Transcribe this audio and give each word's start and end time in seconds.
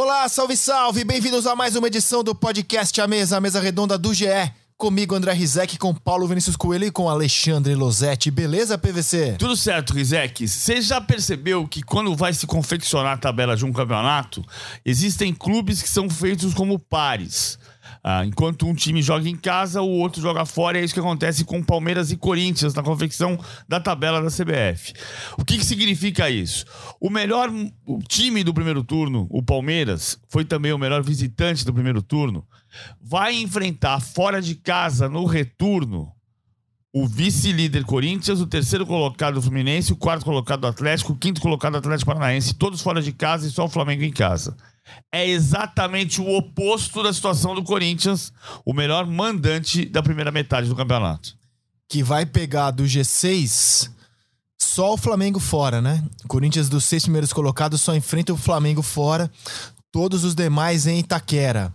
Olá, 0.00 0.28
salve, 0.28 0.56
salve! 0.56 1.02
Bem-vindos 1.02 1.44
a 1.44 1.56
mais 1.56 1.74
uma 1.74 1.88
edição 1.88 2.22
do 2.22 2.32
podcast 2.32 3.00
A 3.00 3.08
Mesa, 3.08 3.36
a 3.36 3.40
mesa 3.40 3.58
redonda 3.58 3.98
do 3.98 4.14
GE. 4.14 4.26
Comigo, 4.76 5.16
André 5.16 5.32
Rizek, 5.32 5.76
com 5.76 5.92
Paulo 5.92 6.28
Vinícius 6.28 6.54
Coelho 6.54 6.84
e 6.84 6.90
com 6.92 7.08
Alexandre 7.08 7.74
Losetti. 7.74 8.30
Beleza, 8.30 8.78
PVC? 8.78 9.34
Tudo 9.40 9.56
certo, 9.56 9.92
Rizek. 9.92 10.46
Você 10.46 10.80
já 10.80 11.00
percebeu 11.00 11.66
que 11.66 11.82
quando 11.82 12.14
vai 12.14 12.32
se 12.32 12.46
confeccionar 12.46 13.14
a 13.14 13.18
tabela 13.18 13.56
de 13.56 13.64
um 13.64 13.72
campeonato, 13.72 14.44
existem 14.86 15.34
clubes 15.34 15.82
que 15.82 15.88
são 15.88 16.08
feitos 16.08 16.54
como 16.54 16.78
pares. 16.78 17.58
Ah, 18.10 18.24
enquanto 18.24 18.66
um 18.66 18.74
time 18.74 19.02
joga 19.02 19.28
em 19.28 19.36
casa, 19.36 19.82
o 19.82 19.90
outro 19.90 20.22
joga 20.22 20.46
fora, 20.46 20.78
e 20.78 20.80
é 20.80 20.84
isso 20.86 20.94
que 20.94 21.00
acontece 21.00 21.44
com 21.44 21.62
Palmeiras 21.62 22.10
e 22.10 22.16
Corinthians 22.16 22.72
na 22.72 22.82
confecção 22.82 23.38
da 23.68 23.78
tabela 23.78 24.22
da 24.22 24.30
CBF. 24.30 24.94
O 25.36 25.44
que, 25.44 25.58
que 25.58 25.64
significa 25.66 26.30
isso? 26.30 26.64
O 26.98 27.10
melhor 27.10 27.50
time 28.08 28.42
do 28.42 28.54
primeiro 28.54 28.82
turno, 28.82 29.26
o 29.28 29.42
Palmeiras, 29.42 30.18
foi 30.26 30.42
também 30.42 30.72
o 30.72 30.78
melhor 30.78 31.02
visitante 31.02 31.66
do 31.66 31.74
primeiro 31.74 32.00
turno, 32.00 32.46
vai 32.98 33.34
enfrentar 33.34 34.00
fora 34.00 34.40
de 34.40 34.54
casa 34.54 35.06
no 35.06 35.26
retorno 35.26 36.10
o 36.90 37.06
vice-líder 37.06 37.84
Corinthians, 37.84 38.40
o 38.40 38.46
terceiro 38.46 38.86
colocado 38.86 39.42
Fluminense, 39.42 39.92
o 39.92 39.96
quarto 39.96 40.24
colocado 40.24 40.66
Atlético, 40.66 41.12
o 41.12 41.16
quinto 41.16 41.42
colocado 41.42 41.76
Atlético 41.76 42.10
Paranaense, 42.10 42.54
todos 42.54 42.80
fora 42.80 43.02
de 43.02 43.12
casa 43.12 43.46
e 43.46 43.50
só 43.50 43.66
o 43.66 43.68
Flamengo 43.68 44.02
em 44.02 44.10
casa 44.10 44.56
é 45.12 45.26
exatamente 45.26 46.20
o 46.20 46.28
oposto 46.36 47.02
da 47.02 47.12
situação 47.12 47.54
do 47.54 47.62
Corinthians, 47.62 48.32
o 48.64 48.72
melhor 48.72 49.06
mandante 49.06 49.84
da 49.84 50.02
primeira 50.02 50.30
metade 50.30 50.68
do 50.68 50.76
campeonato. 50.76 51.36
Que 51.88 52.02
vai 52.02 52.26
pegar 52.26 52.70
do 52.70 52.84
G6 52.84 53.90
só 54.58 54.94
o 54.94 54.98
Flamengo 54.98 55.40
fora, 55.40 55.80
né? 55.80 56.04
Corinthians 56.26 56.68
dos 56.68 56.84
seis 56.84 57.02
primeiros 57.02 57.32
colocados 57.32 57.80
só 57.80 57.94
enfrenta 57.94 58.32
o 58.32 58.36
Flamengo 58.36 58.82
fora. 58.82 59.30
Todos 59.90 60.24
os 60.24 60.34
demais 60.34 60.86
em 60.86 60.98
Itaquera. 60.98 61.72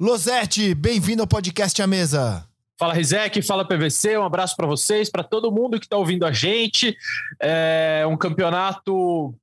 Losete, 0.00 0.74
bem-vindo 0.74 1.22
ao 1.22 1.28
podcast 1.28 1.80
A 1.80 1.86
Mesa. 1.86 2.44
Fala 2.78 2.92
Rizek, 2.92 3.40
fala 3.40 3.64
PVC, 3.64 4.18
um 4.18 4.24
abraço 4.24 4.54
para 4.54 4.66
vocês, 4.66 5.08
para 5.08 5.24
todo 5.24 5.50
mundo 5.50 5.78
que 5.78 5.86
está 5.86 5.96
ouvindo 5.96 6.26
a 6.26 6.32
gente. 6.32 6.94
É 7.40 8.04
um 8.06 8.16
campeonato 8.16 9.34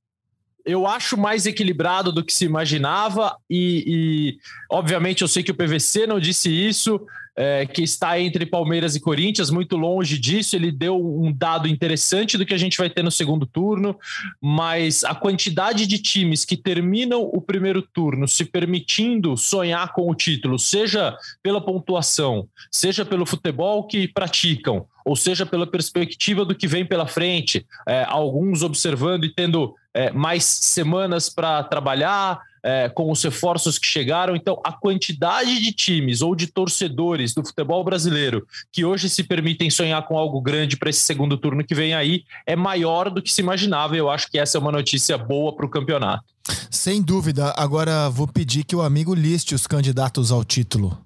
eu 0.64 0.86
acho 0.86 1.16
mais 1.16 1.46
equilibrado 1.46 2.10
do 2.12 2.24
que 2.24 2.32
se 2.32 2.44
imaginava, 2.44 3.36
e, 3.48 3.84
e 3.86 4.38
obviamente 4.70 5.22
eu 5.22 5.28
sei 5.28 5.42
que 5.42 5.50
o 5.50 5.54
PVC 5.54 6.06
não 6.06 6.18
disse 6.18 6.50
isso, 6.50 7.00
é, 7.36 7.66
que 7.66 7.82
está 7.82 8.18
entre 8.18 8.46
Palmeiras 8.46 8.94
e 8.94 9.00
Corinthians, 9.00 9.50
muito 9.50 9.76
longe 9.76 10.18
disso. 10.18 10.54
Ele 10.54 10.70
deu 10.70 10.96
um 10.96 11.32
dado 11.32 11.66
interessante 11.66 12.38
do 12.38 12.46
que 12.46 12.54
a 12.54 12.58
gente 12.58 12.78
vai 12.78 12.88
ter 12.88 13.02
no 13.02 13.10
segundo 13.10 13.44
turno, 13.44 13.98
mas 14.40 15.04
a 15.04 15.14
quantidade 15.14 15.86
de 15.86 15.98
times 15.98 16.44
que 16.44 16.56
terminam 16.56 17.22
o 17.22 17.40
primeiro 17.40 17.82
turno 17.82 18.28
se 18.28 18.44
permitindo 18.44 19.36
sonhar 19.36 19.92
com 19.92 20.08
o 20.08 20.14
título, 20.14 20.58
seja 20.58 21.16
pela 21.42 21.60
pontuação, 21.60 22.48
seja 22.70 23.04
pelo 23.04 23.26
futebol 23.26 23.86
que 23.86 24.06
praticam, 24.06 24.86
ou 25.04 25.16
seja 25.16 25.44
pela 25.44 25.66
perspectiva 25.66 26.44
do 26.44 26.54
que 26.54 26.66
vem 26.66 26.86
pela 26.86 27.06
frente, 27.06 27.66
é, 27.86 28.04
alguns 28.08 28.62
observando 28.62 29.24
e 29.24 29.34
tendo 29.34 29.74
é, 29.94 30.10
mais 30.10 30.44
semanas 30.44 31.28
para 31.30 31.62
trabalhar, 31.62 32.40
é, 32.64 32.88
com 32.88 33.12
os 33.12 33.22
reforços 33.22 33.78
que 33.78 33.86
chegaram. 33.86 34.34
Então, 34.34 34.60
a 34.64 34.72
quantidade 34.72 35.60
de 35.60 35.70
times 35.70 36.22
ou 36.22 36.34
de 36.34 36.46
torcedores 36.46 37.34
do 37.34 37.44
futebol 37.44 37.84
brasileiro 37.84 38.46
que 38.72 38.84
hoje 38.84 39.08
se 39.08 39.22
permitem 39.22 39.70
sonhar 39.70 40.02
com 40.06 40.18
algo 40.18 40.40
grande 40.40 40.76
para 40.76 40.88
esse 40.88 41.00
segundo 41.00 41.36
turno 41.36 41.62
que 41.62 41.74
vem 41.74 41.94
aí 41.94 42.24
é 42.46 42.56
maior 42.56 43.10
do 43.10 43.22
que 43.22 43.30
se 43.30 43.42
imaginava. 43.42 43.96
Eu 43.96 44.10
acho 44.10 44.30
que 44.30 44.38
essa 44.38 44.56
é 44.56 44.60
uma 44.60 44.72
notícia 44.72 45.18
boa 45.18 45.54
para 45.54 45.66
o 45.66 45.68
campeonato. 45.68 46.24
Sem 46.70 47.02
dúvida. 47.02 47.54
Agora 47.56 48.08
vou 48.08 48.26
pedir 48.26 48.64
que 48.64 48.74
o 48.74 48.82
amigo 48.82 49.14
liste 49.14 49.54
os 49.54 49.66
candidatos 49.66 50.32
ao 50.32 50.42
título 50.42 50.98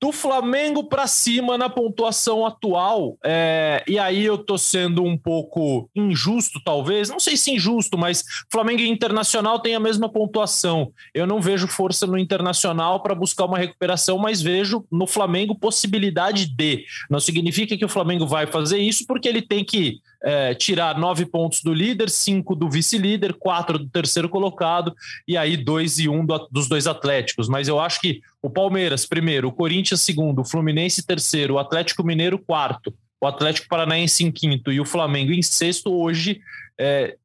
do 0.00 0.10
Flamengo 0.12 0.84
para 0.84 1.06
cima 1.06 1.58
na 1.58 1.68
pontuação 1.68 2.46
atual. 2.46 3.18
É, 3.22 3.84
e 3.86 3.98
aí 3.98 4.24
eu 4.24 4.38
tô 4.38 4.56
sendo 4.56 5.04
um 5.04 5.16
pouco 5.16 5.90
injusto, 5.94 6.58
talvez. 6.64 7.10
Não 7.10 7.20
sei 7.20 7.36
se 7.36 7.50
injusto, 7.50 7.98
mas 7.98 8.24
Flamengo 8.50 8.80
e 8.80 8.88
Internacional 8.88 9.58
têm 9.58 9.74
a 9.74 9.80
mesma 9.80 10.08
pontuação. 10.08 10.92
Eu 11.12 11.26
não 11.26 11.40
vejo 11.40 11.68
força 11.68 12.06
no 12.06 12.16
Internacional 12.16 13.02
para 13.02 13.14
buscar 13.14 13.44
uma 13.44 13.58
recuperação, 13.58 14.16
mas 14.16 14.40
vejo 14.40 14.84
no 14.90 15.06
Flamengo 15.06 15.54
possibilidade 15.54 16.46
de. 16.46 16.84
Não 17.10 17.20
significa 17.20 17.76
que 17.76 17.84
o 17.84 17.88
Flamengo 17.88 18.26
vai 18.26 18.46
fazer 18.46 18.78
isso, 18.78 19.06
porque 19.06 19.28
ele 19.28 19.42
tem 19.42 19.62
que 19.62 20.00
é, 20.22 20.54
tirar 20.54 20.98
nove 20.98 21.24
pontos 21.24 21.62
do 21.62 21.72
líder, 21.72 22.10
cinco 22.10 22.54
do 22.54 22.68
vice-líder, 22.68 23.34
quatro 23.34 23.78
do 23.78 23.88
terceiro 23.88 24.28
colocado, 24.28 24.94
e 25.26 25.36
aí 25.36 25.56
dois 25.56 25.98
e 25.98 26.08
um 26.08 26.24
do, 26.24 26.48
dos 26.50 26.68
dois 26.68 26.86
Atléticos. 26.86 27.48
Mas 27.48 27.68
eu 27.68 27.80
acho 27.80 28.00
que 28.00 28.20
o 28.42 28.50
Palmeiras, 28.50 29.06
primeiro, 29.06 29.48
o 29.48 29.52
Corinthians, 29.52 30.00
segundo, 30.00 30.40
o 30.40 30.44
Fluminense, 30.44 31.06
terceiro, 31.06 31.54
o 31.54 31.58
Atlético 31.58 32.04
Mineiro, 32.04 32.38
quarto, 32.38 32.92
o 33.20 33.26
Atlético 33.26 33.68
Paranaense 33.68 34.24
em 34.24 34.30
quinto 34.30 34.72
e 34.72 34.80
o 34.80 34.84
Flamengo 34.84 35.32
em 35.32 35.42
sexto, 35.42 35.92
hoje 35.92 36.40
é, 36.78 37.16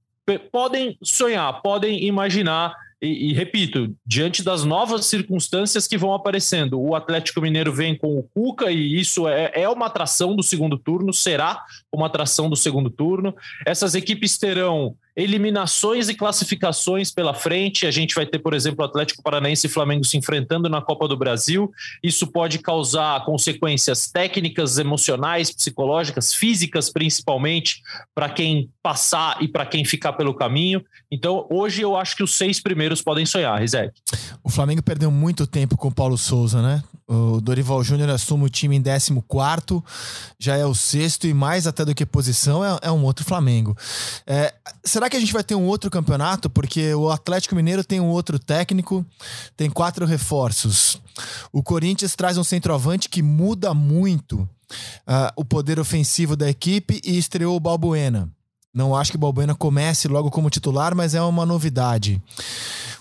podem 0.52 0.98
sonhar, 1.02 1.62
podem 1.62 2.04
imaginar 2.04 2.76
e, 3.06 3.30
e, 3.30 3.34
repito, 3.34 3.96
diante 4.06 4.44
das 4.44 4.64
novas 4.64 5.06
circunstâncias 5.06 5.88
que 5.88 5.98
vão 5.98 6.14
aparecendo, 6.14 6.80
o 6.82 6.96
Atlético 6.96 7.40
Mineiro 7.40 7.72
vem 7.72 7.96
com 7.96 8.18
o 8.18 8.24
Cuca 8.24 8.72
e 8.72 9.00
isso 9.00 9.28
é, 9.28 9.52
é 9.54 9.70
uma 9.70 9.86
atração 9.86 10.36
do 10.36 10.42
segundo 10.42 10.78
turno, 10.78 11.14
será 11.14 11.64
uma 11.92 12.08
atração 12.08 12.50
do 12.50 12.56
segundo 12.56 12.90
turno. 12.90 13.36
Essas 13.66 13.94
equipes 13.94 14.38
terão 14.38 14.96
eliminações 15.16 16.10
e 16.10 16.16
classificações 16.16 17.12
pela 17.12 17.34
frente. 17.34 17.88
A 17.88 17.92
gente 17.92 18.14
vai 18.14 18.26
ter, 18.26 18.40
por 18.40 18.54
exemplo, 18.54 18.84
Atlético 18.84 19.24
Paranaense 19.24 19.68
e 19.68 19.70
Flamengo 19.70 20.04
se 20.04 20.18
enfrentando 20.18 20.68
na 20.68 20.82
Copa 20.82 21.08
do 21.08 21.16
Brasil. 21.16 21.72
Isso 22.04 22.28
pode 22.28 22.60
causar 22.60 23.24
consequências 23.24 24.12
técnicas, 24.12 24.78
emocionais, 24.78 25.52
psicológicas, 25.52 26.34
físicas, 26.34 26.90
principalmente, 26.90 27.82
para 28.14 28.30
quem 28.30 28.70
passar 28.84 29.42
e 29.42 29.48
para 29.48 29.66
quem 29.66 29.86
ficar 29.86 30.14
pelo 30.14 30.34
caminho. 30.34 30.84
Então, 31.10 31.48
hoje 31.50 31.82
eu 31.82 31.96
acho 31.96 32.16
que 32.16 32.24
os 32.24 32.36
seis 32.36 32.60
primeiros 32.60 33.02
podem 33.02 33.26
sonhar, 33.26 33.60
Rizek. 33.60 33.94
O 34.44 34.50
Flamengo 34.50 34.84
perdeu 34.84 35.10
muito 35.10 35.48
tempo 35.48 35.78
com 35.78 35.88
o 35.88 35.94
Paulo 35.94 36.18
Souza, 36.18 36.62
né? 36.62 36.84
O 37.08 37.40
Dorival 37.40 37.84
Júnior 37.84 38.10
assume 38.10 38.46
o 38.46 38.50
time 38.50 38.76
em 38.76 38.82
14, 38.82 39.84
já 40.40 40.58
é 40.58 40.66
o 40.66 40.74
sexto 40.74 41.28
e 41.28 41.36
mais 41.36 41.68
até 41.68 41.86
do 41.86 41.94
que 41.94 42.04
posição 42.04 42.66
é, 42.66 42.80
é 42.82 42.92
um 42.92 43.04
outro 43.04 43.24
Flamengo. 43.24 43.78
É, 44.26 44.52
será 44.84 45.08
que 45.08 45.16
a 45.16 45.20
gente 45.20 45.32
vai 45.32 45.44
ter 45.44 45.54
um 45.54 45.66
outro 45.66 45.92
campeonato? 45.92 46.50
Porque 46.50 46.96
o 46.96 47.12
Atlético 47.12 47.56
Mineiro 47.56 47.84
tem 47.84 48.00
um 48.00 48.10
outro 48.10 48.40
técnico, 48.40 49.06
tem 49.56 49.70
quatro 49.70 50.04
reforços. 50.04 51.00
O 51.52 51.62
Corinthians 51.62 52.16
traz 52.16 52.40
um 52.40 52.44
centroavante 52.44 53.08
que 53.08 53.22
muda 53.22 53.72
muito 53.72 54.42
uh, 55.08 55.32
o 55.36 55.46
poder 55.46 55.80
ofensivo 55.80 56.36
da 56.36 56.50
equipe 56.50 57.00
e 57.04 57.20
estreou 57.20 57.56
o 57.56 57.60
Balbuena. 57.60 58.28
Não 58.74 58.96
acho 58.96 59.12
que 59.12 59.18
o 59.18 59.20
Balbuena 59.20 59.54
comece 59.54 60.08
logo 60.08 60.32
como 60.32 60.50
titular, 60.50 60.96
mas 60.96 61.14
é 61.14 61.22
uma 61.22 61.46
novidade. 61.46 62.20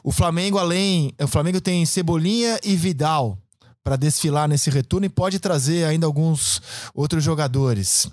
O 0.05 0.13
Flamengo, 0.13 0.59
além. 0.59 1.13
O 1.19 1.27
Flamengo 1.27 1.59
tem 1.59 1.87
Cebolinha 1.87 2.61
e 2.63 2.77
Vidal 2.77 3.39
para 3.85 3.97
desfilar 3.97 4.49
nesse 4.49 4.71
retorno 4.71 5.05
e 5.05 5.11
pode 5.11 5.39
trazer 5.39 5.85
ainda 5.85 6.07
alguns 6.07 6.63
outros 6.95 7.23
jogadores. 7.23 8.09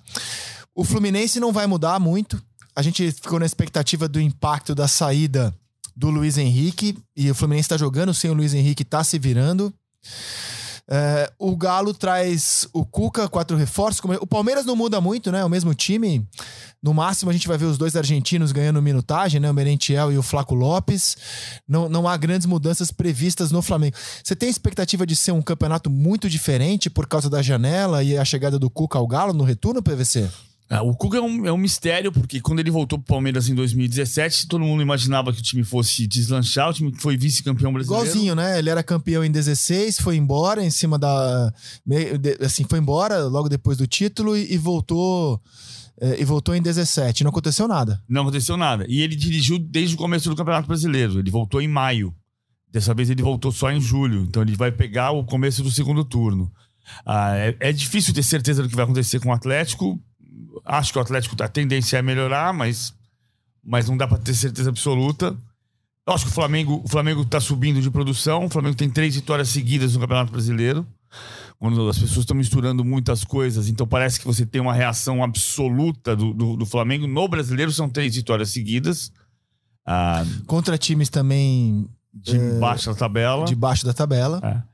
O 0.75 0.83
Fluminense 0.83 1.39
não 1.39 1.53
vai 1.53 1.65
mudar 1.65 1.97
muito. 1.97 2.41
A 2.75 2.81
gente 2.81 3.11
ficou 3.11 3.39
na 3.39 3.45
expectativa 3.45 4.07
do 4.07 4.19
impacto 4.19 4.75
da 4.75 4.87
saída 4.87 5.55
do 5.95 6.09
Luiz 6.09 6.37
Henrique 6.37 6.97
e 7.15 7.31
o 7.31 7.35
Fluminense 7.35 7.65
está 7.65 7.77
jogando 7.77 8.13
sem 8.13 8.29
o 8.29 8.33
Luiz 8.33 8.53
Henrique, 8.53 8.83
está 8.83 9.01
se 9.03 9.17
virando. 9.17 9.73
É, 10.93 11.31
o 11.39 11.55
Galo 11.55 11.93
traz 11.93 12.67
o 12.73 12.85
Cuca, 12.85 13.29
quatro 13.29 13.55
reforços. 13.55 14.01
O 14.19 14.27
Palmeiras 14.27 14.65
não 14.65 14.75
muda 14.75 14.99
muito, 14.99 15.31
né? 15.31 15.45
O 15.45 15.49
mesmo 15.49 15.73
time. 15.73 16.27
No 16.83 16.93
máximo, 16.93 17.31
a 17.31 17.33
gente 17.33 17.47
vai 17.47 17.57
ver 17.57 17.65
os 17.65 17.77
dois 17.77 17.95
argentinos 17.95 18.51
ganhando 18.51 18.81
minutagem, 18.81 19.39
né? 19.39 19.49
O 19.49 19.53
Merentiel 19.53 20.11
e 20.11 20.17
o 20.17 20.21
Flaco 20.21 20.53
Lopes. 20.53 21.15
Não, 21.65 21.87
não 21.87 22.09
há 22.09 22.17
grandes 22.17 22.45
mudanças 22.45 22.91
previstas 22.91 23.53
no 23.53 23.61
Flamengo. 23.61 23.95
Você 24.21 24.35
tem 24.35 24.49
expectativa 24.49 25.05
de 25.05 25.15
ser 25.15 25.31
um 25.31 25.41
campeonato 25.41 25.89
muito 25.89 26.29
diferente 26.29 26.89
por 26.89 27.07
causa 27.07 27.29
da 27.29 27.41
janela 27.41 28.03
e 28.03 28.17
a 28.17 28.25
chegada 28.25 28.59
do 28.59 28.69
Cuca 28.69 28.99
ao 28.99 29.07
Galo 29.07 29.31
no 29.31 29.45
retorno, 29.45 29.81
PVC? 29.81 30.29
Ah, 30.71 30.81
o 30.83 30.95
Cuca 30.95 31.17
é 31.17 31.21
um, 31.21 31.45
é 31.45 31.51
um, 31.51 31.57
mistério, 31.57 32.13
porque 32.13 32.39
quando 32.39 32.61
ele 32.61 32.71
voltou 32.71 32.97
pro 32.97 33.05
Palmeiras 33.05 33.49
em 33.49 33.53
2017, 33.53 34.47
todo 34.47 34.63
mundo 34.63 34.81
imaginava 34.81 35.33
que 35.33 35.39
o 35.39 35.43
time 35.43 35.65
fosse 35.65 36.07
deslanchar, 36.07 36.69
o 36.69 36.73
time 36.73 36.93
foi 36.95 37.17
vice-campeão 37.17 37.73
brasileiro. 37.73 38.05
Igualzinho, 38.05 38.35
né? 38.35 38.57
Ele 38.57 38.69
era 38.69 38.81
campeão 38.81 39.21
em 39.21 39.29
16, 39.29 39.99
foi 39.99 40.15
embora 40.15 40.63
em 40.63 40.69
cima 40.69 40.97
da. 40.97 41.53
Assim, 42.39 42.63
foi 42.63 42.79
embora 42.79 43.25
logo 43.25 43.49
depois 43.49 43.77
do 43.77 43.85
título 43.85 44.37
e, 44.37 44.53
e 44.53 44.57
voltou. 44.57 45.41
É, 45.99 46.21
e 46.21 46.23
voltou 46.23 46.55
em 46.55 46.61
17. 46.61 47.25
Não 47.25 47.31
aconteceu 47.31 47.67
nada. 47.67 48.01
Não 48.07 48.21
aconteceu 48.21 48.55
nada. 48.55 48.85
E 48.87 49.01
ele 49.01 49.17
dirigiu 49.17 49.59
desde 49.59 49.95
o 49.95 49.97
começo 49.97 50.29
do 50.29 50.37
Campeonato 50.37 50.69
Brasileiro. 50.69 51.19
Ele 51.19 51.29
voltou 51.29 51.61
em 51.61 51.67
maio. 51.67 52.15
Dessa 52.71 52.93
vez 52.93 53.09
ele 53.09 53.21
voltou 53.21 53.51
só 53.51 53.69
em 53.69 53.81
julho. 53.81 54.21
Então 54.21 54.41
ele 54.41 54.55
vai 54.55 54.71
pegar 54.71 55.11
o 55.11 55.25
começo 55.25 55.61
do 55.61 55.69
segundo 55.69 56.05
turno. 56.05 56.49
Ah, 57.05 57.35
é, 57.35 57.57
é 57.59 57.73
difícil 57.73 58.13
ter 58.13 58.23
certeza 58.23 58.63
do 58.63 58.69
que 58.69 58.75
vai 58.75 58.85
acontecer 58.85 59.19
com 59.19 59.29
o 59.29 59.33
Atlético 59.33 60.01
acho 60.65 60.91
que 60.91 60.99
o 60.99 61.01
Atlético 61.01 61.41
a 61.41 61.47
tendência 61.47 61.97
é 61.97 62.01
melhorar, 62.01 62.53
mas, 62.53 62.93
mas 63.63 63.87
não 63.87 63.97
dá 63.97 64.07
para 64.07 64.17
ter 64.17 64.33
certeza 64.33 64.69
absoluta. 64.69 65.35
Eu 66.07 66.13
acho 66.13 66.25
que 66.25 66.31
o 66.31 66.33
Flamengo, 66.33 66.81
o 66.83 66.89
Flamengo 66.89 67.23
tá 67.23 67.39
subindo 67.39 67.81
de 67.81 67.89
produção. 67.91 68.45
O 68.45 68.49
Flamengo 68.49 68.75
tem 68.75 68.89
três 68.89 69.15
vitórias 69.15 69.49
seguidas 69.49 69.93
no 69.93 69.99
Campeonato 69.99 70.31
Brasileiro. 70.31 70.85
Quando 71.59 71.87
as 71.87 71.99
pessoas 71.99 72.21
estão 72.21 72.35
misturando 72.35 72.83
muitas 72.83 73.23
coisas, 73.23 73.69
então 73.69 73.85
parece 73.85 74.19
que 74.19 74.25
você 74.25 74.45
tem 74.45 74.59
uma 74.59 74.73
reação 74.73 75.23
absoluta 75.23 76.15
do, 76.15 76.33
do, 76.33 76.57
do 76.57 76.65
Flamengo. 76.65 77.05
No 77.05 77.27
brasileiro 77.27 77.71
são 77.71 77.87
três 77.87 78.15
vitórias 78.15 78.49
seguidas. 78.49 79.11
Ah, 79.85 80.25
Contra 80.47 80.75
times 80.77 81.09
também 81.09 81.87
de 82.11 82.37
baixa 82.59 82.95
tabela. 82.95 83.45
debaixo 83.45 83.85
da 83.85 83.93
tabela. 83.93 84.39
É. 84.43 84.70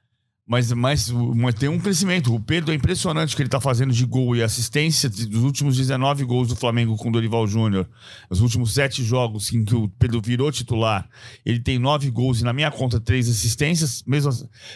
Mas, 0.47 0.71
mas, 0.71 1.09
mas 1.09 1.55
tem 1.55 1.67
um 1.67 1.77
crescimento. 1.77 2.33
O 2.33 2.39
Pedro 2.39 2.71
é 2.71 2.75
impressionante 2.75 3.33
o 3.33 3.35
que 3.35 3.41
ele 3.43 3.49
tá 3.49 3.59
fazendo 3.59 3.91
de 3.91 4.05
gol 4.05 4.33
e 4.33 4.41
assistência 4.41 5.09
dos 5.09 5.43
últimos 5.43 5.75
19 5.75 6.23
gols 6.23 6.47
do 6.47 6.55
Flamengo 6.55 6.95
com 6.95 7.09
o 7.09 7.11
Dorival 7.11 7.45
Júnior. 7.45 7.85
Os 8.29 8.39
últimos 8.39 8.73
sete 8.73 9.03
jogos 9.03 9.51
em 9.51 9.65
que 9.65 9.75
o 9.75 9.89
Pedro 9.99 10.21
virou 10.21 10.49
titular, 10.49 11.09
ele 11.45 11.59
tem 11.59 11.77
nove 11.77 12.09
gols 12.09 12.39
e 12.39 12.45
na 12.45 12.53
minha 12.53 12.71
conta 12.71 12.97
três 12.97 13.27
assistências. 13.27 14.01
Mesmo 14.07 14.31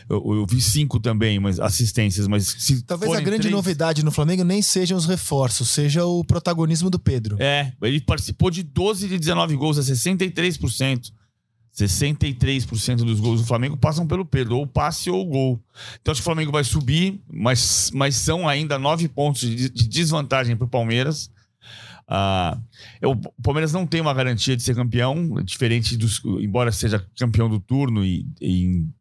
eu, 0.09 0.35
eu 0.35 0.45
vi 0.45 0.59
cinco 0.59 0.99
também, 0.99 1.39
mas 1.39 1.57
assistências. 1.57 2.27
Mas 2.27 2.47
se 2.47 2.81
Talvez 2.83 3.13
a 3.13 3.21
grande 3.21 3.43
três- 3.43 3.55
novidade 3.55 4.03
no 4.03 4.11
Flamengo 4.11 4.43
nem 4.43 4.61
sejam 4.61 4.97
os 4.97 5.05
reforços, 5.05 5.69
seja 5.69 6.03
o 6.03 6.21
protagonismo 6.25 6.89
do 6.89 6.99
Pedro. 6.99 7.37
É, 7.39 7.71
ele 7.81 8.01
participou 8.01 8.51
de 8.51 8.61
12 8.61 9.07
de 9.07 9.17
19 9.17 9.55
gols, 9.55 9.77
é 9.77 9.81
63%. 9.81 11.13
63% 11.73 12.97
dos 12.97 13.19
gols 13.19 13.41
do 13.41 13.47
Flamengo 13.47 13.77
passam 13.77 14.05
pelo 14.05 14.25
Pedro, 14.25 14.57
ou 14.57 14.67
passe 14.67 15.09
ou 15.09 15.25
gol. 15.25 15.59
Então 16.01 16.11
acho 16.11 16.21
que 16.21 16.23
o 16.23 16.31
Flamengo 16.31 16.51
vai 16.51 16.63
subir, 16.63 17.21
mas, 17.31 17.89
mas 17.93 18.15
são 18.15 18.47
ainda 18.47 18.77
nove 18.77 19.07
pontos 19.07 19.41
de, 19.41 19.69
de 19.69 19.87
desvantagem 19.87 20.55
para 20.55 20.65
o 20.65 20.69
Palmeiras. 20.69 21.31
Ah, 22.07 22.57
o 23.03 23.15
Palmeiras 23.41 23.71
não 23.71 23.87
tem 23.87 24.01
uma 24.01 24.13
garantia 24.13 24.57
de 24.57 24.63
ser 24.63 24.75
campeão, 24.75 25.41
diferente 25.43 25.95
dos. 25.95 26.21
Embora 26.41 26.71
seja 26.71 27.05
campeão 27.17 27.49
do 27.49 27.59
turno 27.59 28.03
e 28.03 28.27
em 28.41 28.93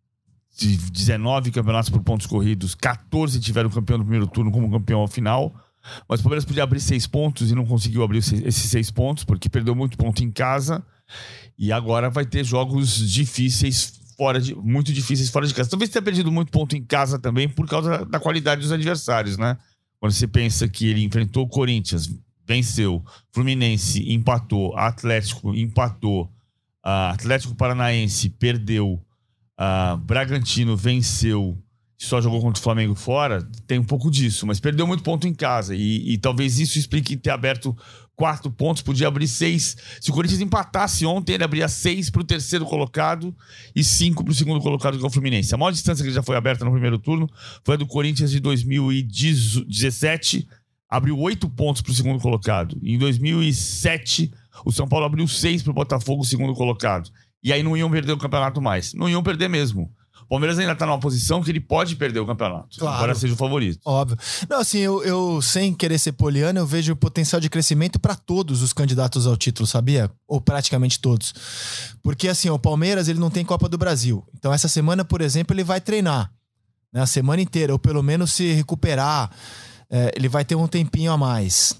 de 0.56 0.76
19 0.76 1.50
campeonatos 1.50 1.88
por 1.88 2.02
pontos 2.02 2.26
corridos, 2.26 2.75
14 2.75 3.40
tiveram 3.40 3.70
campeão 3.70 3.99
no 3.99 4.05
primeiro 4.05 4.26
turno 4.26 4.50
como 4.50 4.70
campeão 4.70 5.00
ao 5.00 5.08
final. 5.08 5.55
Mas 6.06 6.20
o 6.20 6.22
Palmeiras 6.22 6.44
podia 6.44 6.62
abrir 6.62 6.81
seis 6.81 7.06
pontos 7.06 7.50
e 7.50 7.55
não 7.55 7.64
conseguiu 7.64 8.02
abrir 8.02 8.19
esses 8.19 8.70
seis 8.70 8.90
pontos, 8.90 9.25
porque 9.25 9.49
perdeu 9.49 9.75
muito 9.75 9.96
ponto 9.96 10.22
em 10.22 10.31
casa. 10.31 10.84
E 11.59 11.73
agora 11.73 12.11
vai 12.11 12.25
ter 12.25 12.45
jogos 12.45 13.11
difíceis 13.11 14.01
fora 14.17 14.41
de. 14.41 14.55
muito 14.55 14.93
difíceis 14.93 15.31
fora 15.31 15.47
de 15.47 15.55
casa. 15.55 15.71
Talvez 15.71 15.91
tenha 15.91 16.03
perdido 16.03 16.31
muito 16.31 16.51
ponto 16.51 16.77
em 16.77 16.83
casa 16.83 17.19
também 17.19 17.49
por 17.49 17.67
causa 17.67 18.05
da 18.05 18.21
qualidade 18.21 18.61
dos 18.61 18.73
adversários, 18.73 19.39
né? 19.39 19.57
Quando 19.99 20.12
você 20.12 20.27
pensa 20.27 20.69
que 20.69 20.87
ele 20.87 21.03
enfrentou 21.03 21.45
o 21.45 21.49
Corinthians, 21.49 22.11
venceu, 22.47 23.05
Fluminense 23.33 24.12
empatou, 24.12 24.77
Atlético 24.77 25.55
empatou, 25.55 26.31
ah, 26.83 27.11
Atlético 27.11 27.55
Paranaense 27.55 28.29
perdeu, 28.31 29.01
ah, 29.56 29.97
Bragantino 29.97 30.77
venceu, 30.77 31.56
só 31.99 32.21
jogou 32.21 32.41
contra 32.41 32.59
o 32.59 32.63
Flamengo 32.63 32.95
fora, 32.95 33.47
tem 33.67 33.79
um 33.79 33.85
pouco 33.85 34.11
disso, 34.11 34.47
mas 34.47 34.59
perdeu 34.59 34.87
muito 34.87 35.03
ponto 35.03 35.29
em 35.29 35.35
casa. 35.35 35.75
E, 35.75 36.15
e 36.15 36.19
talvez 36.19 36.59
isso 36.59 36.79
explique 36.79 37.17
ter 37.17 37.31
aberto 37.31 37.77
quatro 38.20 38.50
pontos, 38.50 38.82
podia 38.82 39.08
abrir 39.08 39.26
seis. 39.26 39.75
Se 39.99 40.11
o 40.11 40.12
Corinthians 40.12 40.43
empatasse 40.43 41.06
ontem, 41.06 41.32
ele 41.32 41.43
abria 41.43 41.67
seis 41.69 42.11
para 42.11 42.20
o 42.20 42.25
terceiro 42.25 42.67
colocado 42.67 43.34
e 43.75 43.82
cinco 43.82 44.22
para 44.22 44.31
o 44.31 44.34
segundo 44.34 44.61
colocado, 44.61 44.99
que 44.99 45.02
é 45.02 45.06
o 45.06 45.11
Fluminense. 45.11 45.55
A 45.55 45.56
maior 45.56 45.70
distância 45.70 46.05
que 46.05 46.12
já 46.12 46.22
foi 46.22 46.37
aberta 46.37 46.62
no 46.62 46.70
primeiro 46.70 46.99
turno 46.99 47.26
foi 47.64 47.76
a 47.76 47.78
do 47.78 47.87
Corinthians 47.87 48.31
de 48.31 48.38
2017, 48.38 50.46
abriu 50.87 51.19
oito 51.19 51.49
pontos 51.49 51.81
para 51.81 51.93
o 51.93 51.94
segundo 51.94 52.20
colocado. 52.20 52.78
Em 52.82 52.99
2007, 52.99 54.31
o 54.67 54.70
São 54.70 54.87
Paulo 54.87 55.06
abriu 55.06 55.26
seis 55.26 55.62
para 55.62 55.70
o 55.70 55.75
Botafogo, 55.75 56.22
segundo 56.22 56.52
colocado. 56.52 57.11
E 57.43 57.55
aí 57.55 57.62
não 57.62 57.75
iam 57.75 57.90
perder 57.90 58.12
o 58.12 58.19
campeonato 58.19 58.61
mais. 58.61 58.93
Não 58.93 59.08
iam 59.08 59.22
perder 59.22 59.49
mesmo. 59.49 59.90
O 60.31 60.35
Palmeiras 60.38 60.61
ainda 60.61 60.75
está 60.75 60.87
numa 60.87 61.00
posição 61.00 61.43
que 61.43 61.50
ele 61.50 61.59
pode 61.59 61.97
perder 61.97 62.21
o 62.21 62.27
campeonato. 62.27 62.79
Claro. 62.79 62.99
Embora 62.99 63.15
seja 63.17 63.35
o 63.35 63.37
favorito. 63.37 63.81
Óbvio. 63.85 64.17
Não, 64.49 64.61
assim, 64.61 64.79
eu, 64.79 65.03
eu, 65.03 65.43
sem 65.43 65.75
querer 65.75 65.99
ser 65.99 66.12
poliano, 66.12 66.61
eu 66.61 66.67
vejo 66.67 66.94
potencial 66.94 67.41
de 67.41 67.50
crescimento 67.50 67.99
para 67.99 68.15
todos 68.15 68.62
os 68.62 68.73
candidatos 68.73 69.27
ao 69.27 69.37
título, 69.37 69.67
sabia? 69.67 70.09
Ou 70.29 70.41
praticamente 70.41 71.00
todos. 71.00 71.35
Porque, 72.00 72.29
assim, 72.29 72.49
o 72.49 72.61
Palmeiras 72.61 73.09
ele 73.09 73.19
não 73.19 73.29
tem 73.29 73.44
Copa 73.44 73.69
do 73.69 73.77
Brasil. 73.77 74.25
Então, 74.32 74.53
essa 74.55 74.69
semana, 74.69 75.05
por 75.05 75.21
exemplo, 75.21 75.53
ele 75.53 75.65
vai 75.65 75.81
treinar. 75.81 76.31
Né, 76.93 77.03
a 77.03 77.06
semana 77.06 77.43
inteira, 77.43 77.73
ou 77.73 77.79
pelo 77.81 78.00
menos 78.00 78.32
se 78.32 78.53
recuperar. 78.53 79.32
É, 79.91 80.12
ele 80.15 80.29
vai 80.29 80.44
ter 80.44 80.55
um 80.55 80.69
tempinho 80.69 81.11
a 81.11 81.17
mais. 81.17 81.75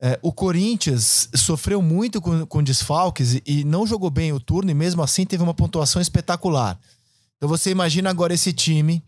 É, 0.00 0.18
o 0.22 0.32
Corinthians 0.32 1.28
sofreu 1.34 1.82
muito 1.82 2.18
com, 2.18 2.46
com 2.46 2.62
desfalques 2.62 3.34
e, 3.34 3.42
e 3.46 3.64
não 3.64 3.86
jogou 3.86 4.08
bem 4.08 4.32
o 4.32 4.40
turno, 4.40 4.70
e 4.70 4.74
mesmo 4.74 5.02
assim 5.02 5.26
teve 5.26 5.42
uma 5.42 5.52
pontuação 5.52 6.00
espetacular. 6.00 6.78
Então 7.44 7.58
você 7.58 7.70
imagina 7.70 8.08
agora 8.08 8.32
esse 8.32 8.54
time 8.54 9.04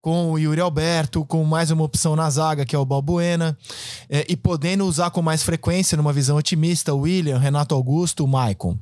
com 0.00 0.30
o 0.30 0.38
Yuri 0.38 0.60
Alberto, 0.60 1.24
com 1.24 1.42
mais 1.42 1.72
uma 1.72 1.82
opção 1.82 2.14
na 2.14 2.30
zaga, 2.30 2.64
que 2.64 2.76
é 2.76 2.78
o 2.78 2.84
Balbuena, 2.84 3.58
é, 4.08 4.24
e 4.28 4.36
podendo 4.36 4.86
usar 4.86 5.10
com 5.10 5.20
mais 5.20 5.42
frequência, 5.42 5.96
numa 5.96 6.12
visão 6.12 6.36
otimista, 6.36 6.94
o 6.94 7.00
William, 7.00 7.36
Renato 7.36 7.74
Augusto, 7.74 8.24
o 8.24 8.28
Maicon. 8.28 8.78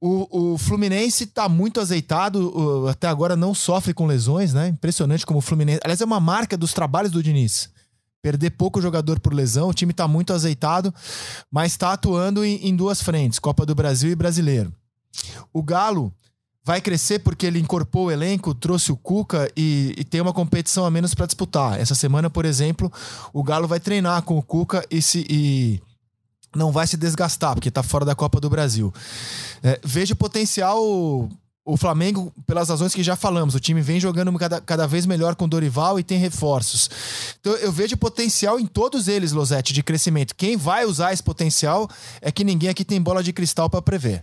O, 0.00 0.54
o 0.54 0.56
Fluminense 0.56 1.26
tá 1.26 1.50
muito 1.50 1.80
azeitado, 1.80 2.88
até 2.88 3.06
agora 3.08 3.36
não 3.36 3.52
sofre 3.52 3.92
com 3.92 4.06
lesões, 4.06 4.54
né? 4.54 4.68
Impressionante 4.68 5.26
como 5.26 5.40
o 5.40 5.42
Fluminense. 5.42 5.80
Aliás, 5.84 6.00
é 6.00 6.04
uma 6.06 6.18
marca 6.18 6.56
dos 6.56 6.72
trabalhos 6.72 7.12
do 7.12 7.22
Diniz. 7.22 7.68
Perder 8.22 8.52
pouco 8.52 8.80
jogador 8.80 9.20
por 9.20 9.34
lesão, 9.34 9.68
o 9.68 9.74
time 9.74 9.92
tá 9.92 10.08
muito 10.08 10.32
azeitado, 10.32 10.94
mas 11.50 11.76
tá 11.76 11.92
atuando 11.92 12.42
em, 12.42 12.68
em 12.68 12.74
duas 12.74 13.02
frentes: 13.02 13.38
Copa 13.38 13.66
do 13.66 13.74
Brasil 13.74 14.10
e 14.10 14.16
Brasileiro. 14.16 14.72
O 15.52 15.62
Galo 15.62 16.10
vai 16.68 16.82
crescer 16.82 17.20
porque 17.20 17.46
ele 17.46 17.58
incorporou 17.58 18.08
o 18.08 18.10
elenco, 18.10 18.54
trouxe 18.54 18.92
o 18.92 18.96
Cuca 18.96 19.50
e, 19.56 19.94
e 19.96 20.04
tem 20.04 20.20
uma 20.20 20.34
competição 20.34 20.84
a 20.84 20.90
menos 20.90 21.14
para 21.14 21.24
disputar. 21.24 21.80
Essa 21.80 21.94
semana, 21.94 22.28
por 22.28 22.44
exemplo, 22.44 22.92
o 23.32 23.42
Galo 23.42 23.66
vai 23.66 23.80
treinar 23.80 24.20
com 24.20 24.36
o 24.36 24.42
Cuca 24.42 24.84
e, 24.90 25.00
se, 25.00 25.24
e 25.30 25.80
não 26.54 26.70
vai 26.70 26.86
se 26.86 26.98
desgastar, 26.98 27.54
porque 27.54 27.70
tá 27.70 27.82
fora 27.82 28.04
da 28.04 28.14
Copa 28.14 28.38
do 28.38 28.50
Brasil. 28.50 28.92
É, 29.62 29.80
vejo 29.82 30.14
potencial 30.14 30.78
o 31.64 31.76
Flamengo, 31.78 32.30
pelas 32.46 32.68
razões 32.68 32.94
que 32.94 33.02
já 33.02 33.16
falamos, 33.16 33.54
o 33.54 33.60
time 33.60 33.80
vem 33.80 33.98
jogando 33.98 34.30
cada, 34.38 34.60
cada 34.60 34.86
vez 34.86 35.06
melhor 35.06 35.36
com 35.36 35.46
o 35.46 35.48
Dorival 35.48 35.98
e 35.98 36.02
tem 36.02 36.18
reforços. 36.18 36.90
Então 37.40 37.54
eu 37.54 37.72
vejo 37.72 37.96
potencial 37.96 38.60
em 38.60 38.66
todos 38.66 39.08
eles, 39.08 39.32
Losete, 39.32 39.72
de 39.72 39.82
crescimento. 39.82 40.34
Quem 40.36 40.54
vai 40.54 40.84
usar 40.84 41.14
esse 41.14 41.22
potencial 41.22 41.88
é 42.20 42.30
que 42.30 42.44
ninguém 42.44 42.68
aqui 42.68 42.84
tem 42.84 43.00
bola 43.00 43.22
de 43.22 43.32
cristal 43.32 43.70
para 43.70 43.80
prever. 43.80 44.22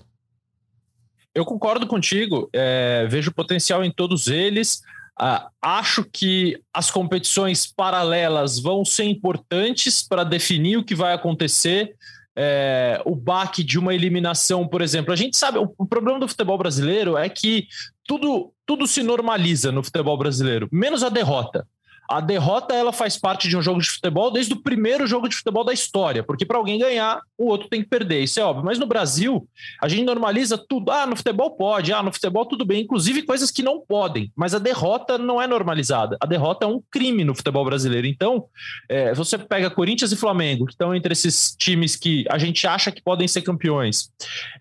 Eu 1.35 1.43
concordo 1.43 1.85
contigo, 1.85 2.49
é, 2.53 3.05
vejo 3.09 3.33
potencial 3.33 3.83
em 3.83 3.91
todos 3.91 4.27
eles. 4.27 4.81
Ah, 5.19 5.49
acho 5.61 6.05
que 6.05 6.57
as 6.73 6.89
competições 6.89 7.67
paralelas 7.67 8.57
vão 8.57 8.85
ser 8.85 9.03
importantes 9.03 10.01
para 10.01 10.23
definir 10.23 10.77
o 10.77 10.83
que 10.83 10.95
vai 10.95 11.13
acontecer. 11.13 11.93
É, 12.37 13.01
o 13.05 13.15
baque 13.15 13.63
de 13.63 13.77
uma 13.77 13.93
eliminação, 13.93 14.65
por 14.65 14.81
exemplo. 14.81 15.11
A 15.11 15.15
gente 15.15 15.35
sabe, 15.35 15.57
o, 15.57 15.73
o 15.77 15.85
problema 15.85 16.19
do 16.19 16.27
futebol 16.27 16.57
brasileiro 16.57 17.17
é 17.17 17.27
que 17.27 17.67
tudo, 18.05 18.53
tudo 18.65 18.87
se 18.87 19.03
normaliza 19.03 19.71
no 19.71 19.83
futebol 19.83 20.17
brasileiro, 20.17 20.69
menos 20.71 21.03
a 21.03 21.09
derrota. 21.09 21.67
A 22.09 22.19
derrota 22.21 22.73
ela 22.73 22.91
faz 22.91 23.17
parte 23.17 23.47
de 23.47 23.57
um 23.57 23.61
jogo 23.61 23.81
de 23.81 23.89
futebol 23.89 24.31
desde 24.31 24.53
o 24.53 24.61
primeiro 24.61 25.07
jogo 25.07 25.27
de 25.27 25.35
futebol 25.35 25.63
da 25.63 25.73
história, 25.73 26.23
porque 26.23 26.45
para 26.45 26.57
alguém 26.57 26.79
ganhar, 26.79 27.21
o 27.37 27.47
outro 27.47 27.67
tem 27.67 27.81
que 27.81 27.89
perder, 27.89 28.21
isso 28.21 28.39
é 28.39 28.43
óbvio. 28.43 28.65
Mas 28.65 28.79
no 28.79 28.85
Brasil, 28.85 29.47
a 29.81 29.87
gente 29.87 30.03
normaliza 30.03 30.57
tudo. 30.57 30.91
Ah, 30.91 31.05
no 31.05 31.15
futebol 31.15 31.51
pode, 31.51 31.91
ah, 31.91 32.03
no 32.03 32.13
futebol 32.13 32.45
tudo 32.45 32.65
bem, 32.65 32.83
inclusive 32.83 33.23
coisas 33.23 33.51
que 33.51 33.63
não 33.63 33.79
podem, 33.79 34.31
mas 34.35 34.53
a 34.53 34.59
derrota 34.59 35.17
não 35.17 35.41
é 35.41 35.47
normalizada. 35.47 36.17
A 36.21 36.25
derrota 36.25 36.65
é 36.65 36.67
um 36.67 36.81
crime 36.91 37.23
no 37.23 37.35
futebol 37.35 37.65
brasileiro. 37.65 38.07
Então, 38.07 38.45
é, 38.89 39.13
você 39.13 39.37
pega 39.37 39.69
Corinthians 39.69 40.11
e 40.11 40.15
Flamengo, 40.15 40.65
que 40.65 40.73
estão 40.73 40.93
entre 40.93 41.13
esses 41.13 41.55
times 41.57 41.95
que 41.95 42.25
a 42.29 42.37
gente 42.37 42.65
acha 42.67 42.91
que 42.91 43.01
podem 43.01 43.27
ser 43.27 43.41
campeões. 43.41 44.09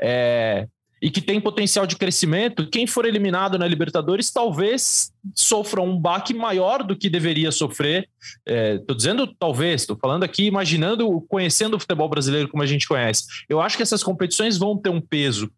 É, 0.00 0.66
e 1.04 1.11
que 1.11 1.20
tem 1.20 1.38
potencial 1.38 1.87
de 1.87 1.96
crescimento, 1.96 2.66
quem 2.66 2.87
for 2.87 3.04
eliminado 3.04 3.58
na 3.58 3.68
Libertadores 3.68 4.30
talvez 4.30 5.12
sofra 5.34 5.82
um 5.82 5.99
baque 6.00 6.32
maior 6.32 6.82
do 6.82 6.96
que 6.96 7.11
deveria 7.11 7.52
sofrer. 7.52 8.08
Estou 8.46 8.96
dizendo 8.96 9.26
talvez, 9.26 9.82
estou 9.82 9.99
falando 9.99 10.25
aqui, 10.25 10.46
imaginando, 10.46 11.20
conhecendo 11.28 11.76
o 11.76 11.78
futebol 11.78 12.08
brasileiro 12.08 12.49
como 12.49 12.62
a 12.62 12.66
gente 12.66 12.88
conhece. 12.88 13.26
Eu 13.50 13.61
acho 13.61 13.76
que 13.76 13.82
essas 13.82 14.02
competições 14.02 14.56
vão 14.56 14.78
ter 14.78 14.88
um 14.88 15.00
peso 15.00 15.50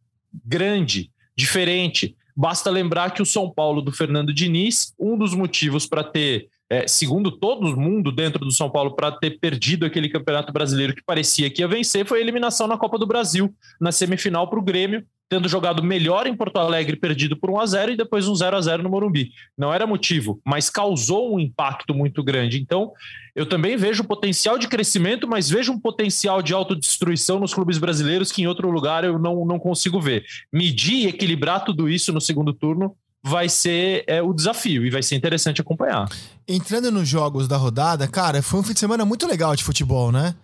grande, 0.45 1.13
diferente. 1.37 2.17
Basta 2.37 2.69
lembrar 2.69 3.13
que 3.13 3.23
o 3.23 3.27
São 3.27 3.49
Paulo 3.49 3.81
do 3.81 3.93
Fernando 3.93 4.35
Diniz, 4.35 4.95
um 4.99 5.17
dos 5.17 5.33
motivos 5.33 5.87
para 5.87 6.03
ter 6.03 6.49
é, 6.69 6.89
segundo 6.89 7.31
todo 7.31 7.77
mundo 7.77 8.11
dentro 8.11 8.45
do 8.45 8.51
São 8.51 8.69
Paulo, 8.69 8.97
para 8.97 9.13
ter 9.13 9.39
perdido 9.39 9.87
aquele 9.87 10.09
campeonato 10.09 10.53
brasileiro 10.53 10.93
que 10.93 11.05
parecia 11.05 11.49
que 11.49 11.63
ia 11.63 11.69
vencer, 11.69 12.05
foi 12.05 12.19
a 12.19 12.21
eliminação 12.21 12.67
na 12.67 12.77
Copa 12.77 12.99
do 12.99 13.07
Brasil, 13.07 13.55
na 13.81 13.93
semifinal 13.93 14.51
para 14.51 14.59
o 14.59 14.63
Grêmio, 14.63 15.07
tendo 15.29 15.49
jogado 15.49 15.83
melhor 15.83 16.27
em 16.27 16.37
Porto 16.37 16.59
Alegre, 16.59 16.97
perdido 16.97 17.37
por 17.37 17.51
1 17.51 17.61
a 17.61 17.67
0 17.67 17.93
e 17.93 17.97
depois 17.97 18.29
um 18.29 18.35
0 18.35 18.57
a 18.57 18.61
0 18.61 18.83
no 18.83 18.89
Morumbi. 18.89 19.33
Não 19.59 19.73
era 19.73 19.87
motivo, 19.87 20.41
mas 20.45 20.71
causou 20.71 21.35
um 21.35 21.41
impacto 21.41 21.95
muito 21.95 22.23
grande. 22.23 22.61
Então, 22.61 22.93
eu 23.35 23.47
também 23.47 23.77
vejo 23.77 24.05
potencial 24.05 24.59
de 24.59 24.69
crescimento, 24.69 25.27
mas 25.27 25.51
vejo 25.51 25.73
um 25.73 25.81
potencial 25.81 26.41
de 26.41 26.55
autodestruição 26.55 27.41
nos 27.41 27.53
clubes 27.53 27.79
brasileiros 27.79 28.31
que 28.31 28.43
em 28.43 28.47
outro 28.47 28.71
lugar 28.71 29.05
eu 29.05 29.19
não, 29.19 29.45
não 29.45 29.59
consigo 29.59 30.01
ver. 30.01 30.25
Medir 30.53 31.05
e 31.05 31.07
equilibrar 31.07 31.65
tudo 31.65 31.89
isso 31.89 32.13
no 32.13 32.21
segundo 32.21 32.53
turno 32.53 32.97
vai 33.23 33.49
ser 33.49 34.05
é, 34.07 34.23
o 34.23 34.33
desafio 34.33 34.87
e 34.87 34.91
vai 34.91 35.03
ser 35.03 35.17
interessante 35.17 35.61
acompanhar. 35.61 36.09
Entrando 36.47 36.93
nos 36.93 37.09
jogos 37.09 37.49
da 37.49 37.57
rodada, 37.57 38.07
cara, 38.07 38.41
foi 38.41 38.61
um 38.61 38.63
fim 38.63 38.73
de 38.73 38.79
semana 38.79 39.05
muito 39.05 39.27
legal 39.27 39.57
de 39.57 39.65
futebol, 39.65 40.13
né? 40.13 40.37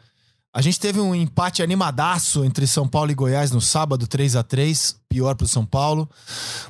A 0.55 0.61
gente 0.61 0.79
teve 0.79 1.01
um 1.01 1.15
empate 1.15 1.63
animadaço 1.63 2.45
entre 2.45 2.67
São 2.67 2.87
Paulo 2.87 3.11
e 3.11 3.15
Goiás 3.15 3.51
no 3.51 3.61
sábado, 3.61 4.07
3 4.07 4.37
a 4.37 4.43
3 4.43 4.97
pior 5.09 5.35
para 5.35 5.47
o 5.47 5.49
São 5.49 5.65
Paulo. 5.65 6.07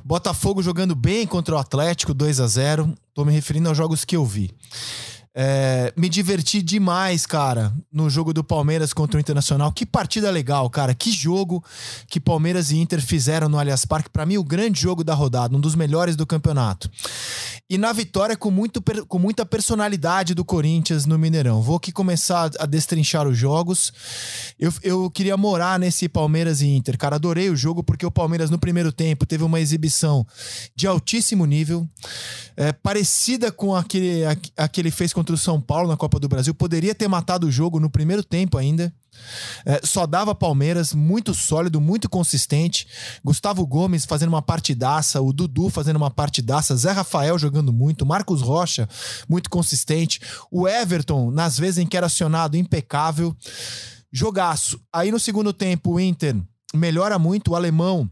Botafogo 0.05 0.63
jogando 0.63 0.95
bem 0.95 1.27
contra 1.27 1.57
o 1.57 1.59
Atlético, 1.59 2.15
2 2.15 2.39
a 2.39 2.47
0 2.47 2.95
Tô 3.13 3.25
me 3.25 3.33
referindo 3.33 3.69
aos 3.69 3.77
jogos 3.77 4.05
que 4.05 4.15
eu 4.15 4.25
vi. 4.25 4.55
É, 5.35 5.95
me 5.97 6.11
diverti 6.11 6.61
demais, 6.61 7.25
cara, 7.25 7.73
no 7.91 8.11
jogo 8.11 8.35
do 8.35 8.45
Palmeiras 8.45 8.93
contra 8.93 9.17
o 9.17 9.21
Internacional. 9.21 9.73
Que 9.73 9.87
partida 9.87 10.31
legal, 10.31 10.69
cara. 10.69 10.95
Que 10.95 11.11
jogo 11.11 11.65
que 12.07 12.21
Palmeiras 12.21 12.71
e 12.71 12.79
Inter 12.79 13.01
fizeram 13.01 13.49
no 13.49 13.59
Allianz 13.59 13.87
Parque. 13.87 14.11
Para 14.11 14.27
mim, 14.27 14.37
o 14.37 14.45
grande 14.45 14.81
jogo 14.81 15.03
da 15.03 15.15
rodada, 15.15 15.57
um 15.57 15.61
dos 15.61 15.75
melhores 15.75 16.17
do 16.17 16.27
campeonato. 16.27 16.91
E 17.71 17.79
na 17.79 17.91
vitória, 17.91 18.37
com, 18.37 18.51
muito, 18.51 18.83
com 19.09 19.19
muita 19.19 19.47
personalidade 19.47 20.35
do 20.35 20.45
Corinthians 20.45 21.07
no 21.07 21.19
Mineirão. 21.19 21.63
Vou 21.63 21.77
aqui 21.77 21.91
começar 21.91 22.51
a 22.59 22.67
destrinchar 22.67 23.27
os 23.27 23.39
jogos. 23.39 23.91
Eu, 24.59 24.71
eu 24.83 25.11
queria 25.11 25.39
morar 25.39 25.79
nesse 25.79 26.11
Palmeiras 26.11 26.61
e 26.61 26.67
Inter. 26.67 26.99
Cara, 26.99 27.17
adorei 27.17 27.49
o 27.49 27.57
jogo 27.57 27.83
porque 27.83 28.05
o 28.05 28.11
Palmeiras, 28.11 28.51
no 28.51 28.59
primeiro 28.59 28.93
tempo, 28.93 29.25
teve 29.25 29.43
uma 29.45 29.59
exibição 29.59 30.27
de 30.77 30.87
altíssimo 30.87 31.47
nível, 31.47 31.89
é, 32.55 32.73
parecida 32.73 33.51
com 33.51 33.75
aquele, 33.75 34.25
aquele 34.55 34.91
fez 34.91 35.15
contra 35.23 35.37
o 35.37 35.39
São 35.39 35.61
Paulo 35.61 35.89
na 35.89 35.97
Copa 35.97 36.19
do 36.19 36.29
Brasil. 36.29 36.53
Poderia 36.53 36.97
ter 36.97 37.07
matado 37.07 37.47
o 37.47 37.51
jogo 37.51 37.79
no 37.79 37.89
primeiro 37.89 38.25
tempo 38.25 38.59
ainda. 38.59 38.93
É, 39.65 39.81
só 39.85 40.05
dava 40.05 40.35
Palmeiras, 40.35 40.93
muito 40.93 41.33
sólido, 41.33 41.81
muito 41.81 42.11
consistente. 42.11 42.89
Gustavo 43.25 43.65
Gomes 43.65 44.05
fazendo 44.05 44.31
uma 44.31 44.43
partidaça, 44.43 45.21
o 45.21 45.33
Dudu 45.33 45.71
fazendo 45.71 45.95
uma 45.95 46.11
partidaça, 46.11 46.75
Zé 46.75 46.91
Rafael 46.91 47.39
jogando 47.39 47.73
muito, 47.73 48.05
Marcos 48.05 48.43
Rocha 48.43 48.89
muito 49.29 49.49
consistente, 49.49 50.21
o 50.51 50.67
Everton, 50.67 51.31
nas 51.31 51.57
vezes 51.57 51.79
em 51.79 51.87
que 51.87 51.97
era 51.97 52.07
acionado, 52.07 52.57
impecável. 52.57 53.37
Jogaço. 54.13 54.81
Aí 54.93 55.13
no 55.13 55.21
segundo 55.21 55.53
tempo, 55.53 55.93
o 55.93 56.01
Inter 56.01 56.37
melhora 56.75 57.17
muito, 57.17 57.53
o 57.53 57.55
alemão 57.55 58.11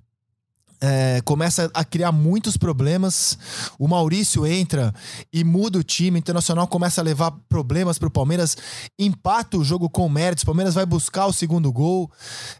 é, 0.81 1.21
começa 1.25 1.71
a 1.75 1.85
criar 1.85 2.11
muitos 2.13 2.57
problemas. 2.57 3.39
O 3.79 3.87
Maurício 3.87 4.47
entra 4.47 4.95
e 5.33 5.45
muda 5.45 5.79
o 5.79 5.83
time. 5.83 6.17
O 6.17 6.19
Internacional 6.19 6.67
começa 6.67 7.01
a 7.01 7.05
levar 7.05 7.33
problemas 7.49 7.99
para 7.99 8.09
o 8.09 8.11
Palmeiras. 8.11 8.57
Empata 8.99 9.59
o 9.59 9.65
jogo 9.65 9.91
com 9.91 10.07
o 10.07 10.11
méritos. 10.11 10.43
O 10.43 10.47
Palmeiras 10.47 10.75
vai 10.75 10.87
buscar 10.87 11.27
o 11.27 11.33
segundo 11.33 11.71
gol. 11.73 12.11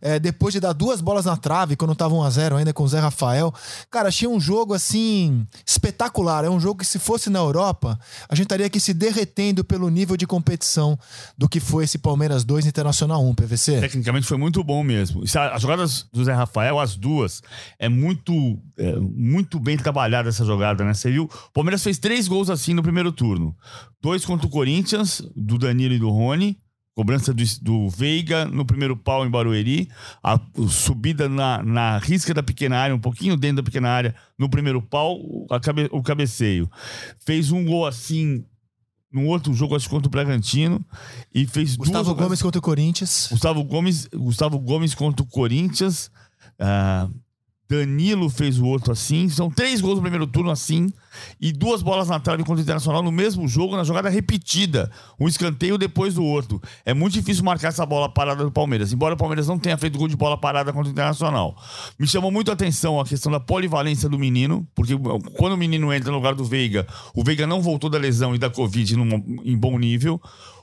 É, 0.01 0.19
depois 0.19 0.53
de 0.53 0.61
dar 0.61 0.73
duas 0.73 1.01
bolas 1.01 1.25
na 1.25 1.37
trave, 1.37 1.77
quando 1.77 1.93
estava 1.93 2.15
1x0 2.15 2.57
ainda 2.57 2.73
com 2.73 2.83
o 2.83 2.89
Zé 2.89 3.01
Rafael. 3.01 3.53
Cara, 3.91 4.09
achei 4.09 4.29
um 4.29 4.39
jogo 4.39 4.75
assim 4.75 5.47
espetacular. 5.67 6.45
É 6.45 6.51
um 6.51 6.61
jogo 6.61 6.81
que, 6.81 6.87
se 6.87 6.99
fosse 6.99 7.31
na 7.31 7.39
Europa, 7.39 7.99
a 8.29 8.35
gente 8.35 8.45
estaria 8.45 8.67
aqui 8.67 8.81
se 8.81 8.93
derretendo 8.93 9.65
pelo 9.65 9.89
nível 9.89 10.17
de 10.17 10.27
competição 10.27 10.99
do 11.39 11.49
que 11.49 11.61
foi 11.61 11.85
esse 11.85 11.99
Palmeiras 11.99 12.45
2 12.45 12.67
Internacional 12.67 13.25
1, 13.25 13.35
PVC. 13.35 13.81
Tecnicamente 13.81 14.27
foi 14.27 14.37
muito 14.37 14.63
bom 14.63 14.83
mesmo. 14.83 15.23
As 15.53 15.63
jogadas 15.63 16.07
do 16.13 16.25
Zé 16.25 16.33
Rafael, 16.33 16.79
as 16.79 16.97
duas, 16.97 17.43
é 17.79 17.89
muito 17.89 18.10
muito, 18.11 18.59
é, 18.77 18.97
muito 18.97 19.61
bem 19.61 19.77
trabalhada 19.77 20.29
essa 20.29 20.45
jogada, 20.45 20.85
né? 20.85 20.93
Você 20.93 21.11
viu? 21.11 21.25
O 21.25 21.53
Palmeiras 21.53 21.83
fez 21.83 21.99
três 21.99 22.27
gols 22.27 22.51
assim 22.51 22.75
no 22.75 22.83
primeiro 22.83 23.13
turno: 23.13 23.57
dois 24.03 24.25
contra 24.25 24.47
o 24.47 24.51
Corinthians, 24.51 25.23
do 25.37 25.59
Danilo 25.59 25.95
e 25.95 25.99
do 25.99 26.11
Rony. 26.11 26.59
Cobrança 26.93 27.33
do, 27.33 27.43
do 27.63 27.89
Veiga 27.89 28.45
no 28.45 28.65
primeiro 28.65 28.97
pau 28.97 29.25
em 29.25 29.31
Barueri, 29.31 29.89
a 30.23 30.39
subida 30.69 31.29
na, 31.29 31.63
na 31.63 31.99
risca 31.99 32.35
da 32.35 32.43
pequena 32.43 32.77
área, 32.77 32.95
um 32.95 32.99
pouquinho 32.99 33.37
dentro 33.37 33.59
da 33.59 33.63
pequena 33.63 33.89
área, 33.89 34.15
no 34.37 34.51
primeiro 34.51 34.83
pau, 34.83 35.19
cabe, 35.63 35.89
o 35.93 36.03
cabeceio. 36.03 36.69
Fez 37.25 37.53
um 37.53 37.65
gol 37.65 37.87
assim 37.87 38.45
num 39.11 39.29
outro 39.29 39.55
jogo, 39.55 39.77
acho 39.77 39.89
contra 39.89 40.09
o 40.09 40.11
Bragantino. 40.11 40.85
E 41.33 41.47
fez 41.47 41.77
Gustavo 41.77 42.13
duas... 42.13 42.19
Gomes 42.19 42.43
contra 42.43 42.59
o 42.59 42.63
Corinthians. 42.63 43.29
Gustavo 43.31 43.65
Gomes, 43.65 44.09
Gustavo 44.13 44.59
Gomes 44.59 44.95
contra 44.95 45.23
o 45.23 45.27
Corinthians. 45.27 46.11
Uh, 46.61 47.11
Danilo 47.71 48.29
fez 48.29 48.59
o 48.59 48.67
outro 48.67 48.91
assim. 48.91 49.29
São 49.29 49.49
três 49.49 49.81
gols 49.81 49.95
no 49.95 50.03
primeiro 50.03 50.27
turno 50.27 50.51
assim. 50.51 50.93
E 51.41 51.53
duas 51.53 51.83
bolas 51.83 52.09
na 52.09 52.19
trave 52.19 52.43
contra 52.43 52.61
o 52.61 52.63
Internacional 52.63 53.01
no 53.01 53.13
mesmo 53.13 53.47
jogo, 53.47 53.77
na 53.77 53.85
jogada 53.85 54.09
repetida. 54.09 54.91
Um 55.21 55.29
escanteio 55.29 55.79
depois 55.79 56.15
do 56.15 56.25
outro. 56.25 56.61
É 56.85 56.93
muito 56.93 57.13
difícil 57.13 57.45
marcar 57.45 57.69
essa 57.69 57.87
bola 57.87 58.09
parada 58.09 58.43
do 58.43 58.51
Palmeiras. 58.51 58.93
Embora 58.93 59.15
o 59.15 59.17
Palmeiras 59.17 59.47
não 59.47 59.57
tenha 59.57 59.79
feito 59.79 59.97
gol 59.97 60.09
de 60.09 60.17
bola 60.17 60.37
parada 60.37 60.73
contra 60.73 60.89
o 60.89 60.93
Internacional. 60.93 61.57
Me 61.97 62.09
chamou 62.09 62.33
muito 62.33 62.51
a 62.51 62.55
atenção 62.55 62.99
a 62.99 63.05
questão 63.05 63.31
da 63.31 63.39
polivalência 63.39 64.09
do 64.09 64.19
menino. 64.19 64.67
Porque 64.75 64.95
quando 65.37 65.53
o 65.53 65.57
menino 65.57 65.93
entra 65.93 66.11
no 66.11 66.17
lugar 66.17 66.35
do 66.35 66.45
Veiga, 66.45 66.85
o 67.15 67.23
Veiga 67.23 67.47
não 67.47 67.63
voltou 67.63 67.89
da 67.89 67.99
lesão 67.99 68.35
e 68.35 68.39
da 68.39 68.51
Covid 68.51 68.95
em 69.45 69.57
bom 69.57 69.79
nível. 69.79 70.21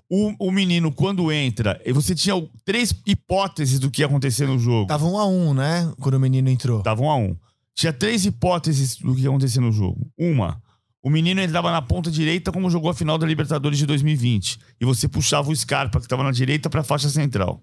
O, 0.09 0.47
o 0.47 0.51
menino, 0.51 0.91
quando 0.91 1.31
entra, 1.31 1.81
você 1.93 2.15
tinha 2.15 2.35
três 2.63 2.93
hipóteses 3.05 3.77
do 3.77 3.91
que 3.91 4.01
ia 4.01 4.05
acontecer 4.05 4.47
no 4.47 4.57
jogo. 4.57 4.87
Tava 4.87 5.05
um 5.05 5.17
a 5.17 5.25
um, 5.25 5.53
né? 5.53 5.91
Quando 5.99 6.15
o 6.15 6.19
menino 6.19 6.49
entrou. 6.49 6.81
Tava 6.81 7.01
um 7.01 7.09
a 7.09 7.15
um. 7.17 7.35
Tinha 7.75 7.91
três 7.91 8.25
hipóteses 8.25 8.95
do 8.97 9.13
que 9.13 9.21
ia 9.21 9.29
acontecer 9.29 9.59
no 9.59 9.71
jogo. 9.71 10.09
Uma, 10.17 10.61
o 11.03 11.09
menino 11.09 11.41
entrava 11.41 11.71
na 11.71 11.81
ponta 11.81 12.09
direita 12.09 12.51
como 12.51 12.69
jogou 12.69 12.89
a 12.89 12.93
final 12.93 13.17
da 13.17 13.27
Libertadores 13.27 13.77
de 13.77 13.85
2020. 13.85 14.59
E 14.79 14.85
você 14.85 15.07
puxava 15.07 15.51
o 15.51 15.55
Scarpa, 15.55 15.99
que 15.99 16.05
estava 16.05 16.23
na 16.23 16.31
direita, 16.31 16.69
para 16.69 16.81
a 16.81 16.83
faixa 16.83 17.09
central. 17.09 17.61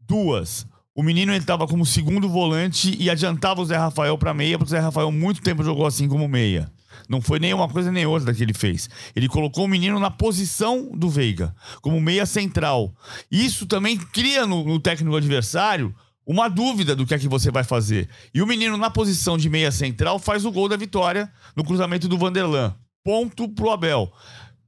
Duas, 0.00 0.66
o 0.94 1.02
menino 1.02 1.32
entrava 1.32 1.66
como 1.66 1.86
segundo 1.86 2.28
volante 2.28 2.96
e 2.98 3.08
adiantava 3.08 3.60
o 3.60 3.64
Zé 3.64 3.76
Rafael 3.76 4.18
para 4.18 4.34
meia, 4.34 4.58
porque 4.58 4.68
o 4.68 4.76
Zé 4.76 4.80
Rafael 4.80 5.12
muito 5.12 5.40
tempo 5.40 5.62
jogou 5.62 5.86
assim 5.86 6.08
como 6.08 6.26
meia. 6.26 6.70
Não 7.08 7.22
foi 7.22 7.38
nem 7.38 7.54
uma 7.54 7.68
coisa 7.68 7.90
nem 7.90 8.04
outra 8.04 8.34
que 8.34 8.42
ele 8.42 8.52
fez. 8.52 8.90
Ele 9.16 9.28
colocou 9.28 9.64
o 9.64 9.68
menino 9.68 9.98
na 9.98 10.10
posição 10.10 10.90
do 10.94 11.08
Veiga, 11.08 11.54
como 11.80 12.00
meia 12.00 12.26
central. 12.26 12.94
Isso 13.30 13.66
também 13.66 13.96
cria 13.96 14.46
no, 14.46 14.62
no 14.62 14.78
técnico 14.78 15.16
adversário 15.16 15.94
uma 16.26 16.46
dúvida 16.48 16.94
do 16.94 17.06
que 17.06 17.14
é 17.14 17.18
que 17.18 17.26
você 17.26 17.50
vai 17.50 17.64
fazer. 17.64 18.06
E 18.34 18.42
o 18.42 18.46
menino, 18.46 18.76
na 18.76 18.90
posição 18.90 19.38
de 19.38 19.48
meia 19.48 19.72
central, 19.72 20.18
faz 20.18 20.44
o 20.44 20.52
gol 20.52 20.68
da 20.68 20.76
vitória 20.76 21.32
no 21.56 21.64
cruzamento 21.64 22.06
do 22.06 22.18
Vanderlan. 22.18 22.74
Ponto 23.02 23.48
pro 23.48 23.70
Abel. 23.70 24.12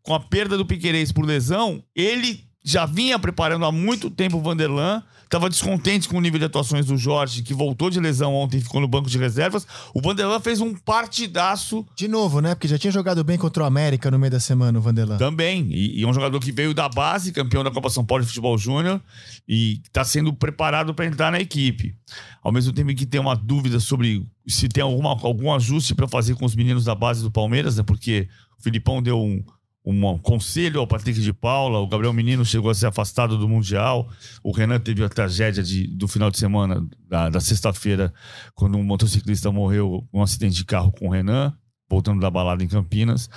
Com 0.02 0.14
a 0.14 0.20
perda 0.20 0.56
do 0.56 0.64
Piquerez 0.64 1.12
por 1.12 1.26
lesão, 1.26 1.84
ele 1.94 2.42
já 2.64 2.86
vinha 2.86 3.18
preparando 3.18 3.66
há 3.66 3.72
muito 3.72 4.08
tempo 4.08 4.38
o 4.38 4.42
Vanderlan, 4.42 5.02
estava 5.30 5.48
descontente 5.48 6.08
com 6.08 6.18
o 6.18 6.20
nível 6.20 6.40
de 6.40 6.46
atuações 6.46 6.86
do 6.86 6.96
Jorge, 6.96 7.44
que 7.44 7.54
voltou 7.54 7.88
de 7.88 8.00
lesão 8.00 8.34
ontem 8.34 8.58
e 8.58 8.60
ficou 8.60 8.80
no 8.80 8.88
banco 8.88 9.08
de 9.08 9.16
reservas. 9.16 9.64
O 9.94 10.02
Vanderlan 10.02 10.40
fez 10.40 10.60
um 10.60 10.74
partidaço. 10.74 11.86
De 11.94 12.08
novo, 12.08 12.40
né? 12.40 12.56
Porque 12.56 12.66
já 12.66 12.76
tinha 12.76 12.90
jogado 12.90 13.22
bem 13.22 13.38
contra 13.38 13.62
o 13.62 13.66
América 13.66 14.10
no 14.10 14.18
meio 14.18 14.32
da 14.32 14.40
semana, 14.40 14.80
o 14.80 14.82
Vanderlan. 14.82 15.18
Também. 15.18 15.68
E, 15.70 16.00
e 16.00 16.02
é 16.02 16.08
um 16.08 16.12
jogador 16.12 16.40
que 16.40 16.50
veio 16.50 16.74
da 16.74 16.88
base, 16.88 17.30
campeão 17.30 17.62
da 17.62 17.70
Copa 17.70 17.88
São 17.88 18.04
Paulo 18.04 18.24
de 18.24 18.28
Futebol 18.28 18.58
Júnior, 18.58 19.00
e 19.48 19.80
está 19.84 20.02
sendo 20.02 20.32
preparado 20.34 20.92
para 20.92 21.06
entrar 21.06 21.30
na 21.30 21.38
equipe. 21.38 21.94
Ao 22.42 22.50
mesmo 22.50 22.72
tempo 22.72 22.92
que 22.92 23.06
tem 23.06 23.20
uma 23.20 23.36
dúvida 23.36 23.78
sobre 23.78 24.26
se 24.48 24.68
tem 24.68 24.82
alguma, 24.82 25.10
algum 25.10 25.54
ajuste 25.54 25.94
para 25.94 26.08
fazer 26.08 26.34
com 26.34 26.44
os 26.44 26.56
meninos 26.56 26.86
da 26.86 26.94
base 26.94 27.22
do 27.22 27.30
Palmeiras, 27.30 27.76
né? 27.76 27.84
Porque 27.84 28.28
o 28.58 28.62
Filipão 28.64 29.00
deu 29.00 29.20
um 29.20 29.44
um 29.84 30.18
conselho 30.18 30.80
ao 30.80 30.86
Patrick 30.86 31.20
de 31.20 31.32
Paula. 31.32 31.78
O 31.78 31.86
Gabriel 31.86 32.12
Menino 32.12 32.44
chegou 32.44 32.70
a 32.70 32.74
ser 32.74 32.86
afastado 32.86 33.38
do 33.38 33.48
Mundial. 33.48 34.08
O 34.42 34.52
Renan 34.52 34.78
teve 34.78 35.02
a 35.02 35.08
tragédia 35.08 35.62
de, 35.62 35.86
do 35.86 36.06
final 36.06 36.30
de 36.30 36.38
semana, 36.38 36.86
da, 37.08 37.30
da 37.30 37.40
sexta-feira, 37.40 38.12
quando 38.54 38.76
um 38.76 38.82
motociclista 38.82 39.50
morreu 39.50 40.06
num 40.12 40.22
acidente 40.22 40.56
de 40.56 40.64
carro 40.64 40.92
com 40.92 41.08
o 41.08 41.10
Renan, 41.10 41.52
voltando 41.88 42.20
da 42.20 42.30
balada 42.30 42.62
em 42.62 42.68
Campinas. 42.68 43.28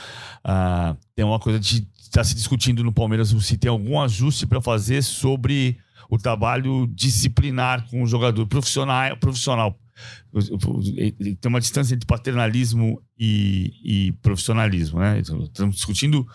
Ah, 0.44 0.96
tem 1.16 1.24
uma 1.24 1.40
coisa 1.40 1.60
de 1.60 1.88
estar 1.98 2.22
tá 2.22 2.24
se 2.24 2.36
discutindo 2.36 2.84
no 2.84 2.92
Palmeiras 2.92 3.30
se 3.30 3.58
tem 3.58 3.70
algum 3.70 4.00
ajuste 4.00 4.46
para 4.46 4.62
fazer 4.62 5.02
sobre 5.02 5.78
o 6.10 6.18
trabalho 6.18 6.88
disciplinar 6.88 7.88
com 7.90 8.04
o 8.04 8.08
jogador 8.08 8.46
profissional, 8.48 9.18
profissional 9.18 9.78
tem 11.40 11.50
uma 11.50 11.60
distância 11.60 11.94
entre 11.94 12.08
paternalismo 12.08 13.02
e, 13.18 13.74
e 13.84 14.12
profissionalismo, 14.14 15.00
né? 15.00 15.20
Estamos 15.20 15.76
discutindo 15.76 16.28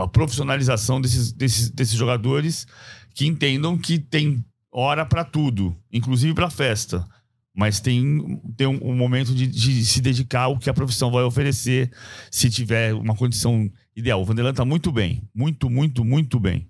a 0.00 0.08
profissionalização 0.08 1.00
desses, 1.00 1.32
desses, 1.32 1.70
desses 1.70 1.94
jogadores 1.94 2.66
que 3.14 3.26
entendam 3.26 3.76
que 3.76 3.98
tem 3.98 4.44
hora 4.72 5.04
para 5.04 5.24
tudo, 5.24 5.76
inclusive 5.92 6.34
para 6.34 6.50
festa. 6.50 7.06
Mas 7.54 7.80
tem, 7.80 8.40
tem 8.56 8.66
um, 8.66 8.80
um 8.82 8.96
momento 8.96 9.34
de, 9.34 9.46
de, 9.46 9.84
se 9.84 10.00
dedicar 10.00 10.44
ao 10.44 10.58
que 10.58 10.70
a 10.70 10.74
profissão 10.74 11.10
vai 11.10 11.22
oferecer, 11.22 11.92
se 12.30 12.48
tiver 12.48 12.94
uma 12.94 13.14
condição 13.14 13.70
ideal. 13.94 14.22
O 14.22 14.24
Vanderlan 14.24 14.52
está 14.52 14.64
muito 14.64 14.90
bem. 14.90 15.22
Muito, 15.34 15.68
muito, 15.68 16.02
muito 16.02 16.40
bem. 16.40 16.66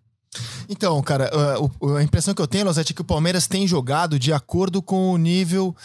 Então, 0.68 1.00
cara, 1.02 1.30
a 1.98 2.02
impressão 2.02 2.32
que 2.32 2.40
eu 2.40 2.46
tenho, 2.46 2.64
Lozete, 2.64 2.92
é 2.92 2.94
que 2.94 3.02
o 3.02 3.04
Palmeiras 3.04 3.46
tem 3.46 3.66
jogado 3.66 4.18
de 4.18 4.32
acordo 4.32 4.80
com 4.80 5.12
o 5.12 5.18
nível 5.18 5.76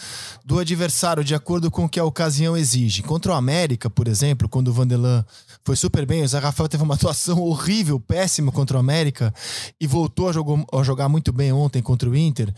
do 0.44 0.58
adversário, 0.58 1.22
de 1.22 1.34
acordo 1.34 1.70
com 1.70 1.84
o 1.84 1.88
que 1.88 2.00
a 2.00 2.04
ocasião 2.04 2.56
exige. 2.56 3.02
Contra 3.02 3.32
o 3.32 3.34
América, 3.34 3.90
por 3.90 4.08
exemplo, 4.08 4.48
quando 4.48 4.68
o 4.68 4.72
Vanderlan 4.72 5.24
foi 5.64 5.76
super 5.76 6.06
bem, 6.06 6.22
o 6.22 6.28
Zé 6.28 6.38
Rafael 6.38 6.68
teve 6.68 6.82
uma 6.82 6.94
atuação 6.96 7.40
horrível, 7.40 8.00
péssima 8.00 8.50
contra 8.50 8.78
o 8.78 8.80
América 8.80 9.34
e 9.78 9.86
voltou 9.86 10.28
a, 10.28 10.78
a 10.78 10.82
jogar 10.82 11.08
muito 11.08 11.32
bem 11.32 11.52
ontem 11.52 11.82
contra 11.82 12.08
o 12.08 12.16
Inter. 12.16 12.52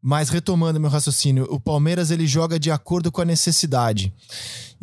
Mas 0.00 0.28
retomando 0.28 0.78
meu 0.78 0.90
raciocínio, 0.90 1.48
o 1.50 1.58
Palmeiras 1.58 2.12
ele 2.12 2.26
joga 2.26 2.58
de 2.58 2.70
acordo 2.70 3.10
com 3.10 3.20
a 3.20 3.24
necessidade. 3.24 4.12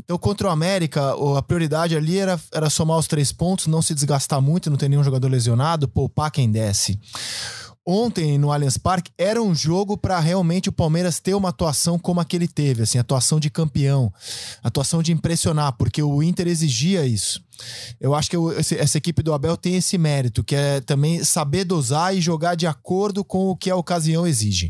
Então, 0.03 0.17
contra 0.17 0.47
o 0.47 0.51
América, 0.51 1.13
a 1.37 1.41
prioridade 1.41 1.95
ali 1.95 2.17
era, 2.17 2.39
era 2.53 2.69
somar 2.69 2.97
os 2.97 3.07
três 3.07 3.31
pontos, 3.31 3.67
não 3.67 3.81
se 3.81 3.93
desgastar 3.93 4.41
muito, 4.41 4.69
não 4.69 4.77
ter 4.77 4.89
nenhum 4.89 5.03
jogador 5.03 5.29
lesionado, 5.29 5.87
poupar 5.87 6.31
quem 6.31 6.49
desce. 6.49 6.97
Ontem, 7.85 8.37
no 8.37 8.51
Allianz 8.51 8.77
Parque, 8.77 9.11
era 9.17 9.41
um 9.41 9.55
jogo 9.55 9.97
para 9.97 10.19
realmente 10.19 10.69
o 10.69 10.71
Palmeiras 10.71 11.19
ter 11.19 11.33
uma 11.33 11.49
atuação 11.49 11.97
como 11.97 12.19
a 12.19 12.25
que 12.25 12.35
ele 12.35 12.47
teve, 12.47 12.83
assim, 12.83 12.99
atuação 12.99 13.39
de 13.39 13.49
campeão, 13.49 14.13
atuação 14.61 15.01
de 15.01 15.11
impressionar, 15.11 15.73
porque 15.73 16.01
o 16.03 16.21
Inter 16.21 16.47
exigia 16.47 17.05
isso. 17.05 17.41
Eu 17.99 18.13
acho 18.13 18.29
que 18.29 18.35
eu, 18.35 18.51
essa 18.51 18.97
equipe 18.97 19.23
do 19.23 19.33
Abel 19.33 19.57
tem 19.57 19.75
esse 19.75 19.97
mérito, 19.97 20.43
que 20.43 20.55
é 20.55 20.81
também 20.81 21.23
saber 21.23 21.63
dosar 21.63 22.15
e 22.15 22.21
jogar 22.21 22.55
de 22.55 22.67
acordo 22.67 23.23
com 23.23 23.47
o 23.47 23.55
que 23.55 23.71
a 23.71 23.75
ocasião 23.75 24.27
exige. 24.27 24.69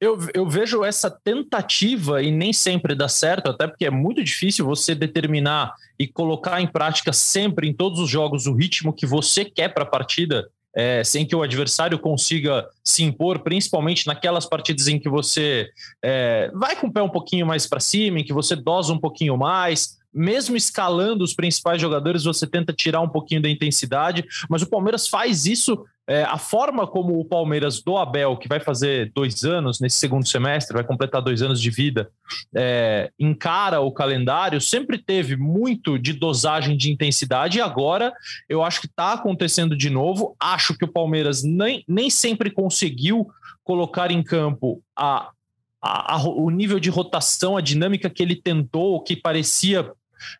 Eu, 0.00 0.18
eu 0.32 0.48
vejo 0.48 0.82
essa 0.82 1.10
tentativa 1.10 2.22
e 2.22 2.30
nem 2.30 2.54
sempre 2.54 2.94
dá 2.94 3.06
certo, 3.06 3.50
até 3.50 3.66
porque 3.66 3.84
é 3.84 3.90
muito 3.90 4.24
difícil 4.24 4.64
você 4.64 4.94
determinar 4.94 5.74
e 5.98 6.06
colocar 6.06 6.58
em 6.58 6.66
prática 6.66 7.12
sempre 7.12 7.68
em 7.68 7.74
todos 7.74 8.00
os 8.00 8.08
jogos 8.08 8.46
o 8.46 8.54
ritmo 8.54 8.94
que 8.94 9.04
você 9.04 9.44
quer 9.44 9.68
para 9.74 9.82
a 9.82 9.86
partida, 9.86 10.48
é, 10.74 11.04
sem 11.04 11.26
que 11.26 11.36
o 11.36 11.42
adversário 11.42 11.98
consiga 11.98 12.66
se 12.82 13.02
impor, 13.02 13.40
principalmente 13.40 14.06
naquelas 14.06 14.46
partidas 14.46 14.88
em 14.88 14.98
que 14.98 15.08
você 15.08 15.68
é, 16.02 16.50
vai 16.54 16.76
com 16.76 16.86
o 16.86 16.92
pé 16.92 17.02
um 17.02 17.10
pouquinho 17.10 17.46
mais 17.46 17.66
para 17.66 17.80
cima, 17.80 18.20
em 18.20 18.24
que 18.24 18.32
você 18.32 18.56
dosa 18.56 18.94
um 18.94 18.98
pouquinho 18.98 19.36
mais, 19.36 19.98
mesmo 20.12 20.56
escalando 20.56 21.22
os 21.22 21.34
principais 21.34 21.80
jogadores, 21.80 22.24
você 22.24 22.46
tenta 22.46 22.72
tirar 22.72 23.00
um 23.00 23.08
pouquinho 23.08 23.42
da 23.42 23.50
intensidade, 23.50 24.24
mas 24.48 24.62
o 24.62 24.68
Palmeiras 24.68 25.06
faz 25.06 25.44
isso 25.44 25.84
é, 26.10 26.24
a 26.24 26.38
forma 26.38 26.88
como 26.88 27.20
o 27.20 27.24
Palmeiras 27.24 27.80
do 27.80 27.96
Abel, 27.96 28.36
que 28.36 28.48
vai 28.48 28.58
fazer 28.58 29.12
dois 29.14 29.44
anos 29.44 29.78
nesse 29.78 29.96
segundo 29.96 30.26
semestre, 30.26 30.74
vai 30.74 30.82
completar 30.82 31.22
dois 31.22 31.40
anos 31.40 31.60
de 31.60 31.70
vida, 31.70 32.10
é, 32.52 33.12
encara 33.16 33.80
o 33.80 33.92
calendário, 33.92 34.60
sempre 34.60 34.98
teve 34.98 35.36
muito 35.36 35.96
de 35.96 36.12
dosagem 36.12 36.76
de 36.76 36.90
intensidade 36.90 37.58
e 37.58 37.60
agora 37.60 38.12
eu 38.48 38.60
acho 38.60 38.80
que 38.80 38.88
está 38.88 39.12
acontecendo 39.12 39.76
de 39.76 39.88
novo. 39.88 40.34
Acho 40.40 40.76
que 40.76 40.84
o 40.84 40.92
Palmeiras 40.92 41.44
nem, 41.44 41.84
nem 41.86 42.10
sempre 42.10 42.50
conseguiu 42.50 43.28
colocar 43.62 44.10
em 44.10 44.20
campo 44.20 44.82
a, 44.96 45.30
a, 45.80 46.16
a, 46.16 46.22
o 46.24 46.50
nível 46.50 46.80
de 46.80 46.90
rotação, 46.90 47.56
a 47.56 47.60
dinâmica 47.60 48.10
que 48.10 48.20
ele 48.20 48.34
tentou, 48.34 49.00
que 49.00 49.14
parecia. 49.14 49.88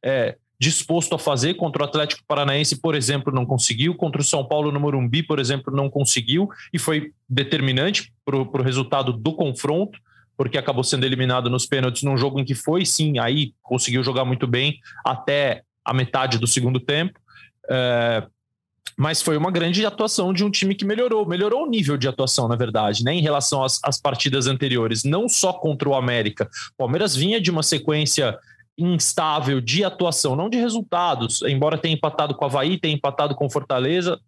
É, 0.04 0.36
disposto 0.60 1.14
a 1.14 1.18
fazer 1.18 1.54
contra 1.54 1.82
o 1.82 1.86
Atlético 1.86 2.22
Paranaense, 2.28 2.76
por 2.76 2.94
exemplo, 2.94 3.32
não 3.32 3.46
conseguiu, 3.46 3.94
contra 3.94 4.20
o 4.20 4.24
São 4.24 4.44
Paulo 4.44 4.70
no 4.70 4.78
Morumbi, 4.78 5.22
por 5.22 5.38
exemplo, 5.38 5.74
não 5.74 5.88
conseguiu, 5.88 6.50
e 6.70 6.78
foi 6.78 7.12
determinante 7.26 8.12
para 8.26 8.36
o 8.36 8.62
resultado 8.62 9.10
do 9.10 9.32
confronto, 9.32 9.98
porque 10.36 10.58
acabou 10.58 10.84
sendo 10.84 11.06
eliminado 11.06 11.48
nos 11.48 11.64
pênaltis 11.64 12.02
num 12.02 12.16
jogo 12.16 12.38
em 12.38 12.44
que 12.44 12.54
foi, 12.54 12.84
sim, 12.84 13.18
aí 13.18 13.54
conseguiu 13.62 14.02
jogar 14.02 14.26
muito 14.26 14.46
bem 14.46 14.78
até 15.02 15.62
a 15.82 15.94
metade 15.94 16.36
do 16.36 16.46
segundo 16.46 16.78
tempo. 16.78 17.18
É, 17.70 18.26
mas 18.98 19.22
foi 19.22 19.38
uma 19.38 19.50
grande 19.50 19.86
atuação 19.86 20.30
de 20.30 20.44
um 20.44 20.50
time 20.50 20.74
que 20.74 20.84
melhorou, 20.84 21.26
melhorou 21.26 21.64
o 21.64 21.70
nível 21.70 21.96
de 21.96 22.06
atuação, 22.06 22.46
na 22.46 22.56
verdade, 22.56 23.02
né, 23.02 23.14
em 23.14 23.22
relação 23.22 23.64
às, 23.64 23.80
às 23.82 23.98
partidas 23.98 24.46
anteriores, 24.46 25.04
não 25.04 25.26
só 25.26 25.54
contra 25.54 25.88
o 25.88 25.94
América. 25.94 26.50
O 26.74 26.76
Palmeiras 26.76 27.16
vinha 27.16 27.40
de 27.40 27.50
uma 27.50 27.62
sequência 27.62 28.38
instável 28.82 29.60
de 29.60 29.84
atuação, 29.84 30.34
não 30.34 30.48
de 30.48 30.58
resultados, 30.58 31.42
embora 31.42 31.78
tenha 31.78 31.94
empatado 31.94 32.34
com 32.34 32.44
o 32.44 32.48
Havaí, 32.48 32.78
tenha 32.78 32.94
empatado 32.94 33.34
com 33.34 33.48
Fortaleza, 33.50 34.20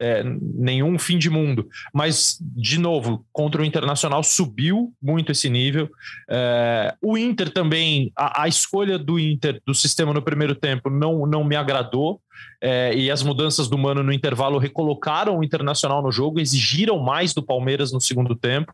é, 0.00 0.24
nenhum 0.24 0.98
fim 0.98 1.18
de 1.18 1.28
mundo. 1.28 1.68
Mas, 1.92 2.38
de 2.40 2.80
novo, 2.80 3.24
contra 3.30 3.60
o 3.60 3.64
Internacional 3.64 4.22
subiu 4.22 4.92
muito 5.00 5.30
esse 5.30 5.50
nível. 5.50 5.90
É, 6.28 6.94
o 7.02 7.18
Inter 7.18 7.52
também, 7.52 8.10
a, 8.16 8.44
a, 8.44 8.48
escolha 8.48 8.98
do 8.98 9.18
Inter, 9.18 9.60
do 9.66 9.74
sistema 9.74 10.14
no 10.14 10.22
primeiro 10.22 10.54
tempo, 10.54 10.88
não, 10.88 11.26
não 11.26 11.44
me 11.44 11.54
agradou. 11.54 12.20
É, 12.62 12.94
e 12.94 13.10
as 13.10 13.22
mudanças 13.22 13.68
do 13.68 13.76
Mano 13.76 14.02
no 14.02 14.12
intervalo 14.12 14.58
recolocaram 14.58 15.38
o 15.38 15.44
Internacional 15.44 16.02
no 16.02 16.10
jogo, 16.10 16.40
exigiram 16.40 16.98
mais 16.98 17.34
do 17.34 17.42
Palmeiras 17.42 17.92
no 17.92 18.00
segundo 18.00 18.34
tempo. 18.34 18.72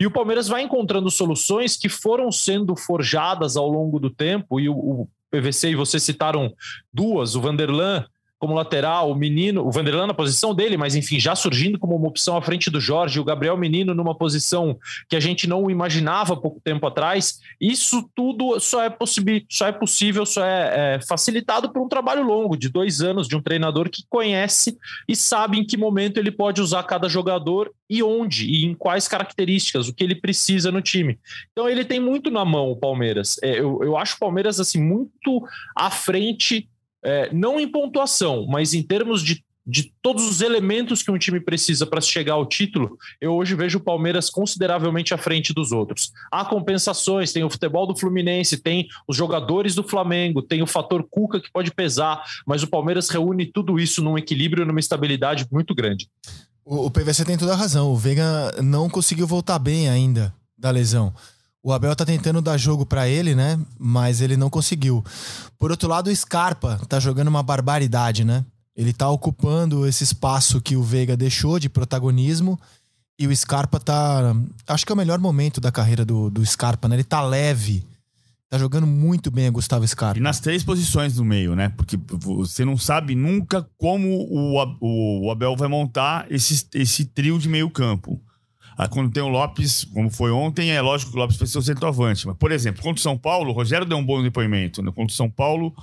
E 0.00 0.06
o 0.06 0.10
Palmeiras 0.10 0.48
vai 0.48 0.62
encontrando 0.62 1.08
soluções 1.08 1.76
que 1.76 1.88
foram 1.88 2.32
sendo 2.32 2.74
forjadas 2.74 3.56
ao 3.56 3.68
longo 3.68 4.00
do 4.00 4.10
tempo. 4.10 4.58
E 4.58 4.68
o, 4.68 4.74
o 4.74 5.08
PVC 5.30 5.70
e 5.70 5.74
você 5.74 6.00
citaram 6.00 6.52
duas, 6.92 7.36
o 7.36 7.40
Vanderlan 7.40 8.04
como 8.44 8.52
lateral, 8.52 9.10
o 9.10 9.14
Menino, 9.14 9.66
o 9.66 9.70
Vanderlan 9.70 10.06
na 10.06 10.12
posição 10.12 10.54
dele, 10.54 10.76
mas 10.76 10.94
enfim, 10.94 11.18
já 11.18 11.34
surgindo 11.34 11.78
como 11.78 11.96
uma 11.96 12.08
opção 12.08 12.36
à 12.36 12.42
frente 12.42 12.68
do 12.68 12.78
Jorge, 12.78 13.18
o 13.18 13.24
Gabriel 13.24 13.56
Menino 13.56 13.94
numa 13.94 14.14
posição 14.14 14.78
que 15.08 15.16
a 15.16 15.20
gente 15.20 15.48
não 15.48 15.70
imaginava 15.70 16.36
pouco 16.36 16.60
tempo 16.62 16.86
atrás. 16.86 17.40
Isso 17.58 18.06
tudo 18.14 18.60
só 18.60 18.84
é, 18.84 18.94
só 19.48 19.66
é 19.66 19.72
possível, 19.72 20.26
só 20.26 20.44
é, 20.44 20.96
é 20.96 21.00
facilitado 21.08 21.72
por 21.72 21.80
um 21.80 21.88
trabalho 21.88 22.22
longo, 22.22 22.54
de 22.54 22.68
dois 22.68 23.00
anos, 23.00 23.26
de 23.26 23.34
um 23.34 23.40
treinador 23.40 23.88
que 23.88 24.04
conhece 24.10 24.76
e 25.08 25.16
sabe 25.16 25.58
em 25.58 25.64
que 25.64 25.78
momento 25.78 26.18
ele 26.18 26.30
pode 26.30 26.60
usar 26.60 26.82
cada 26.82 27.08
jogador 27.08 27.72
e 27.88 28.02
onde, 28.02 28.46
e 28.46 28.66
em 28.66 28.74
quais 28.74 29.08
características, 29.08 29.88
o 29.88 29.94
que 29.94 30.04
ele 30.04 30.16
precisa 30.16 30.70
no 30.70 30.82
time. 30.82 31.18
Então 31.52 31.66
ele 31.66 31.82
tem 31.82 31.98
muito 31.98 32.30
na 32.30 32.44
mão 32.44 32.70
o 32.70 32.76
Palmeiras. 32.76 33.36
É, 33.42 33.58
eu, 33.58 33.82
eu 33.82 33.96
acho 33.96 34.16
o 34.16 34.18
Palmeiras 34.18 34.60
assim 34.60 34.82
muito 34.82 35.42
à 35.74 35.90
frente 35.90 36.68
é, 37.04 37.32
não 37.32 37.60
em 37.60 37.68
pontuação, 37.68 38.46
mas 38.48 38.74
em 38.74 38.82
termos 38.82 39.22
de, 39.22 39.44
de 39.66 39.92
todos 40.02 40.28
os 40.28 40.40
elementos 40.40 41.02
que 41.02 41.10
um 41.10 41.18
time 41.18 41.40
precisa 41.40 41.86
para 41.86 42.00
chegar 42.00 42.34
ao 42.34 42.46
título, 42.46 42.98
eu 43.20 43.34
hoje 43.34 43.54
vejo 43.54 43.78
o 43.78 43.82
Palmeiras 43.82 44.30
consideravelmente 44.30 45.12
à 45.12 45.18
frente 45.18 45.52
dos 45.52 45.70
outros. 45.70 46.12
Há 46.30 46.44
compensações, 46.44 47.32
tem 47.32 47.44
o 47.44 47.50
futebol 47.50 47.86
do 47.86 47.96
Fluminense, 47.96 48.56
tem 48.56 48.88
os 49.06 49.16
jogadores 49.16 49.74
do 49.74 49.82
Flamengo, 49.82 50.42
tem 50.42 50.62
o 50.62 50.66
fator 50.66 51.06
Cuca 51.08 51.40
que 51.40 51.52
pode 51.52 51.70
pesar, 51.72 52.22
mas 52.46 52.62
o 52.62 52.68
Palmeiras 52.68 53.08
reúne 53.08 53.46
tudo 53.46 53.78
isso 53.78 54.02
num 54.02 54.18
equilíbrio, 54.18 54.66
numa 54.66 54.80
estabilidade 54.80 55.46
muito 55.50 55.74
grande. 55.74 56.08
O, 56.64 56.86
o 56.86 56.90
PVC 56.90 57.24
tem 57.24 57.36
toda 57.36 57.52
a 57.52 57.56
razão. 57.56 57.92
O 57.92 57.96
Veiga 57.96 58.52
não 58.62 58.88
conseguiu 58.88 59.26
voltar 59.26 59.58
bem 59.58 59.88
ainda 59.88 60.34
da 60.56 60.70
lesão. 60.70 61.12
O 61.64 61.72
Abel 61.72 61.96
tá 61.96 62.04
tentando 62.04 62.42
dar 62.42 62.58
jogo 62.58 62.84
para 62.84 63.08
ele, 63.08 63.34
né? 63.34 63.58
Mas 63.78 64.20
ele 64.20 64.36
não 64.36 64.50
conseguiu. 64.50 65.02
Por 65.58 65.70
outro 65.70 65.88
lado, 65.88 66.10
o 66.10 66.14
Scarpa 66.14 66.78
tá 66.86 67.00
jogando 67.00 67.28
uma 67.28 67.42
barbaridade, 67.42 68.22
né? 68.22 68.44
Ele 68.76 68.92
tá 68.92 69.08
ocupando 69.08 69.86
esse 69.86 70.04
espaço 70.04 70.60
que 70.60 70.76
o 70.76 70.82
Veiga 70.82 71.16
deixou 71.16 71.58
de 71.58 71.70
protagonismo. 71.70 72.60
E 73.18 73.26
o 73.26 73.34
Scarpa 73.34 73.80
tá. 73.80 74.36
Acho 74.66 74.84
que 74.84 74.92
é 74.92 74.94
o 74.94 74.98
melhor 74.98 75.18
momento 75.18 75.58
da 75.58 75.72
carreira 75.72 76.04
do, 76.04 76.28
do 76.28 76.44
Scarpa, 76.44 76.86
né? 76.86 76.96
Ele 76.96 77.04
tá 77.04 77.22
leve. 77.22 77.82
Tá 78.50 78.58
jogando 78.58 78.86
muito 78.86 79.30
bem 79.30 79.46
a 79.46 79.50
Gustavo 79.50 79.88
Scarpa. 79.88 80.18
E 80.18 80.22
nas 80.22 80.40
três 80.40 80.62
posições 80.62 81.14
do 81.14 81.24
meio, 81.24 81.56
né? 81.56 81.70
Porque 81.70 81.98
você 82.10 82.62
não 82.62 82.76
sabe 82.76 83.14
nunca 83.14 83.66
como 83.78 84.10
o, 84.10 85.24
o 85.24 85.30
Abel 85.30 85.56
vai 85.56 85.68
montar 85.68 86.26
esse, 86.30 86.66
esse 86.74 87.06
trio 87.06 87.38
de 87.38 87.48
meio 87.48 87.70
campo. 87.70 88.20
Ah, 88.76 88.88
quando 88.88 89.12
tem 89.12 89.22
o 89.22 89.28
Lopes, 89.28 89.84
como 89.84 90.10
foi 90.10 90.30
ontem, 90.30 90.70
é 90.70 90.80
lógico 90.80 91.12
que 91.12 91.16
o 91.16 91.20
Lopes 91.20 91.36
foi 91.36 91.46
seu 91.46 91.62
centroavante. 91.62 92.26
Mas, 92.26 92.36
por 92.36 92.50
exemplo, 92.50 92.82
contra 92.82 92.98
o 92.98 93.02
São 93.02 93.16
Paulo, 93.16 93.50
o 93.50 93.52
Rogério 93.52 93.86
deu 93.86 93.96
um 93.96 94.04
bom 94.04 94.22
depoimento. 94.22 94.82
Né? 94.82 94.90
Contra 94.90 95.12
o 95.12 95.16
São 95.16 95.30
Paulo, 95.30 95.74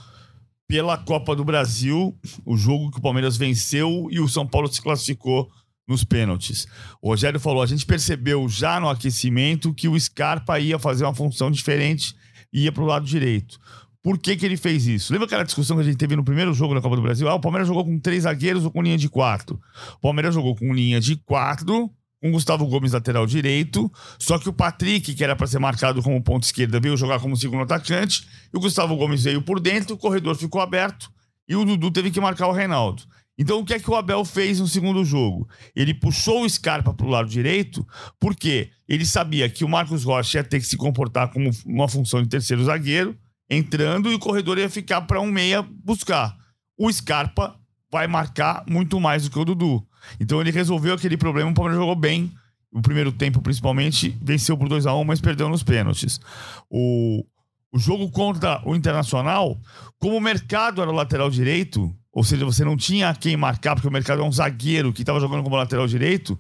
pela 0.67 0.97
Copa 0.97 1.35
do 1.35 1.43
Brasil, 1.43 2.17
o 2.45 2.55
jogo 2.55 2.91
que 2.91 2.99
o 2.99 3.01
Palmeiras 3.01 3.37
venceu 3.37 4.07
e 4.11 4.19
o 4.19 4.27
São 4.27 4.45
Paulo 4.45 4.71
se 4.71 4.81
classificou 4.81 5.49
nos 5.87 6.03
pênaltis. 6.03 6.67
O 7.01 7.09
Rogério 7.09 7.39
falou: 7.39 7.61
a 7.61 7.67
gente 7.67 7.85
percebeu 7.85 8.47
já 8.47 8.79
no 8.79 8.89
aquecimento 8.89 9.73
que 9.73 9.87
o 9.87 9.99
Scarpa 9.99 10.59
ia 10.59 10.79
fazer 10.79 11.03
uma 11.03 11.13
função 11.13 11.51
diferente 11.51 12.15
e 12.53 12.63
ia 12.63 12.71
para 12.71 12.83
o 12.83 12.87
lado 12.87 13.05
direito. 13.05 13.59
Por 14.03 14.17
que, 14.17 14.35
que 14.35 14.45
ele 14.45 14.57
fez 14.57 14.87
isso? 14.87 15.13
Lembra 15.13 15.27
aquela 15.27 15.43
discussão 15.43 15.77
que 15.77 15.81
a 15.81 15.85
gente 15.85 15.97
teve 15.97 16.15
no 16.15 16.23
primeiro 16.23 16.53
jogo 16.53 16.73
da 16.73 16.81
Copa 16.81 16.95
do 16.95 17.03
Brasil? 17.03 17.29
Ah, 17.29 17.35
o 17.35 17.39
Palmeiras 17.39 17.67
jogou 17.67 17.85
com 17.85 17.99
três 17.99 18.23
zagueiros 18.23 18.65
ou 18.65 18.71
com 18.71 18.81
linha 18.81 18.97
de 18.97 19.07
quatro? 19.07 19.61
O 19.97 19.99
Palmeiras 19.99 20.33
jogou 20.33 20.55
com 20.55 20.73
linha 20.73 20.99
de 20.99 21.15
quatro 21.17 21.91
com 22.21 22.31
Gustavo 22.31 22.67
Gomes 22.67 22.91
lateral 22.91 23.25
direito, 23.25 23.91
só 24.19 24.37
que 24.37 24.47
o 24.47 24.53
Patrick, 24.53 25.15
que 25.15 25.23
era 25.23 25.35
para 25.35 25.47
ser 25.47 25.59
marcado 25.59 26.03
como 26.03 26.21
ponto 26.21 26.43
esquerda, 26.43 26.79
veio 26.79 26.95
jogar 26.95 27.19
como 27.19 27.35
segundo 27.35 27.63
atacante, 27.63 28.27
e 28.53 28.57
o 28.57 28.59
Gustavo 28.59 28.95
Gomes 28.95 29.23
veio 29.23 29.41
por 29.41 29.59
dentro, 29.59 29.95
o 29.95 29.97
corredor 29.97 30.35
ficou 30.35 30.61
aberto 30.61 31.11
e 31.49 31.55
o 31.55 31.65
Dudu 31.65 31.89
teve 31.89 32.11
que 32.11 32.21
marcar 32.21 32.47
o 32.47 32.51
Reinaldo. 32.51 33.03
Então 33.37 33.59
o 33.59 33.65
que 33.65 33.73
é 33.73 33.79
que 33.79 33.89
o 33.89 33.95
Abel 33.95 34.23
fez 34.23 34.59
no 34.59 34.67
segundo 34.67 35.03
jogo? 35.03 35.49
Ele 35.75 35.95
puxou 35.95 36.43
o 36.43 36.49
Scarpa 36.49 36.93
para 36.93 37.05
o 37.05 37.09
lado 37.09 37.27
direito, 37.27 37.85
porque 38.19 38.69
ele 38.87 39.05
sabia 39.05 39.49
que 39.49 39.65
o 39.65 39.69
Marcos 39.69 40.03
Rocha 40.03 40.37
ia 40.37 40.43
ter 40.43 40.59
que 40.59 40.67
se 40.67 40.77
comportar 40.77 41.29
como 41.29 41.49
uma 41.65 41.87
função 41.87 42.21
de 42.21 42.29
terceiro 42.29 42.63
zagueiro, 42.63 43.17
entrando 43.49 44.11
e 44.11 44.15
o 44.15 44.19
corredor 44.19 44.59
ia 44.59 44.69
ficar 44.69 45.01
para 45.01 45.19
um 45.19 45.25
meia 45.25 45.61
buscar. 45.61 46.37
O 46.77 46.91
Scarpa 46.91 47.59
vai 47.91 48.07
marcar 48.07 48.63
muito 48.67 48.99
mais 48.99 49.23
do 49.23 49.29
que 49.29 49.39
o 49.39 49.45
Dudu. 49.45 49.85
Então 50.19 50.39
ele 50.39 50.51
resolveu 50.51 50.93
aquele 50.93 51.17
problema, 51.17 51.51
o 51.51 51.53
Palmeiras 51.53 51.79
jogou 51.79 51.95
bem. 51.95 52.31
O 52.71 52.81
primeiro 52.81 53.11
tempo, 53.11 53.41
principalmente, 53.41 54.17
venceu 54.21 54.57
por 54.57 54.69
2 54.69 54.85
a 54.85 54.95
1 54.95 55.03
mas 55.03 55.19
perdeu 55.19 55.49
nos 55.49 55.61
pênaltis. 55.61 56.21
O, 56.69 57.25
o 57.71 57.77
jogo 57.77 58.09
contra 58.09 58.61
o 58.65 58.75
Internacional, 58.75 59.59
como 59.99 60.15
o 60.15 60.21
mercado 60.21 60.81
era 60.81 60.89
o 60.89 60.95
lateral 60.95 61.29
direito, 61.29 61.93
ou 62.13 62.23
seja, 62.23 62.45
você 62.45 62.63
não 62.63 62.77
tinha 62.77 63.13
quem 63.13 63.35
marcar, 63.35 63.75
porque 63.75 63.89
o 63.89 63.91
mercado 63.91 64.21
é 64.21 64.25
um 64.25 64.31
zagueiro 64.31 64.93
que 64.93 65.01
estava 65.01 65.19
jogando 65.19 65.43
como 65.43 65.57
lateral 65.57 65.85
direito, 65.85 66.39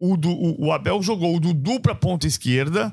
o, 0.00 0.16
du, 0.16 0.30
o, 0.30 0.66
o 0.66 0.72
Abel 0.72 1.00
jogou 1.02 1.36
o 1.36 1.40
Dudu 1.40 1.80
para 1.80 1.92
a 1.92 1.96
ponta 1.96 2.26
esquerda 2.26 2.92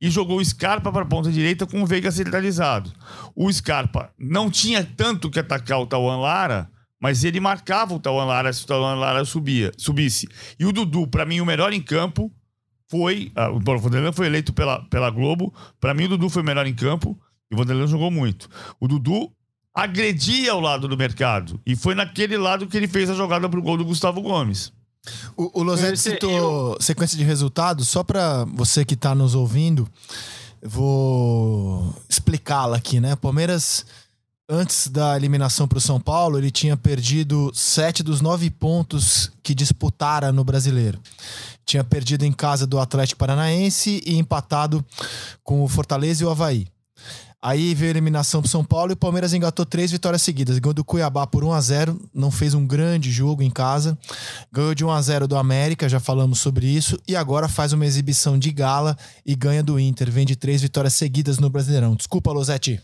e 0.00 0.10
jogou 0.10 0.38
o 0.38 0.44
Scarpa 0.44 0.92
para 0.92 1.02
a 1.02 1.08
ponta 1.08 1.30
direita 1.30 1.66
com 1.66 1.82
o 1.82 1.86
Veiga 1.86 2.10
centralizado. 2.10 2.92
O 3.34 3.52
Scarpa 3.52 4.12
não 4.18 4.50
tinha 4.50 4.84
tanto 4.84 5.30
que 5.30 5.40
atacar 5.40 5.80
o 5.80 5.86
Tauan 5.86 6.18
Lara, 6.18 6.70
mas 7.00 7.24
ele 7.24 7.40
marcava 7.40 7.94
o 7.94 8.00
Tauan 8.00 8.24
Lara 8.24 8.52
se 8.52 8.64
o 8.64 8.66
Tauan 8.66 8.94
Lara 8.94 9.24
subia, 9.24 9.72
subisse. 9.76 10.28
E 10.58 10.66
o 10.66 10.72
Dudu, 10.72 11.06
para 11.06 11.24
mim, 11.24 11.40
o 11.40 11.46
melhor 11.46 11.72
em 11.72 11.80
campo 11.80 12.32
foi. 12.88 13.30
Ah, 13.34 13.50
o 13.50 13.60
Vanderlan 13.60 14.12
foi 14.12 14.26
eleito 14.26 14.52
pela, 14.52 14.82
pela 14.84 15.10
Globo. 15.10 15.54
Para 15.80 15.94
mim, 15.94 16.04
o 16.04 16.08
Dudu 16.08 16.28
foi 16.28 16.42
o 16.42 16.44
melhor 16.44 16.66
em 16.66 16.74
campo 16.74 17.18
e 17.50 17.54
o 17.54 17.58
Vanderlan 17.58 17.86
jogou 17.86 18.10
muito. 18.10 18.48
O 18.80 18.88
Dudu 18.88 19.32
agredia 19.74 20.54
o 20.54 20.60
lado 20.60 20.88
do 20.88 20.96
mercado. 20.96 21.60
E 21.64 21.76
foi 21.76 21.94
naquele 21.94 22.36
lado 22.36 22.66
que 22.66 22.76
ele 22.76 22.88
fez 22.88 23.08
a 23.08 23.14
jogada 23.14 23.48
pro 23.48 23.62
gol 23.62 23.76
do 23.76 23.84
Gustavo 23.84 24.20
Gomes. 24.20 24.72
O, 25.36 25.60
o 25.60 25.62
Losetti 25.62 25.98
citou 25.98 26.74
eu... 26.74 26.82
sequência 26.82 27.16
de 27.16 27.24
resultados, 27.24 27.88
só 27.88 28.02
para 28.02 28.44
você 28.46 28.84
que 28.84 28.94
está 28.94 29.14
nos 29.14 29.34
ouvindo, 29.34 29.88
vou 30.62 31.94
explicá-la 32.08 32.76
aqui, 32.76 33.00
né? 33.00 33.14
Palmeiras, 33.16 33.86
antes 34.48 34.88
da 34.88 35.14
eliminação 35.14 35.68
para 35.68 35.78
o 35.78 35.80
São 35.80 36.00
Paulo, 36.00 36.38
ele 36.38 36.50
tinha 36.50 36.76
perdido 36.76 37.50
sete 37.54 38.02
dos 38.02 38.20
nove 38.20 38.50
pontos 38.50 39.30
que 39.42 39.54
disputara 39.54 40.32
no 40.32 40.42
brasileiro. 40.42 40.98
Tinha 41.66 41.84
perdido 41.84 42.24
em 42.24 42.32
casa 42.32 42.66
do 42.66 42.78
Atlético 42.78 43.18
Paranaense 43.18 44.02
e 44.06 44.16
empatado 44.16 44.84
com 45.44 45.62
o 45.62 45.68
Fortaleza 45.68 46.22
e 46.22 46.26
o 46.26 46.30
Havaí. 46.30 46.66
Aí 47.40 47.72
veio 47.72 47.90
a 47.90 47.92
eliminação 47.92 48.40
pro 48.40 48.50
São 48.50 48.64
Paulo 48.64 48.90
e 48.90 48.94
o 48.94 48.96
Palmeiras 48.96 49.32
engatou 49.32 49.64
três 49.64 49.92
vitórias 49.92 50.22
seguidas. 50.22 50.58
Ganhou 50.58 50.74
do 50.74 50.82
Cuiabá 50.82 51.24
por 51.24 51.44
1 51.44 51.52
a 51.52 51.60
0 51.60 52.10
não 52.12 52.32
fez 52.32 52.52
um 52.52 52.66
grande 52.66 53.12
jogo 53.12 53.44
em 53.44 53.50
casa. 53.50 53.96
Ganhou 54.50 54.74
de 54.74 54.84
1 54.84 54.90
a 54.90 55.00
0 55.00 55.28
do 55.28 55.36
América, 55.36 55.88
já 55.88 56.00
falamos 56.00 56.40
sobre 56.40 56.66
isso. 56.66 56.98
E 57.06 57.14
agora 57.14 57.48
faz 57.48 57.72
uma 57.72 57.86
exibição 57.86 58.36
de 58.36 58.50
gala 58.50 58.96
e 59.24 59.36
ganha 59.36 59.62
do 59.62 59.78
Inter. 59.78 60.10
Vem 60.10 60.26
de 60.26 60.34
três 60.34 60.60
vitórias 60.60 60.94
seguidas 60.94 61.38
no 61.38 61.48
Brasileirão. 61.48 61.94
Desculpa, 61.94 62.32
Losetti. 62.32 62.80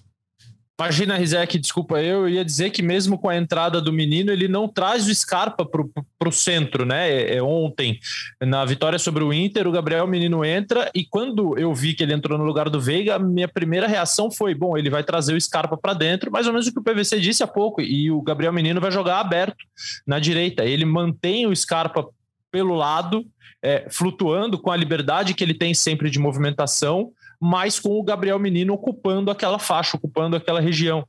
Imagina, 0.81 1.17
Rizek, 1.17 1.57
desculpa 1.57 2.03
eu, 2.03 2.29
ia 2.29 2.45
dizer 2.45 2.71
que 2.71 2.83
mesmo 2.83 3.17
com 3.17 3.29
a 3.29 3.37
entrada 3.37 3.81
do 3.81 3.93
menino, 3.93 4.33
ele 4.33 4.49
não 4.49 4.67
traz 4.67 5.07
o 5.07 5.15
Scarpa 5.15 5.65
para 5.65 6.29
o 6.29 6.33
centro, 6.33 6.85
né? 6.85 7.09
É, 7.09 7.37
é, 7.37 7.43
ontem, 7.43 8.01
na 8.41 8.65
vitória 8.65 8.99
sobre 8.99 9.23
o 9.23 9.33
Inter, 9.33 9.69
o 9.69 9.73
Gabriel 9.73 10.05
Menino 10.09 10.45
entra 10.45 10.91
e 10.93 11.05
quando 11.05 11.57
eu 11.57 11.73
vi 11.73 11.95
que 11.95 12.03
ele 12.03 12.13
entrou 12.13 12.37
no 12.37 12.45
lugar 12.45 12.69
do 12.69 12.81
Veiga, 12.81 13.21
minha 13.21 13.47
primeira 13.47 13.87
reação 13.87 14.33
foi: 14.33 14.53
bom, 14.53 14.77
ele 14.77 14.91
vai 14.91 15.05
trazer 15.05 15.35
o 15.35 15.41
Scarpa 15.41 15.77
para 15.77 15.95
dentro, 15.95 16.33
mais 16.33 16.49
ou 16.49 16.53
menos 16.53 16.67
o 16.67 16.73
que 16.73 16.81
o 16.81 16.83
PVC 16.83 17.21
disse 17.21 17.45
há 17.45 17.47
pouco, 17.47 17.81
e 17.81 18.11
o 18.11 18.21
Gabriel 18.21 18.53
Menino 18.53 18.81
vai 18.81 18.91
jogar 18.91 19.21
aberto 19.21 19.65
na 20.05 20.19
direita. 20.19 20.65
Ele 20.65 20.85
mantém 20.85 21.47
o 21.47 21.55
Scarpa 21.55 22.05
pelo 22.51 22.75
lado, 22.75 23.25
é, 23.63 23.87
flutuando 23.89 24.59
com 24.59 24.73
a 24.73 24.77
liberdade 24.77 25.35
que 25.35 25.45
ele 25.45 25.55
tem 25.55 25.73
sempre 25.73 26.11
de 26.11 26.19
movimentação 26.19 27.13
mas 27.41 27.79
com 27.79 27.99
o 27.99 28.03
Gabriel 28.03 28.39
Menino 28.39 28.75
ocupando 28.75 29.31
aquela 29.31 29.59
faixa, 29.59 29.97
ocupando 29.97 30.37
aquela 30.37 30.61
região. 30.61 31.07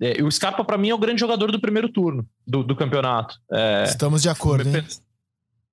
É, 0.00 0.22
o 0.22 0.30
Scarpa, 0.30 0.64
para 0.64 0.78
mim, 0.78 0.90
é 0.90 0.94
o 0.94 0.98
grande 0.98 1.20
jogador 1.20 1.52
do 1.52 1.60
primeiro 1.60 1.88
turno 1.88 2.26
do, 2.46 2.62
do 2.62 2.74
campeonato. 2.74 3.36
É, 3.52 3.84
Estamos 3.84 4.22
de 4.22 4.28
acordo, 4.28 4.68
hein? 4.68 4.84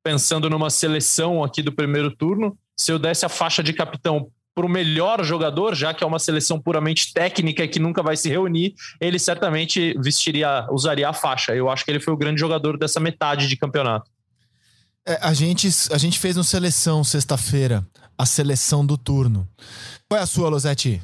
Pensando 0.04 0.50
numa 0.50 0.70
seleção 0.70 1.44
aqui 1.44 1.62
do 1.62 1.72
primeiro 1.72 2.16
turno, 2.16 2.58
se 2.78 2.92
eu 2.92 3.00
desse 3.00 3.26
a 3.26 3.30
faixa 3.30 3.62
de 3.62 3.74
capitão 3.74 4.30
para 4.56 4.66
o 4.66 4.70
melhor 4.70 5.24
jogador, 5.24 5.74
já 5.74 5.94
que 5.94 6.04
é 6.04 6.08
uma 6.08 6.20
seleção 6.20 6.60
puramente 6.60 7.14
técnica 7.14 7.68
que 7.68 7.80
nunca 7.80 8.04
vai 8.04 8.18
se 8.18 8.30
reunir, 8.30 8.74
ele 9.00 9.18
certamente 9.18 9.98
vestiria, 10.00 10.68
usaria 10.72 11.10
a 11.10 11.14
faixa. 11.14 11.56
Eu 11.56 11.70
acho 11.70 11.86
que 11.86 11.92
ele 11.92 12.00
foi 12.00 12.14
o 12.14 12.18
grande 12.18 12.40
jogador 12.40 12.78
dessa 12.78 13.00
metade 13.00 13.48
de 13.48 13.56
campeonato. 13.56 14.12
É, 15.08 15.18
a, 15.22 15.34
gente, 15.34 15.68
a 15.92 15.98
gente 15.98 16.20
fez 16.20 16.38
uma 16.38 16.44
seleção 16.44 17.04
sexta-feira, 17.04 17.88
a 18.20 18.26
seleção 18.26 18.86
do 18.86 18.98
turno. 18.98 19.48
Qual 20.10 20.20
é 20.20 20.24
a 20.24 20.28
sua, 20.28 20.50
Losetti? 20.50 21.02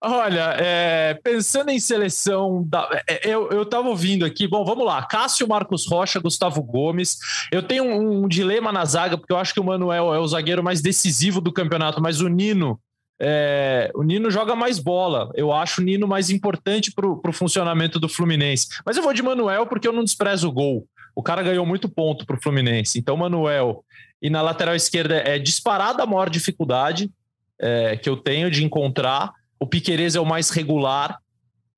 Olha, 0.00 0.56
é, 0.58 1.14
pensando 1.22 1.70
em 1.70 1.78
seleção, 1.78 2.64
da, 2.66 2.88
é, 3.08 3.28
eu, 3.28 3.50
eu 3.50 3.64
tava 3.64 3.88
ouvindo 3.88 4.24
aqui, 4.24 4.48
bom, 4.48 4.64
vamos 4.64 4.84
lá, 4.84 5.04
Cássio, 5.04 5.46
Marcos 5.46 5.86
Rocha, 5.88 6.20
Gustavo 6.20 6.62
Gomes, 6.62 7.18
eu 7.52 7.62
tenho 7.62 7.84
um, 7.84 8.24
um, 8.24 8.28
dilema 8.28 8.72
na 8.72 8.84
zaga, 8.84 9.18
porque 9.18 9.32
eu 9.32 9.36
acho 9.36 9.52
que 9.52 9.60
o 9.60 9.64
Manuel 9.64 10.14
é 10.14 10.18
o 10.18 10.26
zagueiro 10.26 10.62
mais 10.62 10.80
decisivo 10.80 11.40
do 11.40 11.52
campeonato, 11.52 12.00
mas 12.00 12.20
o 12.20 12.28
Nino, 12.28 12.80
é, 13.20 13.90
o 13.94 14.04
Nino 14.04 14.30
joga 14.30 14.54
mais 14.54 14.78
bola, 14.78 15.32
eu 15.34 15.52
acho 15.52 15.80
o 15.80 15.84
Nino 15.84 16.06
mais 16.06 16.30
importante 16.30 16.92
para 16.92 17.06
o 17.08 17.32
funcionamento 17.32 17.98
do 17.98 18.08
Fluminense, 18.08 18.68
mas 18.86 18.96
eu 18.96 19.02
vou 19.02 19.12
de 19.12 19.22
Manuel 19.22 19.66
porque 19.66 19.86
eu 19.86 19.92
não 19.92 20.04
desprezo 20.04 20.48
o 20.48 20.52
gol, 20.52 20.86
o 21.14 21.22
cara 21.24 21.42
ganhou 21.42 21.66
muito 21.66 21.88
ponto 21.88 22.24
para 22.24 22.36
o 22.36 22.40
Fluminense, 22.40 23.00
então 23.00 23.16
Manuel 23.16 23.84
e 24.20 24.28
na 24.28 24.42
lateral 24.42 24.74
esquerda 24.74 25.16
é 25.16 25.38
disparada 25.38 26.02
a 26.02 26.06
maior 26.06 26.28
dificuldade 26.28 27.10
é, 27.58 27.96
que 27.96 28.08
eu 28.08 28.16
tenho 28.16 28.50
de 28.50 28.64
encontrar. 28.64 29.32
O 29.58 29.66
Piquerez 29.66 30.14
é 30.14 30.20
o 30.20 30.26
mais 30.26 30.50
regular 30.50 31.18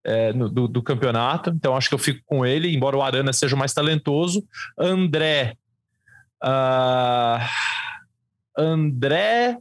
é, 0.05 0.33
no, 0.33 0.49
do, 0.49 0.67
do, 0.67 0.83
campeonato, 0.83 1.51
então 1.51 1.77
acho 1.77 1.89
que 1.89 1.95
eu 1.95 1.99
fico 1.99 2.21
com 2.25 2.45
ele, 2.45 2.75
embora 2.75 2.97
o 2.97 3.03
Arana 3.03 3.33
seja 3.33 3.55
o 3.55 3.59
mais 3.59 3.75
talentoso. 3.75 4.43
André. 4.79 5.57
Uh, 6.43 7.39
André. 8.57 9.59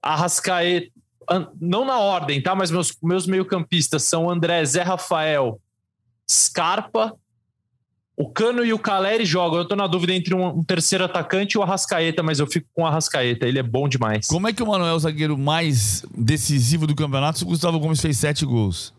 Arrascaeta. 0.00 0.90
Não 1.60 1.84
na 1.84 1.98
ordem, 1.98 2.42
tá? 2.42 2.54
Mas 2.54 2.70
meus, 2.70 2.96
meus 3.02 3.26
meio-campistas 3.26 4.02
são 4.02 4.28
André, 4.28 4.64
Zé 4.64 4.82
Rafael, 4.82 5.60
Scarpa 6.28 7.16
o 8.16 8.28
Cano 8.28 8.64
e 8.64 8.72
o 8.72 8.78
Caleri 8.78 9.24
jogam. 9.24 9.58
Eu 9.58 9.64
tô 9.66 9.74
na 9.74 9.86
dúvida 9.86 10.12
entre 10.12 10.34
um, 10.34 10.46
um, 10.46 10.64
terceiro 10.64 11.04
atacante 11.04 11.56
e 11.56 11.58
o 11.58 11.62
Arrascaeta, 11.62 12.22
mas 12.22 12.38
eu 12.38 12.46
fico 12.46 12.68
com 12.74 12.82
o 12.82 12.86
Arrascaeta. 12.86 13.46
Ele 13.46 13.58
é 13.58 13.62
bom 13.62 13.88
demais. 13.88 14.26
Como 14.26 14.48
é 14.48 14.52
que 14.52 14.62
o 14.62 14.66
Manuel 14.66 14.92
é 14.92 14.94
o 14.94 14.98
zagueiro 14.98 15.36
mais 15.38 16.04
decisivo 16.16 16.86
do 16.86 16.94
campeonato 16.94 17.38
se 17.38 17.44
o 17.44 17.48
Gustavo 17.48 17.78
Gomes 17.78 18.00
fez 18.00 18.18
sete 18.18 18.44
gols? 18.44 18.92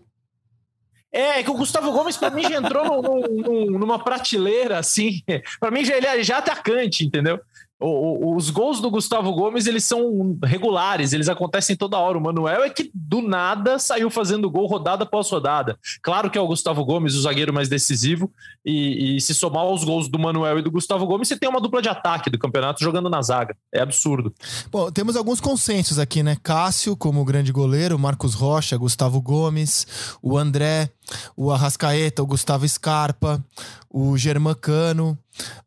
É, 1.12 1.44
que 1.44 1.52
o 1.52 1.54
Gustavo 1.54 1.92
Gomes, 1.92 2.18
para 2.18 2.32
mim, 2.32 2.42
já 2.42 2.58
entrou 2.58 3.04
no, 3.04 3.20
no, 3.28 3.80
numa 3.80 4.00
prateleira, 4.00 4.80
assim. 4.80 5.22
para 5.60 5.70
mim, 5.70 5.86
já, 5.86 5.96
ele 5.96 6.08
é 6.08 6.24
já 6.24 6.40
atacante, 6.40 7.06
entendeu? 7.06 7.40
Os 7.84 8.50
gols 8.50 8.80
do 8.80 8.90
Gustavo 8.90 9.34
Gomes, 9.34 9.68
eles 9.68 9.84
são 9.84 10.38
regulares, 10.44 11.12
eles 11.12 11.28
acontecem 11.28 11.76
toda 11.76 11.98
hora. 11.98 12.18
O 12.18 12.22
Manuel 12.22 12.64
é 12.64 12.70
que 12.70 12.90
do 12.94 13.22
nada 13.22 13.78
saiu 13.78 14.10
fazendo 14.10 14.50
gol 14.50 14.68
rodada 14.68 15.04
após 15.04 15.30
rodada. 15.30 15.78
Claro 16.02 16.30
que 16.30 16.38
é 16.38 16.42
o 16.42 16.48
Gustavo 16.48 16.86
Gomes, 16.86 17.16
o 17.16 17.22
zagueiro 17.22 17.54
mais 17.54 17.68
decisivo, 17.68 18.32
e, 18.66 19.18
e 19.18 19.22
se 19.22 19.34
somar 19.34 19.66
os 19.66 19.84
gols 19.84 20.08
do 20.08 20.18
Manuel 20.18 20.60
e 20.60 20.62
do 20.62 20.72
Gustavo 20.72 21.06
Gomes, 21.06 21.28
você 21.28 21.38
tem 21.38 21.50
uma 21.50 21.60
dupla 21.60 21.82
de 21.82 21.90
ataque 21.90 22.30
do 22.30 22.40
campeonato 22.40 22.84
jogando 22.84 23.10
na 23.10 23.22
zaga. 23.22 23.56
É 23.74 23.82
absurdo. 23.82 24.34
Bom, 24.72 24.90
temos 24.92 25.16
alguns 25.16 25.42
consensos 25.42 26.00
aqui, 26.00 26.24
né? 26.24 26.38
Cássio 26.42 26.96
como 26.96 27.26
grande 27.26 27.52
goleiro, 27.52 28.00
Marcos 28.00 28.34
Rocha, 28.34 28.78
Gustavo 28.78 29.22
Gomes, 29.22 29.86
o 30.22 30.38
André, 30.38 30.90
o 31.36 31.52
Arrascaeta, 31.52 32.24
o 32.24 32.28
Gustavo 32.28 32.68
Scarpa, 32.68 33.44
o 33.90 34.18
Germancano. 34.18 35.18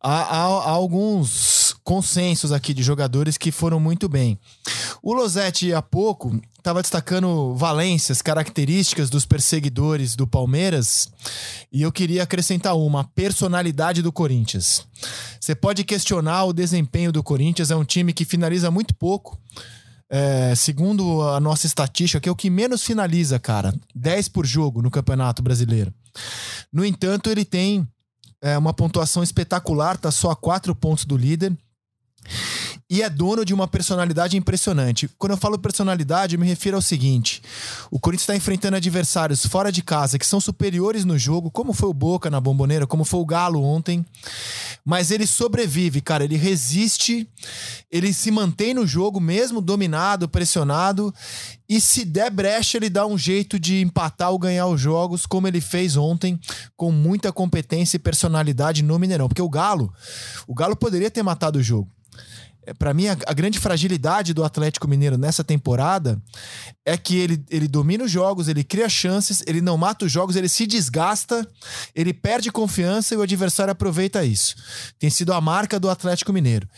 Há, 0.01 0.23
há, 0.23 0.45
há 0.45 0.71
alguns 0.71 1.66
consensos 1.87 2.51
aqui 2.51 2.75
de 2.75 2.83
jogadores 2.83 3.39
que 3.39 3.53
foram 3.53 3.79
muito 3.79 4.09
bem. 4.09 4.37
O 5.01 5.15
Losetti, 5.15 5.73
há 5.73 5.81
pouco, 5.81 6.37
estava 6.59 6.83
destacando 6.83 7.55
valências, 7.55 8.21
características 8.21 9.09
dos 9.09 9.25
perseguidores 9.25 10.17
do 10.17 10.27
Palmeiras, 10.27 11.09
e 11.73 11.83
eu 11.83 11.93
queria 11.93 12.25
acrescentar 12.25 12.77
uma: 12.77 13.03
a 13.03 13.05
personalidade 13.05 14.03
do 14.03 14.11
Corinthians. 14.11 14.85
Você 15.41 15.55
pode 15.55 15.85
questionar 15.85 16.47
o 16.47 16.53
desempenho 16.53 17.13
do 17.13 17.23
Corinthians, 17.23 17.71
é 17.71 17.77
um 17.77 17.85
time 17.85 18.13
que 18.13 18.25
finaliza 18.25 18.69
muito 18.69 18.93
pouco. 18.93 19.39
É, 20.11 20.55
segundo 20.57 21.23
a 21.23 21.39
nossa 21.41 21.67
estatística, 21.67 22.21
que 22.21 22.29
é 22.29 22.33
o 22.33 22.37
que 22.37 22.51
menos 22.51 22.83
finaliza, 22.83 23.39
cara. 23.39 23.73
10 23.95 24.29
por 24.29 24.45
jogo 24.45 24.83
no 24.83 24.91
Campeonato 24.91 25.43
Brasileiro. 25.43 25.95
No 26.73 26.85
entanto, 26.85 27.31
ele 27.31 27.45
tem 27.45 27.87
é, 28.41 28.59
uma 28.59 28.73
pontuação 28.73 29.23
espetacular, 29.23 29.97
tá 29.97 30.11
só 30.11 30.31
a 30.31 30.37
4 30.37 30.75
pontos 30.75 31.05
do 31.05 31.17
líder 31.17 31.57
e 32.89 33.03
é 33.03 33.11
dono 33.11 33.45
de 33.45 33.53
uma 33.53 33.67
personalidade 33.67 34.37
impressionante. 34.37 35.09
Quando 35.19 35.33
eu 35.33 35.37
falo 35.37 35.59
personalidade, 35.59 36.37
eu 36.37 36.41
me 36.41 36.47
refiro 36.47 36.77
ao 36.77 36.83
seguinte: 36.83 37.43
o 37.91 37.99
Corinthians 37.99 38.23
está 38.23 38.37
enfrentando 38.37 38.77
adversários 38.77 39.45
fora 39.45 39.73
de 39.73 39.83
casa 39.83 40.19
que 40.19 40.27
são 40.27 40.41
superiores 40.41 41.05
no 41.05 41.19
jogo, 41.19 41.51
como 41.51 41.73
foi 41.73 41.89
o 41.89 41.95
Boca 41.95 42.31
na 42.31 42.41
Bomboneira, 42.41 42.87
como 42.87 43.05
foi 43.05 43.21
o 43.21 43.27
Galo 43.27 43.63
ontem, 43.63 44.05
mas 44.85 45.11
ele 45.11 45.27
sobrevive, 45.27 46.01
cara. 46.01 46.25
Ele 46.25 46.37
resiste, 46.37 47.29
ele 47.91 48.13
se 48.13 48.31
mantém 48.31 48.73
no 48.73 48.87
jogo, 48.87 49.21
mesmo 49.21 49.61
dominado, 49.61 50.29
pressionado. 50.29 51.13
E 51.69 51.81
se 51.81 52.05
der 52.05 52.31
brecha, 52.31 52.77
ele 52.77 52.89
dá 52.89 53.05
um 53.05 53.19
jeito 53.19 53.59
de 53.59 53.81
empatar 53.81 54.31
ou 54.31 54.39
ganhar 54.39 54.69
os 54.69 54.81
jogos, 54.81 55.27
como 55.27 55.49
ele 55.49 55.61
fez 55.61 55.97
ontem, 55.97 56.39
com 56.77 56.93
muita 56.93 57.33
competência 57.33 57.97
e 57.97 58.01
personalidade 58.01 58.85
no 58.85 58.97
Mineirão. 58.97 59.27
Porque 59.27 59.43
o 59.43 59.51
Galo, 59.51 59.93
o 60.47 60.55
Galo 60.55 60.77
poderia 60.77 61.11
ter 61.11 61.25
matado 61.25 61.59
o 61.59 61.63
jogo. 61.63 61.96
É, 62.67 62.75
para 62.75 62.93
mim, 62.93 63.07
a, 63.07 63.33
grande 63.33 63.61
fragilidade 63.61 64.35
do 64.35 64.43
Atlético 64.43 64.89
Mineiro 64.89 65.17
nessa 65.17 65.45
temporada 65.45 66.21
é 66.85 66.97
que 66.97 67.17
ele, 67.17 67.45
ele 67.49 67.69
domina 67.69 68.03
os 68.03 68.11
jogos, 68.11 68.49
ele 68.49 68.65
cria 68.65 68.89
chances, 68.89 69.41
ele 69.47 69.61
não 69.61 69.79
mata 69.79 70.05
os 70.05 70.11
jogos, 70.11 70.35
ele 70.35 70.49
se 70.49 70.67
desgasta, 70.67 71.49
ele 71.95 72.13
perde 72.13 72.51
confiança 72.51 73.15
e 73.15 73.17
o 73.17 73.23
adversário 73.23 73.71
aproveita 73.71 74.25
isso. 74.25 74.57
Tem 74.99 75.09
sido 75.09 75.33
a 75.33 75.41
marca 75.41 75.79
do 75.79 75.89
Atlético 75.89 76.33
Mineiro. 76.33 76.69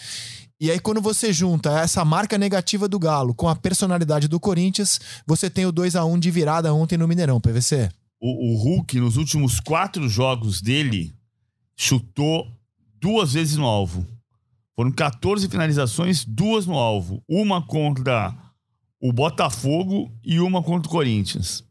E 0.61 0.71
aí, 0.71 0.79
quando 0.79 1.01
você 1.01 1.33
junta 1.33 1.81
essa 1.81 2.05
marca 2.05 2.37
negativa 2.37 2.87
do 2.87 2.99
Galo 2.99 3.33
com 3.33 3.49
a 3.49 3.57
personalidade 3.57 4.29
do 4.29 4.39
Corinthians, 4.39 5.01
você 5.27 5.49
tem 5.49 5.65
o 5.65 5.73
2 5.73 5.97
a 5.97 6.05
1 6.05 6.19
de 6.19 6.31
virada 6.31 6.75
ontem 6.75 6.99
no 6.99 7.09
Mineirão, 7.09 7.41
PVC. 7.41 7.89
O, 8.21 8.53
o 8.53 8.57
Hulk, 8.57 9.01
nos 9.01 9.17
últimos 9.17 9.59
quatro 9.61 10.07
jogos 10.09 10.61
dele, 10.61 11.15
chutou 11.77 12.47
duas 13.01 13.33
vezes 13.33 13.57
no 13.57 13.65
alvo. 13.65 14.05
Foram 14.79 14.93
14 14.93 15.49
finalizações, 15.49 16.25
duas 16.25 16.65
no 16.65 16.79
alvo. 16.79 17.21
Uma 17.29 17.61
contra 17.61 18.33
o 19.01 19.13
Botafogo 19.13 20.09
e 20.23 20.39
uma 20.39 20.63
contra 20.63 20.89
o 20.89 20.93
Corinthians. 20.93 21.65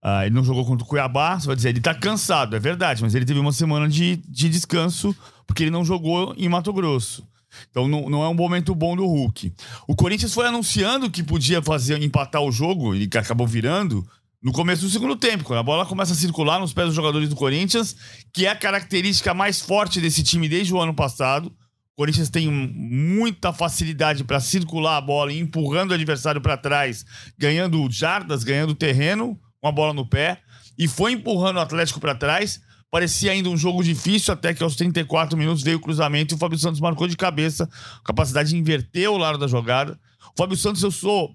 Ah, 0.00 0.24
ele 0.24 0.36
não 0.36 0.44
jogou 0.44 0.64
contra 0.64 0.84
o 0.84 0.88
Cuiabá, 0.88 1.36
você 1.36 1.48
vai 1.48 1.56
dizer, 1.56 1.70
ele 1.70 1.80
tá 1.80 1.92
cansado, 1.92 2.54
é 2.54 2.60
verdade, 2.60 3.02
mas 3.02 3.12
ele 3.12 3.24
teve 3.24 3.40
uma 3.40 3.50
semana 3.50 3.88
de, 3.88 4.18
de 4.28 4.48
descanso 4.48 5.16
porque 5.48 5.64
ele 5.64 5.70
não 5.72 5.84
jogou 5.84 6.32
em 6.36 6.48
Mato 6.48 6.72
Grosso. 6.72 7.26
Então 7.72 7.88
não, 7.88 8.08
não 8.08 8.22
é 8.22 8.28
um 8.28 8.34
momento 8.34 8.72
bom 8.72 8.94
do 8.94 9.04
Hulk. 9.04 9.52
O 9.88 9.96
Corinthians 9.96 10.32
foi 10.32 10.46
anunciando 10.46 11.10
que 11.10 11.24
podia 11.24 11.60
fazer 11.60 12.00
empatar 12.00 12.40
o 12.40 12.52
jogo 12.52 12.94
e 12.94 13.10
acabou 13.16 13.48
virando 13.48 14.06
no 14.40 14.52
começo 14.52 14.82
do 14.82 14.90
segundo 14.90 15.16
tempo, 15.16 15.42
quando 15.42 15.58
a 15.58 15.64
bola 15.64 15.86
começa 15.86 16.12
a 16.12 16.16
circular 16.16 16.60
nos 16.60 16.72
pés 16.72 16.86
dos 16.86 16.94
jogadores 16.94 17.28
do 17.28 17.34
Corinthians, 17.34 17.96
que 18.32 18.46
é 18.46 18.50
a 18.50 18.56
característica 18.56 19.34
mais 19.34 19.60
forte 19.60 20.00
desse 20.00 20.22
time 20.22 20.48
desde 20.48 20.72
o 20.72 20.80
ano 20.80 20.94
passado. 20.94 21.52
Corinthians 21.96 22.28
tem 22.28 22.50
muita 22.50 23.52
facilidade 23.52 24.24
para 24.24 24.40
circular 24.40 24.96
a 24.96 25.00
bola, 25.00 25.32
empurrando 25.32 25.92
o 25.92 25.94
adversário 25.94 26.40
para 26.40 26.56
trás, 26.56 27.04
ganhando 27.38 27.88
jardas, 27.90 28.42
ganhando 28.42 28.74
terreno 28.74 29.38
com 29.60 29.68
a 29.68 29.72
bola 29.72 29.94
no 29.94 30.08
pé, 30.08 30.40
e 30.76 30.88
foi 30.88 31.12
empurrando 31.12 31.56
o 31.56 31.60
Atlético 31.60 32.00
para 32.00 32.14
trás. 32.14 32.60
Parecia 32.90 33.32
ainda 33.32 33.48
um 33.48 33.56
jogo 33.56 33.82
difícil, 33.82 34.34
até 34.34 34.52
que 34.52 34.62
aos 34.62 34.76
34 34.76 35.38
minutos 35.38 35.62
veio 35.62 35.78
o 35.78 35.80
cruzamento 35.80 36.34
e 36.34 36.36
o 36.36 36.38
Fábio 36.38 36.58
Santos 36.58 36.80
marcou 36.80 37.06
de 37.06 37.16
cabeça, 37.16 37.68
capacidade 38.04 38.50
de 38.50 38.56
inverter 38.56 39.08
o 39.10 39.16
lado 39.16 39.38
da 39.38 39.46
jogada. 39.46 39.98
Fábio 40.36 40.56
Santos, 40.56 40.82
eu 40.82 40.90
sou. 40.90 41.32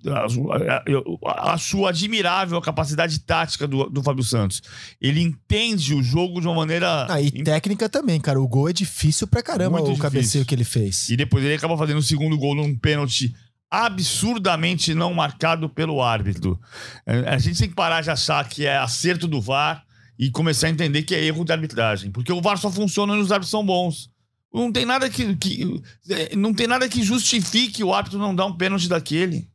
Eu 0.85 1.17
acho 1.25 1.85
admirável 1.85 2.57
a 2.57 2.61
capacidade 2.61 3.17
tática 3.19 3.65
do, 3.67 3.89
do 3.89 4.03
Fábio 4.03 4.23
Santos. 4.23 4.61
Ele 5.01 5.21
entende 5.21 5.93
o 5.93 6.03
jogo 6.03 6.41
de 6.41 6.47
uma 6.47 6.55
maneira. 6.55 7.07
Ah, 7.09 7.21
e 7.21 7.31
técnica 7.31 7.87
também, 7.87 8.19
cara. 8.19 8.41
O 8.41 8.47
gol 8.47 8.69
é 8.69 8.73
difícil 8.73 9.25
pra 9.27 9.41
caramba, 9.41 9.77
Muito 9.77 9.85
o 9.85 9.93
difícil. 9.93 10.03
cabeceio 10.11 10.45
que 10.45 10.53
ele 10.53 10.65
fez. 10.65 11.09
E 11.09 11.15
depois 11.15 11.43
ele 11.45 11.53
acaba 11.53 11.77
fazendo 11.77 11.97
o 11.99 12.03
segundo 12.03 12.37
gol 12.37 12.53
num 12.55 12.75
pênalti 12.77 13.33
absurdamente 13.71 14.93
não 14.93 15.13
marcado 15.13 15.69
pelo 15.69 16.01
árbitro. 16.01 16.59
A 17.05 17.37
gente 17.37 17.59
tem 17.59 17.69
que 17.69 17.75
parar 17.75 18.01
de 18.01 18.09
achar 18.09 18.47
que 18.49 18.65
é 18.65 18.77
acerto 18.77 19.27
do 19.27 19.39
VAR 19.39 19.83
e 20.17 20.29
começar 20.29 20.67
a 20.67 20.69
entender 20.71 21.03
que 21.03 21.15
é 21.15 21.23
erro 21.23 21.45
de 21.45 21.51
arbitragem. 21.51 22.11
Porque 22.11 22.33
o 22.33 22.41
VAR 22.41 22.57
só 22.57 22.71
funciona 22.71 23.15
nos 23.15 23.31
árbitros 23.31 23.51
são 23.51 23.65
bons. 23.65 24.09
Não 24.53 24.71
tem 24.71 24.85
nada 24.85 25.09
que, 25.09 25.35
que, 25.35 25.81
é, 26.09 26.35
não 26.35 26.53
tem 26.53 26.67
nada 26.67 26.89
que 26.89 27.03
justifique 27.03 27.83
o 27.83 27.93
árbitro 27.93 28.17
não 28.17 28.35
dar 28.35 28.45
um 28.45 28.55
pênalti 28.55 28.87
daquele. 28.87 29.47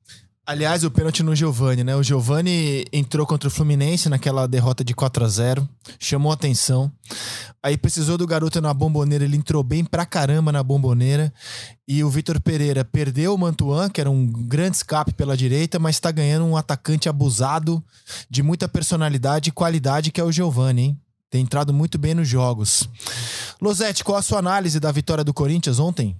Aliás, 0.47 0.85
o 0.85 0.91
pênalti 0.91 1.23
no 1.23 1.35
Giovani, 1.35 1.83
né? 1.83 1.97
O 1.97 2.03
Giovani 2.03 2.85
entrou 2.93 3.27
contra 3.27 3.49
o 3.49 3.51
Fluminense 3.51 4.11
naquela 4.11 4.47
derrota 4.47 4.85
de 4.85 4.93
4 4.93 5.25
a 5.25 5.29
0 5.29 5.69
chamou 5.99 6.31
atenção. 6.31 6.93
Aí 7.63 7.79
precisou 7.79 8.19
do 8.19 8.27
garoto 8.27 8.61
na 8.61 8.75
bomboneira, 8.75 9.25
ele 9.25 9.39
entrou 9.39 9.63
bem 9.63 9.83
pra 9.83 10.05
caramba 10.05 10.53
na 10.53 10.63
bomboneira. 10.63 11.33
E 11.89 12.05
o 12.05 12.11
Vitor 12.11 12.39
Pereira 12.43 12.85
perdeu 12.85 13.35
o 13.35 13.39
Mantuan, 13.39 13.89
que 13.89 14.03
era 14.03 14.11
um 14.11 14.27
grande 14.27 14.77
escape 14.77 15.15
pela 15.15 15.35
direita, 15.35 15.79
mas 15.79 15.99
tá 15.99 16.11
ganhando 16.11 16.45
um 16.45 16.59
atacante 16.59 17.09
abusado, 17.09 17.83
de 18.29 18.43
muita 18.43 18.69
personalidade 18.69 19.49
e 19.49 19.53
qualidade, 19.53 20.13
que 20.13 20.21
é 20.21 20.25
o 20.25 20.33
Giovani, 20.33 20.83
hein? 20.83 21.01
Tem 21.35 21.42
entrado 21.42 21.75
muito 21.75 21.99
bem 21.99 22.14
nos 22.14 22.29
jogos. 22.29 22.88
Losete, 23.61 24.05
qual 24.05 24.16
a 24.16 24.23
sua 24.23 24.38
análise 24.38 24.79
da 24.79 24.92
vitória 24.92 25.25
do 25.25 25.35
Corinthians 25.35 25.81
ontem? 25.81 26.16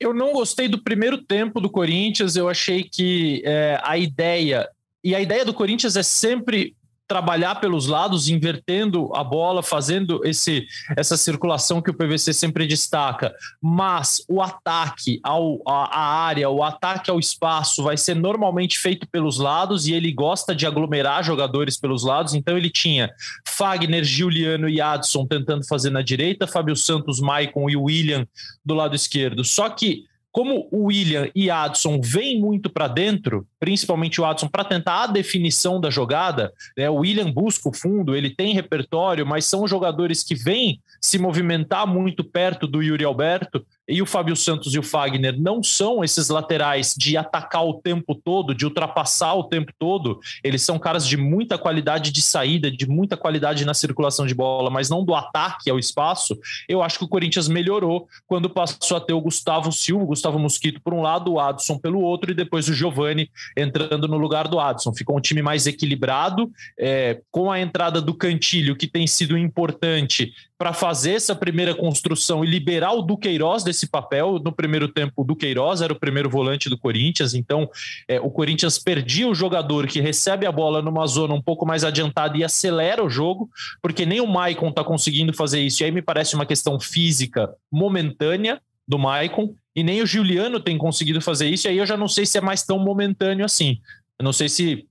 Eu 0.00 0.12
não 0.12 0.32
gostei 0.32 0.66
do 0.66 0.82
primeiro 0.82 1.18
tempo 1.18 1.60
do 1.60 1.70
Corinthians. 1.70 2.34
Eu 2.34 2.48
achei 2.48 2.82
que 2.82 3.40
é, 3.44 3.80
a 3.84 3.96
ideia. 3.96 4.68
E 5.04 5.14
a 5.14 5.20
ideia 5.20 5.44
do 5.44 5.54
Corinthians 5.54 5.94
é 5.94 6.02
sempre 6.02 6.74
trabalhar 7.10 7.56
pelos 7.56 7.88
lados, 7.88 8.28
invertendo 8.28 9.10
a 9.16 9.24
bola, 9.24 9.64
fazendo 9.64 10.20
esse, 10.24 10.64
essa 10.96 11.16
circulação 11.16 11.82
que 11.82 11.90
o 11.90 11.94
PVC 11.94 12.32
sempre 12.32 12.68
destaca. 12.68 13.34
Mas 13.60 14.24
o 14.28 14.40
ataque 14.40 15.18
ao, 15.24 15.60
a, 15.66 15.98
a 15.98 16.24
área, 16.24 16.48
o 16.48 16.62
ataque 16.62 17.10
ao 17.10 17.18
espaço 17.18 17.82
vai 17.82 17.96
ser 17.96 18.14
normalmente 18.14 18.78
feito 18.78 19.08
pelos 19.10 19.38
lados 19.38 19.88
e 19.88 19.92
ele 19.92 20.12
gosta 20.12 20.54
de 20.54 20.68
aglomerar 20.68 21.24
jogadores 21.24 21.76
pelos 21.76 22.04
lados. 22.04 22.32
Então 22.32 22.56
ele 22.56 22.70
tinha 22.70 23.10
Fagner, 23.44 24.04
Juliano 24.04 24.68
e 24.68 24.80
Adson 24.80 25.26
tentando 25.26 25.66
fazer 25.66 25.90
na 25.90 26.02
direita, 26.02 26.46
Fábio 26.46 26.76
Santos, 26.76 27.18
Maicon 27.18 27.68
e 27.68 27.76
William 27.76 28.24
do 28.64 28.74
lado 28.74 28.94
esquerdo. 28.94 29.44
Só 29.44 29.68
que 29.68 30.04
como 30.32 30.68
o 30.70 30.84
William 30.86 31.28
e 31.34 31.50
Adson 31.50 32.00
vêm 32.00 32.40
muito 32.40 32.70
para 32.70 32.86
dentro, 32.86 33.46
principalmente 33.58 34.20
o 34.20 34.24
Adson, 34.24 34.48
para 34.48 34.64
tentar 34.64 35.04
a 35.04 35.06
definição 35.08 35.80
da 35.80 35.90
jogada, 35.90 36.52
né? 36.76 36.88
o 36.88 36.96
William 36.96 37.30
busca 37.30 37.68
o 37.68 37.74
fundo, 37.74 38.14
ele 38.14 38.30
tem 38.30 38.54
repertório, 38.54 39.26
mas 39.26 39.44
são 39.44 39.66
jogadores 39.66 40.22
que 40.22 40.34
vêm 40.34 40.80
se 41.00 41.18
movimentar 41.18 41.86
muito 41.86 42.22
perto 42.22 42.66
do 42.66 42.82
Yuri 42.82 43.04
Alberto 43.04 43.64
e 43.90 44.00
o 44.00 44.06
Fábio 44.06 44.36
Santos 44.36 44.74
e 44.74 44.78
o 44.78 44.82
Fagner 44.82 45.38
não 45.38 45.62
são 45.62 46.04
esses 46.04 46.28
laterais 46.28 46.94
de 46.96 47.16
atacar 47.16 47.66
o 47.66 47.74
tempo 47.74 48.14
todo, 48.14 48.54
de 48.54 48.64
ultrapassar 48.64 49.34
o 49.34 49.44
tempo 49.44 49.72
todo. 49.78 50.20
Eles 50.44 50.62
são 50.62 50.78
caras 50.78 51.06
de 51.06 51.16
muita 51.16 51.58
qualidade 51.58 52.12
de 52.12 52.22
saída, 52.22 52.70
de 52.70 52.88
muita 52.88 53.16
qualidade 53.16 53.64
na 53.64 53.74
circulação 53.74 54.26
de 54.26 54.34
bola, 54.34 54.70
mas 54.70 54.88
não 54.88 55.04
do 55.04 55.14
ataque 55.14 55.68
ao 55.68 55.78
espaço. 55.78 56.38
Eu 56.68 56.82
acho 56.82 56.98
que 56.98 57.04
o 57.04 57.08
Corinthians 57.08 57.48
melhorou 57.48 58.06
quando 58.26 58.48
passou 58.48 58.96
a 58.96 59.00
ter 59.00 59.12
o 59.12 59.20
Gustavo 59.20 59.72
Silva, 59.72 60.04
o 60.04 60.08
Gustavo 60.08 60.38
Mosquito 60.38 60.80
por 60.80 60.94
um 60.94 61.02
lado, 61.02 61.32
o 61.32 61.40
Adson 61.40 61.76
pelo 61.76 62.00
outro 62.00 62.30
e 62.30 62.34
depois 62.34 62.68
o 62.68 62.74
Giovani 62.74 63.28
entrando 63.56 64.06
no 64.06 64.16
lugar 64.16 64.46
do 64.46 64.60
Adson. 64.60 64.94
Ficou 64.94 65.18
um 65.18 65.20
time 65.20 65.42
mais 65.42 65.66
equilibrado, 65.66 66.50
é, 66.78 67.20
com 67.30 67.50
a 67.50 67.60
entrada 67.60 68.00
do 68.00 68.14
Cantilho, 68.14 68.76
que 68.76 68.86
tem 68.86 69.06
sido 69.06 69.36
importante 69.36 70.32
para 70.60 70.74
fazer 70.74 71.12
essa 71.12 71.34
primeira 71.34 71.74
construção 71.74 72.44
e 72.44 72.46
liberar 72.46 72.92
o 72.92 73.00
Duqueiroz 73.00 73.64
desse 73.64 73.88
papel. 73.88 74.38
No 74.44 74.52
primeiro 74.52 74.88
tempo, 74.88 75.22
o 75.22 75.24
Duqueiroz 75.24 75.80
era 75.80 75.90
o 75.90 75.98
primeiro 75.98 76.28
volante 76.28 76.68
do 76.68 76.76
Corinthians, 76.76 77.32
então 77.32 77.66
é, 78.06 78.20
o 78.20 78.30
Corinthians 78.30 78.78
perdia 78.78 79.26
o 79.26 79.34
jogador 79.34 79.86
que 79.86 80.02
recebe 80.02 80.44
a 80.44 80.52
bola 80.52 80.82
numa 80.82 81.06
zona 81.06 81.32
um 81.32 81.40
pouco 81.40 81.64
mais 81.64 81.82
adiantada 81.82 82.36
e 82.36 82.44
acelera 82.44 83.02
o 83.02 83.08
jogo, 83.08 83.48
porque 83.80 84.04
nem 84.04 84.20
o 84.20 84.26
Maicon 84.26 84.68
está 84.68 84.84
conseguindo 84.84 85.32
fazer 85.32 85.62
isso. 85.62 85.82
E 85.82 85.86
aí 85.86 85.90
me 85.90 86.02
parece 86.02 86.34
uma 86.34 86.44
questão 86.44 86.78
física 86.78 87.50
momentânea 87.72 88.60
do 88.86 88.98
Maicon, 88.98 89.54
e 89.74 89.82
nem 89.82 90.02
o 90.02 90.06
Juliano 90.06 90.60
tem 90.60 90.76
conseguido 90.76 91.22
fazer 91.22 91.48
isso, 91.48 91.68
e 91.68 91.70
aí 91.70 91.78
eu 91.78 91.86
já 91.86 91.96
não 91.96 92.06
sei 92.06 92.26
se 92.26 92.36
é 92.36 92.40
mais 92.42 92.62
tão 92.62 92.78
momentâneo 92.78 93.46
assim. 93.46 93.78
Eu 94.18 94.24
não 94.24 94.32
sei 94.34 94.50
se 94.50 94.86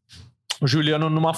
o 0.59 0.67
Juliano, 0.67 1.11
numa, 1.11 1.31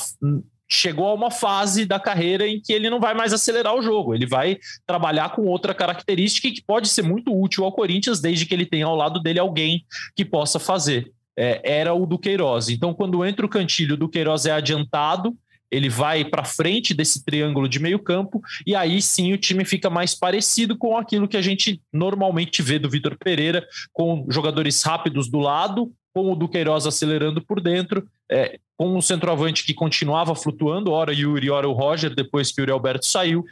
chegou 0.71 1.07
a 1.07 1.13
uma 1.13 1.29
fase 1.29 1.85
da 1.85 1.99
carreira 1.99 2.47
em 2.47 2.59
que 2.59 2.71
ele 2.71 2.89
não 2.89 2.99
vai 2.99 3.13
mais 3.13 3.33
acelerar 3.33 3.75
o 3.75 3.81
jogo, 3.81 4.15
ele 4.15 4.25
vai 4.25 4.57
trabalhar 4.87 5.35
com 5.35 5.43
outra 5.43 5.73
característica 5.73 6.49
que 6.49 6.61
pode 6.61 6.87
ser 6.87 7.01
muito 7.01 7.37
útil 7.37 7.65
ao 7.65 7.73
Corinthians, 7.73 8.21
desde 8.21 8.45
que 8.45 8.53
ele 8.53 8.65
tenha 8.65 8.85
ao 8.85 8.95
lado 8.95 9.19
dele 9.19 9.39
alguém 9.39 9.85
que 10.15 10.23
possa 10.23 10.59
fazer. 10.59 11.11
É, 11.37 11.61
era 11.79 11.93
o 11.93 12.05
do 12.05 12.17
Queiroz. 12.17 12.69
Então, 12.69 12.93
quando 12.93 13.25
entra 13.25 13.45
o 13.45 13.49
Cantilho, 13.49 13.95
o 13.95 13.97
do 13.97 14.09
Queiroz 14.09 14.45
é 14.45 14.51
adiantado, 14.51 15.35
ele 15.71 15.89
vai 15.89 16.25
para 16.25 16.43
frente 16.43 16.93
desse 16.93 17.23
triângulo 17.23 17.67
de 17.67 17.79
meio 17.79 17.97
campo 17.97 18.41
e 18.67 18.75
aí 18.75 19.01
sim 19.01 19.31
o 19.31 19.37
time 19.37 19.63
fica 19.63 19.89
mais 19.89 20.13
parecido 20.13 20.77
com 20.77 20.97
aquilo 20.97 21.27
que 21.27 21.37
a 21.37 21.41
gente 21.41 21.81
normalmente 21.91 22.61
vê 22.61 22.77
do 22.77 22.89
Vitor 22.89 23.17
Pereira, 23.17 23.65
com 23.93 24.25
jogadores 24.29 24.81
rápidos 24.83 25.29
do 25.29 25.39
lado, 25.39 25.91
com 26.13 26.31
o 26.31 26.35
Duqueiroz 26.35 26.85
acelerando 26.85 27.41
por 27.41 27.61
dentro, 27.61 28.05
é, 28.29 28.59
com 28.77 28.97
um 28.97 29.01
centroavante 29.01 29.63
que 29.63 29.73
continuava 29.73 30.35
flutuando, 30.35 30.91
ora 30.91 31.13
Yuri, 31.13 31.49
ora 31.49 31.69
o 31.69 31.73
Roger, 31.73 32.13
depois 32.13 32.51
que 32.51 32.59
o 32.59 32.63
Yuri 32.63 32.71
Alberto 32.71 33.05
saiu. 33.05 33.45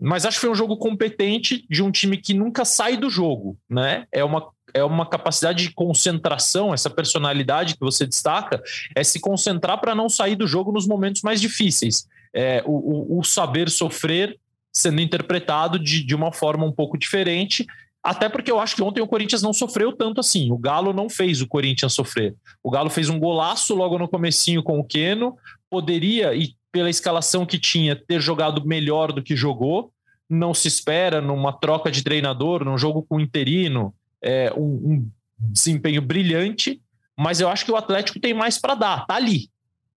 Mas 0.00 0.24
acho 0.24 0.36
que 0.36 0.42
foi 0.42 0.50
um 0.50 0.54
jogo 0.54 0.76
competente 0.76 1.66
de 1.68 1.82
um 1.82 1.90
time 1.90 2.16
que 2.16 2.32
nunca 2.32 2.64
sai 2.64 2.96
do 2.96 3.10
jogo, 3.10 3.58
né? 3.68 4.06
É 4.12 4.22
uma, 4.22 4.48
é 4.72 4.84
uma 4.84 5.04
capacidade 5.04 5.64
de 5.64 5.74
concentração, 5.74 6.72
essa 6.72 6.88
personalidade 6.88 7.74
que 7.74 7.80
você 7.80 8.06
destaca, 8.06 8.62
é 8.94 9.02
se 9.02 9.18
concentrar 9.18 9.80
para 9.80 9.94
não 9.94 10.08
sair 10.08 10.36
do 10.36 10.46
jogo 10.46 10.70
nos 10.70 10.86
momentos 10.86 11.22
mais 11.22 11.40
difíceis. 11.40 12.06
É, 12.32 12.62
o, 12.64 13.16
o, 13.16 13.18
o 13.18 13.24
saber 13.24 13.68
sofrer 13.68 14.38
sendo 14.72 15.00
interpretado 15.00 15.78
de, 15.78 16.04
de 16.04 16.14
uma 16.14 16.32
forma 16.32 16.64
um 16.64 16.72
pouco 16.72 16.96
diferente. 16.96 17.66
Até 18.02 18.28
porque 18.28 18.50
eu 18.50 18.60
acho 18.60 18.76
que 18.76 18.82
ontem 18.82 19.00
o 19.00 19.08
Corinthians 19.08 19.42
não 19.42 19.52
sofreu 19.52 19.92
tanto 19.92 20.20
assim. 20.20 20.52
O 20.52 20.56
Galo 20.56 20.92
não 20.92 21.10
fez 21.10 21.40
o 21.42 21.48
Corinthians 21.48 21.92
sofrer. 21.92 22.34
O 22.62 22.70
Galo 22.70 22.88
fez 22.88 23.08
um 23.08 23.18
golaço 23.18 23.74
logo 23.74 23.98
no 23.98 24.08
comecinho 24.08 24.62
com 24.62 24.78
o 24.78 24.84
Queno. 24.84 25.36
Poderia, 25.68 26.34
e 26.34 26.54
pela 26.78 26.88
escalação 26.88 27.44
que 27.44 27.58
tinha, 27.58 27.96
ter 27.96 28.20
jogado 28.20 28.64
melhor 28.64 29.12
do 29.12 29.20
que 29.20 29.34
jogou. 29.34 29.92
Não 30.30 30.54
se 30.54 30.68
espera 30.68 31.20
numa 31.20 31.52
troca 31.52 31.90
de 31.90 32.04
treinador, 32.04 32.64
num 32.64 32.78
jogo 32.78 33.02
com 33.02 33.18
interino, 33.18 33.92
é, 34.22 34.52
um, 34.56 34.62
um 34.62 35.10
desempenho 35.40 36.00
brilhante. 36.00 36.80
Mas 37.18 37.40
eu 37.40 37.48
acho 37.48 37.64
que 37.64 37.72
o 37.72 37.76
Atlético 37.76 38.20
tem 38.20 38.32
mais 38.32 38.58
para 38.58 38.76
dar. 38.76 39.06
Tá 39.06 39.16
ali. 39.16 39.50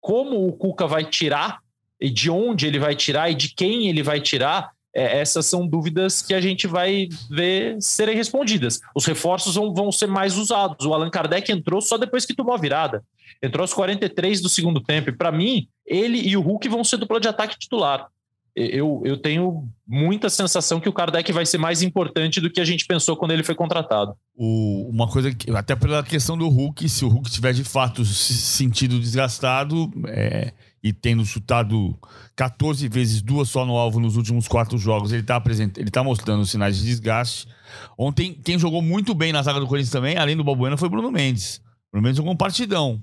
Como 0.00 0.46
o 0.46 0.52
Cuca 0.52 0.86
vai 0.86 1.04
tirar, 1.04 1.58
e 2.00 2.08
de 2.08 2.30
onde 2.30 2.68
ele 2.68 2.78
vai 2.78 2.94
tirar, 2.94 3.28
e 3.28 3.34
de 3.34 3.52
quem 3.52 3.88
ele 3.88 4.04
vai 4.04 4.20
tirar, 4.20 4.70
é, 4.94 5.20
essas 5.20 5.46
são 5.46 5.66
dúvidas 5.66 6.22
que 6.22 6.34
a 6.34 6.40
gente 6.40 6.66
vai 6.66 7.08
ver 7.30 7.76
serem 7.80 8.16
respondidas. 8.16 8.80
Os 8.94 9.04
reforços 9.04 9.54
vão, 9.54 9.72
vão 9.72 9.92
ser 9.92 10.06
mais 10.06 10.36
usados. 10.36 10.86
O 10.86 10.94
Allan 10.94 11.10
Kardec 11.10 11.50
entrou 11.52 11.80
só 11.80 11.98
depois 11.98 12.24
que 12.24 12.34
tomou 12.34 12.54
a 12.54 12.58
virada. 12.58 13.04
Entrou 13.42 13.62
aos 13.62 13.74
43 13.74 14.40
do 14.40 14.48
segundo 14.48 14.80
tempo. 14.80 15.10
E 15.10 15.16
para 15.16 15.30
mim, 15.30 15.68
ele 15.86 16.18
e 16.18 16.36
o 16.36 16.40
Hulk 16.40 16.68
vão 16.68 16.82
ser 16.82 16.96
dupla 16.96 17.20
de 17.20 17.28
ataque 17.28 17.58
titular. 17.58 18.08
Eu, 18.56 19.02
eu 19.04 19.16
tenho 19.16 19.68
muita 19.86 20.28
sensação 20.28 20.80
que 20.80 20.88
o 20.88 20.92
Kardec 20.92 21.30
vai 21.32 21.46
ser 21.46 21.58
mais 21.58 21.80
importante 21.80 22.40
do 22.40 22.50
que 22.50 22.60
a 22.60 22.64
gente 22.64 22.86
pensou 22.86 23.16
quando 23.16 23.30
ele 23.30 23.44
foi 23.44 23.54
contratado. 23.54 24.16
O, 24.34 24.88
uma 24.90 25.06
coisa 25.06 25.32
que, 25.32 25.48
até 25.52 25.76
pela 25.76 26.02
questão 26.02 26.36
do 26.36 26.48
Hulk, 26.48 26.88
se 26.88 27.04
o 27.04 27.08
Hulk 27.08 27.30
tiver 27.30 27.52
de 27.52 27.62
fato 27.62 28.04
sentido 28.04 28.98
desgastado, 28.98 29.92
é, 30.08 30.52
e 30.82 30.92
tendo 30.92 31.24
chutado 31.24 31.96
14 32.36 32.88
vezes, 32.88 33.20
duas 33.20 33.48
só 33.48 33.64
no 33.64 33.76
alvo 33.76 33.98
nos 33.98 34.16
últimos 34.16 34.46
quatro 34.46 34.78
jogos, 34.78 35.12
ele 35.12 35.22
está 35.22 35.36
apresent... 35.36 35.76
ele 35.76 35.90
tá 35.90 36.02
mostrando 36.02 36.46
sinais 36.46 36.78
de 36.78 36.84
desgaste. 36.84 37.48
Ontem, 37.96 38.34
quem 38.44 38.58
jogou 38.58 38.80
muito 38.80 39.14
bem 39.14 39.32
na 39.32 39.42
zaga 39.42 39.60
do 39.60 39.66
Corinthians 39.66 39.92
também, 39.92 40.16
além 40.16 40.36
do 40.36 40.44
Balbuena, 40.44 40.76
foi 40.76 40.88
Bruno 40.88 41.10
Mendes. 41.10 41.60
Bruno 41.92 42.04
Mendes 42.04 42.18
jogou 42.18 42.32
um 42.32 42.36
partidão. 42.36 43.00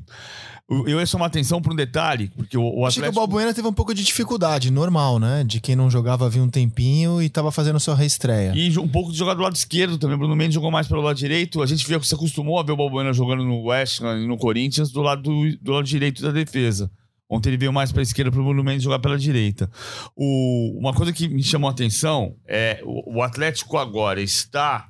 Eu 0.68 1.00
ia 1.00 1.06
chamar 1.06 1.28
atenção 1.28 1.62
para 1.62 1.72
um 1.72 1.76
detalhe, 1.76 2.32
porque 2.36 2.58
o, 2.58 2.62
o 2.62 2.86
Atlético... 2.86 2.88
Acho 2.88 3.02
que 3.02 3.10
o 3.10 3.12
Balbuena 3.12 3.54
teve 3.54 3.68
um 3.68 3.74
pouco 3.74 3.94
de 3.94 4.04
dificuldade, 4.04 4.72
normal, 4.72 5.20
né? 5.20 5.44
De 5.44 5.62
quem 5.62 5.76
não 5.76 5.92
jogava 5.92 6.26
havia 6.26 6.42
um 6.42 6.50
tempinho 6.50 7.22
e 7.22 7.28
estava 7.28 7.52
fazendo 7.52 7.80
sua 7.80 7.94
reestreia. 7.94 8.52
E 8.56 8.76
um 8.80 8.88
pouco 8.88 9.12
de 9.12 9.18
jogar 9.18 9.36
do 9.36 9.44
lado 9.44 9.56
esquerdo 9.56 10.00
também. 10.00 10.18
Bruno 10.18 10.36
Mendes 10.36 10.56
jogou 10.56 10.72
mais 10.72 10.88
pelo 10.88 11.02
lado 11.02 11.16
direito. 11.16 11.62
A 11.62 11.68
gente 11.68 11.86
que 11.86 12.08
se 12.08 12.16
acostumou 12.16 12.60
a 12.60 12.64
ver 12.64 12.72
o 12.72 12.78
Balbuena 12.78 13.14
jogando 13.14 13.44
no 13.44 13.66
West 13.66 14.00
e 14.00 14.26
no 14.26 14.38
Corinthians 14.38 14.92
do 14.92 15.04
lado, 15.04 15.22
do, 15.22 15.56
do 15.58 15.72
lado 15.72 15.86
direito 15.86 16.24
da 16.24 16.32
defesa. 16.32 16.90
Ontem 17.30 17.50
ele 17.50 17.58
veio 17.58 17.74
mais 17.74 17.92
para 17.92 18.02
a 18.02 18.04
esquerda 18.04 18.32
para 18.32 18.40
o 18.40 18.64
Mendes 18.64 18.84
jogar 18.84 19.00
pela 19.00 19.18
direita. 19.18 19.70
O, 20.16 20.78
uma 20.80 20.94
coisa 20.94 21.12
que 21.12 21.28
me 21.28 21.44
chamou 21.44 21.70
a 21.70 21.74
atenção 21.74 22.36
é 22.48 22.82
o, 22.84 23.18
o 23.18 23.22
Atlético 23.22 23.78
agora 23.78 24.22
está 24.22 24.90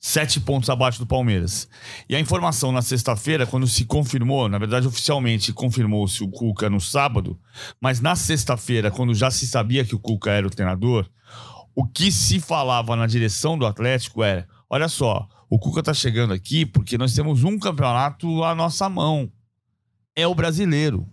sete 0.00 0.40
pontos 0.40 0.70
abaixo 0.70 0.98
do 0.98 1.06
Palmeiras. 1.06 1.68
E 2.08 2.14
a 2.14 2.20
informação 2.20 2.72
na 2.72 2.82
sexta-feira, 2.82 3.46
quando 3.46 3.66
se 3.66 3.84
confirmou, 3.84 4.48
na 4.48 4.58
verdade 4.58 4.86
oficialmente 4.86 5.52
confirmou-se 5.52 6.22
o 6.22 6.28
Cuca 6.28 6.70
no 6.70 6.80
sábado, 6.80 7.38
mas 7.80 8.00
na 8.00 8.14
sexta-feira, 8.14 8.90
quando 8.90 9.14
já 9.14 9.30
se 9.30 9.46
sabia 9.46 9.84
que 9.84 9.94
o 9.94 10.00
Cuca 10.00 10.30
era 10.30 10.46
o 10.46 10.50
treinador, 10.50 11.08
o 11.74 11.86
que 11.86 12.10
se 12.10 12.40
falava 12.40 12.96
na 12.96 13.06
direção 13.06 13.56
do 13.56 13.66
Atlético 13.66 14.22
era: 14.22 14.48
olha 14.68 14.88
só, 14.88 15.28
o 15.48 15.58
Cuca 15.58 15.80
está 15.80 15.94
chegando 15.94 16.32
aqui 16.32 16.66
porque 16.66 16.98
nós 16.98 17.14
temos 17.14 17.44
um 17.44 17.58
campeonato 17.58 18.42
à 18.44 18.54
nossa 18.54 18.88
mão. 18.88 19.30
É 20.14 20.26
o 20.26 20.34
brasileiro. 20.34 21.06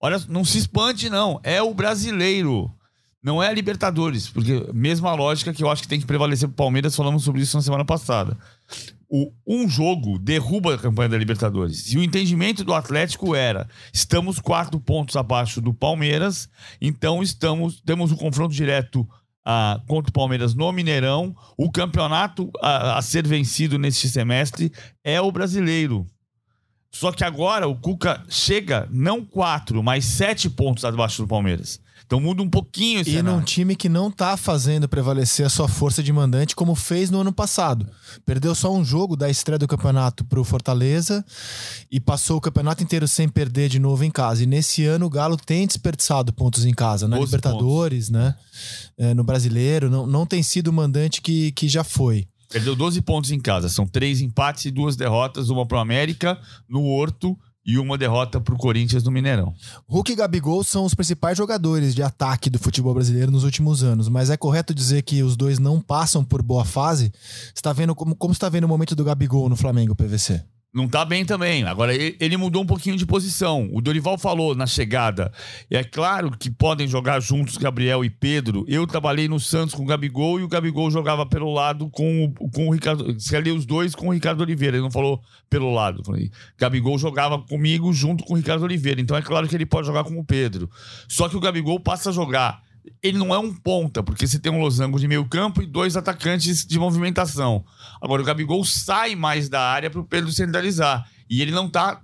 Olha, 0.00 0.20
não 0.28 0.44
se 0.44 0.58
espante, 0.58 1.10
não. 1.10 1.40
É 1.42 1.60
o 1.60 1.74
brasileiro. 1.74 2.70
Não 3.22 3.42
é 3.42 3.48
a 3.48 3.52
Libertadores. 3.52 4.28
Porque, 4.28 4.66
mesma 4.72 5.12
lógica 5.14 5.52
que 5.52 5.62
eu 5.62 5.70
acho 5.70 5.82
que 5.82 5.88
tem 5.88 6.00
que 6.00 6.06
prevalecer 6.06 6.48
pro 6.48 6.56
Palmeiras, 6.56 6.94
falamos 6.94 7.24
sobre 7.24 7.42
isso 7.42 7.56
na 7.56 7.62
semana 7.62 7.84
passada. 7.84 8.36
O, 9.08 9.32
um 9.46 9.68
jogo 9.68 10.18
derruba 10.18 10.74
a 10.74 10.78
campanha 10.78 11.08
da 11.08 11.18
Libertadores. 11.18 11.92
E 11.92 11.98
o 11.98 12.02
entendimento 12.02 12.62
do 12.62 12.74
Atlético 12.74 13.34
era: 13.34 13.66
estamos 13.92 14.38
quatro 14.38 14.78
pontos 14.78 15.16
abaixo 15.16 15.60
do 15.60 15.72
Palmeiras, 15.72 16.48
então 16.80 17.22
estamos 17.22 17.80
temos 17.80 18.12
um 18.12 18.16
confronto 18.16 18.54
direto 18.54 19.08
ah, 19.44 19.80
contra 19.86 20.10
o 20.10 20.12
Palmeiras 20.12 20.54
no 20.54 20.70
Mineirão. 20.70 21.34
O 21.56 21.72
campeonato 21.72 22.50
a, 22.60 22.98
a 22.98 23.02
ser 23.02 23.26
vencido 23.26 23.78
neste 23.78 24.08
semestre 24.08 24.70
é 25.02 25.18
o 25.20 25.32
brasileiro. 25.32 26.06
Só 26.90 27.12
que 27.12 27.22
agora 27.22 27.68
o 27.68 27.76
Cuca 27.76 28.22
chega 28.28 28.88
não 28.90 29.24
quatro, 29.24 29.82
mas 29.82 30.04
sete 30.04 30.48
pontos 30.48 30.84
abaixo 30.84 31.22
do 31.22 31.28
Palmeiras. 31.28 31.80
Então 32.06 32.18
muda 32.18 32.42
um 32.42 32.48
pouquinho 32.48 33.00
esse 33.00 33.10
E 33.10 33.14
cenário. 33.16 33.38
num 33.38 33.44
time 33.44 33.76
que 33.76 33.86
não 33.86 34.10
tá 34.10 34.34
fazendo 34.38 34.88
prevalecer 34.88 35.44
a 35.44 35.50
sua 35.50 35.68
força 35.68 36.02
de 36.02 36.10
mandante 36.10 36.56
como 36.56 36.74
fez 36.74 37.10
no 37.10 37.20
ano 37.20 37.30
passado. 37.34 37.86
Perdeu 38.24 38.54
só 38.54 38.72
um 38.74 38.82
jogo 38.82 39.14
da 39.14 39.28
estreia 39.28 39.58
do 39.58 39.68
campeonato 39.68 40.24
pro 40.24 40.42
Fortaleza 40.42 41.22
e 41.90 42.00
passou 42.00 42.38
o 42.38 42.40
campeonato 42.40 42.82
inteiro 42.82 43.06
sem 43.06 43.28
perder 43.28 43.68
de 43.68 43.78
novo 43.78 44.04
em 44.04 44.10
casa. 44.10 44.42
E 44.42 44.46
nesse 44.46 44.86
ano 44.86 45.04
o 45.04 45.10
Galo 45.10 45.36
tem 45.36 45.66
desperdiçado 45.66 46.32
pontos 46.32 46.64
em 46.64 46.72
casa, 46.72 47.06
na 47.06 47.18
Libertadores, 47.18 48.08
pontos. 48.08 48.22
né? 48.22 48.34
É, 48.96 49.12
no 49.12 49.22
Brasileiro. 49.22 49.90
Não, 49.90 50.06
não 50.06 50.24
tem 50.24 50.42
sido 50.42 50.68
o 50.68 50.72
mandante 50.72 51.20
que, 51.20 51.52
que 51.52 51.68
já 51.68 51.84
foi. 51.84 52.26
Perdeu 52.50 52.74
12 52.74 53.02
pontos 53.02 53.30
em 53.30 53.40
casa. 53.40 53.68
São 53.68 53.86
três 53.86 54.20
empates 54.20 54.64
e 54.64 54.70
duas 54.70 54.96
derrotas, 54.96 55.50
uma 55.50 55.66
pro 55.66 55.78
América, 55.78 56.40
no 56.68 56.84
Horto, 56.84 57.38
e 57.68 57.78
uma 57.78 57.98
derrota 57.98 58.40
para 58.40 58.54
o 58.54 58.56
Corinthians 58.56 59.04
no 59.04 59.10
Mineirão. 59.10 59.54
Hulk 59.86 60.12
e 60.12 60.16
Gabigol 60.16 60.64
são 60.64 60.86
os 60.86 60.94
principais 60.94 61.36
jogadores 61.36 61.94
de 61.94 62.02
ataque 62.02 62.48
do 62.48 62.58
futebol 62.58 62.94
brasileiro 62.94 63.30
nos 63.30 63.44
últimos 63.44 63.82
anos, 63.82 64.08
mas 64.08 64.30
é 64.30 64.38
correto 64.38 64.72
dizer 64.72 65.02
que 65.02 65.22
os 65.22 65.36
dois 65.36 65.58
não 65.58 65.78
passam 65.78 66.24
por 66.24 66.40
boa 66.40 66.64
fase? 66.64 67.12
Está 67.54 67.70
vendo 67.74 67.94
como, 67.94 68.16
como 68.16 68.32
está 68.32 68.48
vendo 68.48 68.64
o 68.64 68.68
momento 68.68 68.96
do 68.96 69.04
Gabigol 69.04 69.50
no 69.50 69.56
Flamengo, 69.56 69.94
PVC? 69.94 70.42
Não 70.72 70.86
tá 70.86 71.04
bem 71.04 71.24
também. 71.24 71.64
Agora, 71.64 71.94
ele 71.94 72.36
mudou 72.36 72.62
um 72.62 72.66
pouquinho 72.66 72.96
de 72.96 73.06
posição. 73.06 73.68
O 73.72 73.80
Dorival 73.80 74.18
falou 74.18 74.54
na 74.54 74.66
chegada. 74.66 75.32
É 75.70 75.82
claro 75.82 76.30
que 76.30 76.50
podem 76.50 76.86
jogar 76.86 77.20
juntos 77.20 77.56
Gabriel 77.56 78.04
e 78.04 78.10
Pedro. 78.10 78.64
Eu 78.68 78.86
trabalhei 78.86 79.28
no 79.28 79.40
Santos 79.40 79.74
com 79.74 79.82
o 79.82 79.86
Gabigol 79.86 80.38
e 80.38 80.42
o 80.42 80.48
Gabigol 80.48 80.90
jogava 80.90 81.24
pelo 81.24 81.52
lado 81.52 81.88
com, 81.88 82.24
o, 82.24 82.50
com 82.50 82.68
o 82.68 82.72
Ricardo. 82.72 83.10
Escalei 83.12 83.52
os 83.52 83.64
dois 83.64 83.94
com 83.94 84.08
o 84.08 84.12
Ricardo 84.12 84.42
Oliveira. 84.42 84.76
Ele 84.76 84.84
não 84.84 84.90
falou 84.90 85.22
pelo 85.48 85.72
lado. 85.72 86.04
Falei, 86.04 86.30
Gabigol 86.58 86.98
jogava 86.98 87.38
comigo 87.38 87.92
junto 87.92 88.22
com 88.24 88.34
o 88.34 88.36
Ricardo 88.36 88.62
Oliveira. 88.62 89.00
Então 89.00 89.16
é 89.16 89.22
claro 89.22 89.48
que 89.48 89.54
ele 89.54 89.66
pode 89.66 89.86
jogar 89.86 90.04
com 90.04 90.18
o 90.18 90.24
Pedro. 90.24 90.70
Só 91.08 91.30
que 91.30 91.36
o 91.36 91.40
Gabigol 91.40 91.80
passa 91.80 92.10
a 92.10 92.12
jogar 92.12 92.62
ele 93.02 93.18
não 93.18 93.34
é 93.34 93.38
um 93.38 93.54
ponta, 93.54 94.02
porque 94.02 94.26
você 94.26 94.38
tem 94.38 94.52
um 94.52 94.60
losango 94.60 94.98
de 94.98 95.08
meio 95.08 95.24
campo 95.26 95.62
e 95.62 95.66
dois 95.66 95.96
atacantes 95.96 96.64
de 96.64 96.78
movimentação. 96.78 97.64
Agora, 98.00 98.22
o 98.22 98.24
Gabigol 98.24 98.64
sai 98.64 99.14
mais 99.14 99.48
da 99.48 99.60
área 99.60 99.90
para 99.90 100.00
o 100.00 100.04
Pedro 100.04 100.32
centralizar. 100.32 101.08
E 101.28 101.42
ele 101.42 101.52
não 101.52 101.66
está 101.66 102.02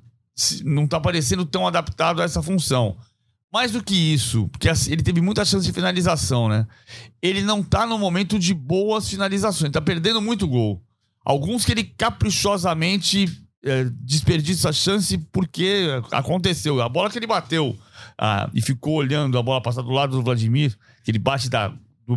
não 0.64 0.86
tá 0.86 0.98
parecendo 0.98 1.44
tão 1.46 1.66
adaptado 1.66 2.20
a 2.20 2.24
essa 2.24 2.42
função. 2.42 2.96
Mais 3.52 3.70
do 3.70 3.84
que 3.84 3.94
isso, 3.94 4.48
porque 4.48 4.68
assim, 4.68 4.90
ele 4.90 5.02
teve 5.02 5.20
muita 5.20 5.44
chance 5.44 5.64
de 5.64 5.72
finalização, 5.72 6.48
né? 6.48 6.66
Ele 7.22 7.40
não 7.40 7.62
tá 7.62 7.86
no 7.86 7.96
momento 7.96 8.36
de 8.36 8.52
boas 8.52 9.08
finalizações, 9.08 9.70
tá 9.70 9.80
perdendo 9.80 10.20
muito 10.20 10.48
gol. 10.48 10.82
Alguns 11.24 11.64
que 11.64 11.70
ele 11.70 11.84
caprichosamente 11.84 13.26
é, 13.64 13.84
desperdiça 14.00 14.70
a 14.70 14.72
chance 14.72 15.16
porque 15.32 15.86
aconteceu. 16.10 16.82
A 16.82 16.88
bola 16.88 17.08
que 17.08 17.16
ele 17.16 17.28
bateu 17.28 17.78
ah, 18.18 18.50
e 18.54 18.62
ficou 18.62 18.94
olhando 18.94 19.38
a 19.38 19.42
bola 19.42 19.62
passar 19.62 19.82
do 19.82 19.90
lado 19.90 20.16
do 20.16 20.22
Vladimir, 20.22 20.76
que 21.02 21.10
ele 21.10 21.18
bate 21.18 21.48
da, 21.48 21.68
do, 22.06 22.16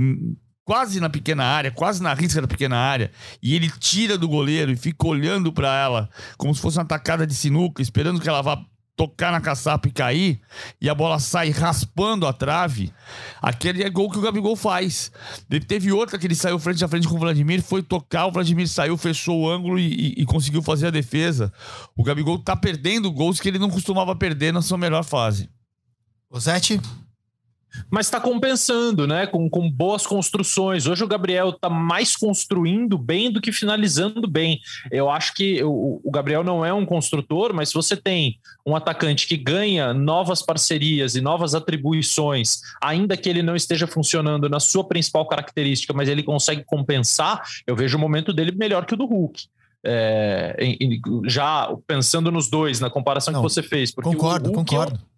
quase 0.64 1.00
na 1.00 1.10
pequena 1.10 1.46
área, 1.46 1.72
quase 1.72 2.04
na 2.04 2.14
risca 2.14 2.42
da 2.42 2.48
pequena 2.48 2.78
área, 2.78 3.10
e 3.42 3.56
ele 3.56 3.70
tira 3.70 4.18
do 4.18 4.28
goleiro 4.28 4.72
e 4.72 4.76
fica 4.76 5.08
olhando 5.08 5.52
para 5.54 5.74
ela 5.74 6.10
como 6.38 6.54
se 6.54 6.62
fosse 6.62 6.78
uma 6.78 6.86
tacada 6.86 7.26
de 7.26 7.34
sinuca, 7.34 7.82
esperando 7.82 8.20
que 8.20 8.28
ela 8.28 8.42
vá 8.42 8.62
tocar 8.98 9.32
na 9.32 9.40
caçapa 9.40 9.88
e 9.88 9.92
cair, 9.92 10.42
e 10.82 10.90
a 10.90 10.96
bola 10.96 11.20
sai 11.20 11.52
raspando 11.52 12.26
a 12.26 12.34
trave, 12.34 12.92
aquele 13.40 13.84
é 13.84 13.90
gol 13.90 14.10
que 14.10 14.18
o 14.18 14.22
Gabigol 14.22 14.56
faz. 14.56 15.12
Ele 15.50 15.64
teve 15.64 15.92
outra 15.92 16.18
que 16.18 16.26
ele 16.26 16.34
saiu 16.34 16.58
frente 16.58 16.84
a 16.84 16.88
frente 16.88 17.08
com 17.08 17.16
o 17.16 17.20
Vladimir, 17.20 17.62
foi 17.62 17.84
tocar, 17.84 18.26
o 18.26 18.32
Vladimir 18.32 18.68
saiu, 18.68 18.98
fechou 18.98 19.42
o 19.42 19.50
ângulo 19.50 19.78
e, 19.78 19.88
e, 20.18 20.22
e 20.24 20.26
conseguiu 20.26 20.64
fazer 20.64 20.88
a 20.88 20.92
defesa. 20.92 21.54
O 21.96 22.04
Gabigol 22.04 22.40
tá 22.40 22.56
perdendo 22.56 23.12
gols 23.12 23.40
que 23.40 23.48
ele 23.48 23.60
não 23.60 23.70
costumava 23.70 24.16
perder 24.16 24.52
na 24.52 24.64
sua 24.64 24.80
melhor 24.80 25.04
fase. 25.04 25.48
Rosete? 26.32 26.80
Mas 27.90 28.08
está 28.08 28.20
compensando, 28.20 29.06
né? 29.06 29.28
Com, 29.28 29.50
com 29.50 29.70
boas 29.70 30.06
construções. 30.06 30.88
Hoje 30.88 31.04
o 31.04 31.08
Gabriel 31.08 31.50
está 31.50 31.70
mais 31.70 32.16
construindo 32.16 32.98
bem 32.98 33.32
do 33.32 33.42
que 33.42 33.52
finalizando 33.52 34.28
bem. 34.28 34.60
Eu 34.92 35.10
acho 35.10 35.34
que 35.34 35.63
o, 35.63 36.02
o, 36.04 36.12
Gabriel 36.12 36.44
não 36.44 36.66
é 36.66 36.74
um 36.74 36.86
construtor, 36.86 37.54
mas 37.54 37.70
se 37.70 37.76
você 37.76 37.96
tem 37.96 38.40
um 38.66 38.76
atacante 38.76 39.28
que 39.28 39.38
ganha 39.38 39.94
novas 39.94 40.41
parcerias 40.41 41.16
e 41.16 41.22
novas 41.22 41.54
atribuições, 41.54 42.62
ainda 42.82 43.16
que 43.16 43.30
ele 43.30 43.43
não 43.43 43.56
esteja 43.56 43.86
funcionando 43.86 44.49
na 44.49 44.60
sua 44.60 44.84
principal 44.84 45.28
característica, 45.28 45.93
mas 45.93 46.10
ele 46.10 46.24
consegue 46.24 46.64
compensar, 46.66 47.43
eu 47.66 47.76
vejo 47.76 47.97
o 47.97 48.01
momento 48.01 48.34
dele 48.34 48.51
melhor 48.51 48.86
que 48.86 48.93
o 48.93 48.97
do 48.97 49.06
Hulk. 49.06 49.45
É, 49.86 50.58
já 51.26 51.70
pensando 51.86 52.32
nos 52.32 52.49
dois, 52.49 52.80
na 52.80 52.89
comparação 52.89 53.32
não, 53.32 53.41
que 53.41 53.49
você 53.49 53.62
fez. 53.62 53.91
concordo, 53.91 54.49
o 54.49 54.54
Hulk 54.54 54.72
concordo. 54.72 54.99
É 55.14 55.16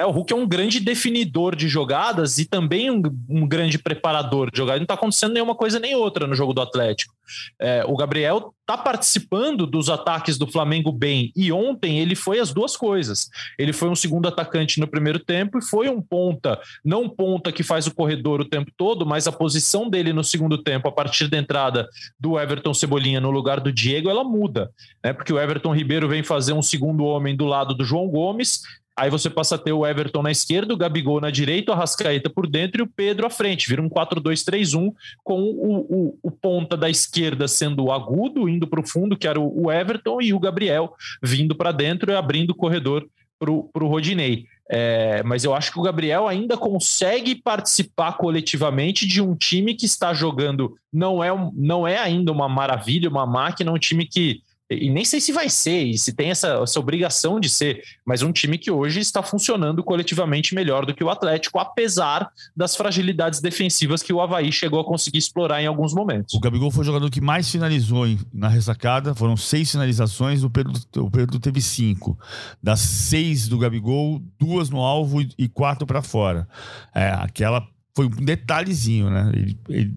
É, 0.00 0.06
o 0.06 0.10
Hulk 0.10 0.32
é 0.32 0.36
um 0.36 0.48
grande 0.48 0.80
definidor 0.80 1.54
de 1.54 1.68
jogadas 1.68 2.38
e 2.38 2.46
também 2.46 2.90
um, 2.90 3.02
um 3.28 3.46
grande 3.46 3.78
preparador 3.78 4.50
de 4.50 4.56
jogadas. 4.56 4.80
Não 4.80 4.84
está 4.84 4.94
acontecendo 4.94 5.34
nenhuma 5.34 5.54
coisa 5.54 5.78
nem 5.78 5.94
outra 5.94 6.26
no 6.26 6.34
jogo 6.34 6.54
do 6.54 6.62
Atlético. 6.62 7.14
É, 7.60 7.84
o 7.86 7.94
Gabriel 7.94 8.54
está 8.62 8.78
participando 8.78 9.66
dos 9.66 9.90
ataques 9.90 10.38
do 10.38 10.46
Flamengo 10.46 10.90
bem 10.90 11.30
e 11.36 11.52
ontem 11.52 11.98
ele 11.98 12.14
foi 12.14 12.38
as 12.38 12.50
duas 12.50 12.78
coisas. 12.78 13.28
Ele 13.58 13.74
foi 13.74 13.90
um 13.90 13.94
segundo 13.94 14.26
atacante 14.26 14.80
no 14.80 14.86
primeiro 14.86 15.18
tempo 15.18 15.58
e 15.58 15.62
foi 15.62 15.90
um 15.90 16.00
ponta, 16.00 16.58
não 16.82 17.06
ponta 17.06 17.52
que 17.52 17.62
faz 17.62 17.86
o 17.86 17.94
corredor 17.94 18.40
o 18.40 18.48
tempo 18.48 18.70
todo, 18.78 19.04
mas 19.04 19.26
a 19.26 19.32
posição 19.32 19.90
dele 19.90 20.14
no 20.14 20.24
segundo 20.24 20.56
tempo, 20.56 20.88
a 20.88 20.92
partir 20.92 21.28
da 21.28 21.36
entrada 21.36 21.86
do 22.18 22.40
Everton 22.40 22.72
Cebolinha 22.72 23.20
no 23.20 23.30
lugar 23.30 23.60
do 23.60 23.70
Diego, 23.70 24.08
ela 24.08 24.24
muda, 24.24 24.70
né? 25.04 25.12
Porque 25.12 25.32
o 25.32 25.38
Everton 25.38 25.74
Ribeiro 25.74 26.08
vem 26.08 26.22
fazer 26.22 26.54
um 26.54 26.62
segundo 26.62 27.04
homem 27.04 27.36
do 27.36 27.44
lado 27.44 27.74
do 27.74 27.84
João 27.84 28.08
Gomes 28.08 28.62
Aí 29.00 29.08
você 29.08 29.30
passa 29.30 29.54
a 29.54 29.58
ter 29.58 29.72
o 29.72 29.86
Everton 29.86 30.20
na 30.20 30.30
esquerda, 30.30 30.74
o 30.74 30.76
Gabigol 30.76 31.22
na 31.22 31.30
direita, 31.30 31.72
o 31.72 31.74
Arrascaeta 31.74 32.28
por 32.28 32.46
dentro 32.46 32.82
e 32.82 32.84
o 32.84 32.86
Pedro 32.86 33.26
à 33.26 33.30
frente. 33.30 33.66
Vira 33.66 33.80
um 33.80 33.88
4-2-3-1 33.88 34.92
com 35.24 35.40
o, 35.40 35.78
o, 35.78 36.18
o, 36.22 36.30
ponta 36.30 36.76
da 36.76 36.90
esquerda 36.90 37.48
sendo 37.48 37.90
agudo, 37.90 38.46
indo 38.46 38.66
para 38.66 38.78
o 38.78 38.86
fundo, 38.86 39.16
que 39.16 39.26
era 39.26 39.40
o, 39.40 39.64
o, 39.64 39.72
Everton, 39.72 40.20
e 40.20 40.34
o 40.34 40.38
Gabriel 40.38 40.92
vindo 41.22 41.54
para 41.54 41.72
dentro 41.72 42.12
e 42.12 42.14
abrindo 42.14 42.50
o 42.50 42.54
corredor 42.54 43.08
para 43.38 43.50
o 43.50 43.88
Rodinei. 43.88 44.44
É, 44.70 45.22
mas 45.22 45.44
eu 45.44 45.54
acho 45.54 45.72
que 45.72 45.78
o 45.78 45.82
Gabriel 45.82 46.28
ainda 46.28 46.58
consegue 46.58 47.34
participar 47.34 48.18
coletivamente 48.18 49.06
de 49.06 49.22
um 49.22 49.34
time 49.34 49.74
que 49.74 49.86
está 49.86 50.12
jogando. 50.12 50.76
Não 50.92 51.24
é, 51.24 51.30
não 51.54 51.88
é 51.88 51.96
ainda 51.96 52.30
uma 52.30 52.50
maravilha, 52.50 53.08
uma 53.08 53.24
máquina, 53.24 53.72
um 53.72 53.78
time 53.78 54.04
que 54.04 54.42
e 54.70 54.88
nem 54.88 55.04
sei 55.04 55.20
se 55.20 55.32
vai 55.32 55.48
ser, 55.48 55.82
e 55.82 55.98
se 55.98 56.12
tem 56.12 56.30
essa, 56.30 56.60
essa 56.62 56.78
obrigação 56.78 57.40
de 57.40 57.48
ser, 57.48 57.82
mas 58.06 58.22
um 58.22 58.30
time 58.30 58.56
que 58.56 58.70
hoje 58.70 59.00
está 59.00 59.20
funcionando 59.20 59.82
coletivamente 59.82 60.54
melhor 60.54 60.86
do 60.86 60.94
que 60.94 61.02
o 61.02 61.10
Atlético, 61.10 61.58
apesar 61.58 62.30
das 62.56 62.76
fragilidades 62.76 63.40
defensivas 63.40 64.02
que 64.02 64.12
o 64.12 64.20
Havaí 64.20 64.52
chegou 64.52 64.80
a 64.80 64.84
conseguir 64.84 65.18
explorar 65.18 65.60
em 65.60 65.66
alguns 65.66 65.92
momentos. 65.92 66.34
O 66.34 66.40
Gabigol 66.40 66.70
foi 66.70 66.82
o 66.82 66.86
jogador 66.86 67.10
que 67.10 67.20
mais 67.20 67.50
finalizou 67.50 68.06
na 68.32 68.48
ressacada, 68.48 69.12
foram 69.14 69.36
seis 69.36 69.72
finalizações, 69.72 70.44
o 70.44 70.50
Pedro, 70.50 70.72
o 70.98 71.10
Pedro 71.10 71.40
teve 71.40 71.60
cinco. 71.60 72.16
Das 72.62 72.78
seis 72.78 73.48
do 73.48 73.58
Gabigol, 73.58 74.22
duas 74.38 74.70
no 74.70 74.78
alvo 74.78 75.20
e 75.36 75.48
quatro 75.48 75.84
para 75.84 76.00
fora. 76.00 76.46
É, 76.94 77.08
aquela 77.10 77.66
foi 77.96 78.06
um 78.06 78.10
detalhezinho, 78.10 79.10
né? 79.10 79.32
Ele, 79.34 79.58
ele 79.68 79.96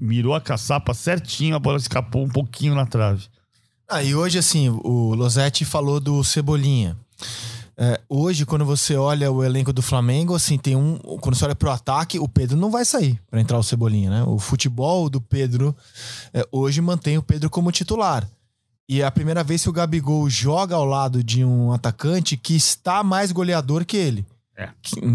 mirou 0.00 0.34
a 0.34 0.40
caçapa 0.40 0.94
certinho, 0.94 1.56
a 1.56 1.58
bola 1.58 1.78
escapou 1.78 2.24
um 2.24 2.28
pouquinho 2.28 2.74
na 2.74 2.86
trave. 2.86 3.26
Ah, 3.90 4.02
e 4.02 4.14
hoje, 4.14 4.38
assim, 4.38 4.68
o 4.68 5.14
Losetti 5.14 5.64
falou 5.64 5.98
do 5.98 6.22
Cebolinha. 6.22 6.94
É, 7.74 7.98
hoje, 8.06 8.44
quando 8.44 8.62
você 8.62 8.94
olha 8.96 9.32
o 9.32 9.42
elenco 9.42 9.72
do 9.72 9.80
Flamengo, 9.80 10.34
assim, 10.34 10.58
tem 10.58 10.76
um. 10.76 10.98
Quando 10.98 11.34
você 11.34 11.46
olha 11.46 11.54
pro 11.54 11.70
ataque, 11.70 12.18
o 12.18 12.28
Pedro 12.28 12.54
não 12.58 12.70
vai 12.70 12.84
sair 12.84 13.18
para 13.30 13.40
entrar 13.40 13.58
o 13.58 13.62
Cebolinha, 13.62 14.10
né? 14.10 14.24
O 14.24 14.38
futebol 14.38 15.08
do 15.08 15.22
Pedro 15.22 15.74
é, 16.34 16.46
hoje 16.52 16.82
mantém 16.82 17.16
o 17.16 17.22
Pedro 17.22 17.48
como 17.48 17.72
titular. 17.72 18.28
E 18.86 19.00
é 19.00 19.06
a 19.06 19.10
primeira 19.10 19.42
vez 19.42 19.62
que 19.62 19.70
o 19.70 19.72
Gabigol 19.72 20.28
joga 20.28 20.76
ao 20.76 20.84
lado 20.84 21.24
de 21.24 21.42
um 21.42 21.72
atacante 21.72 22.36
que 22.36 22.54
está 22.54 23.02
mais 23.02 23.32
goleador 23.32 23.86
que 23.86 23.96
ele. 23.96 24.26
É. 24.54 24.68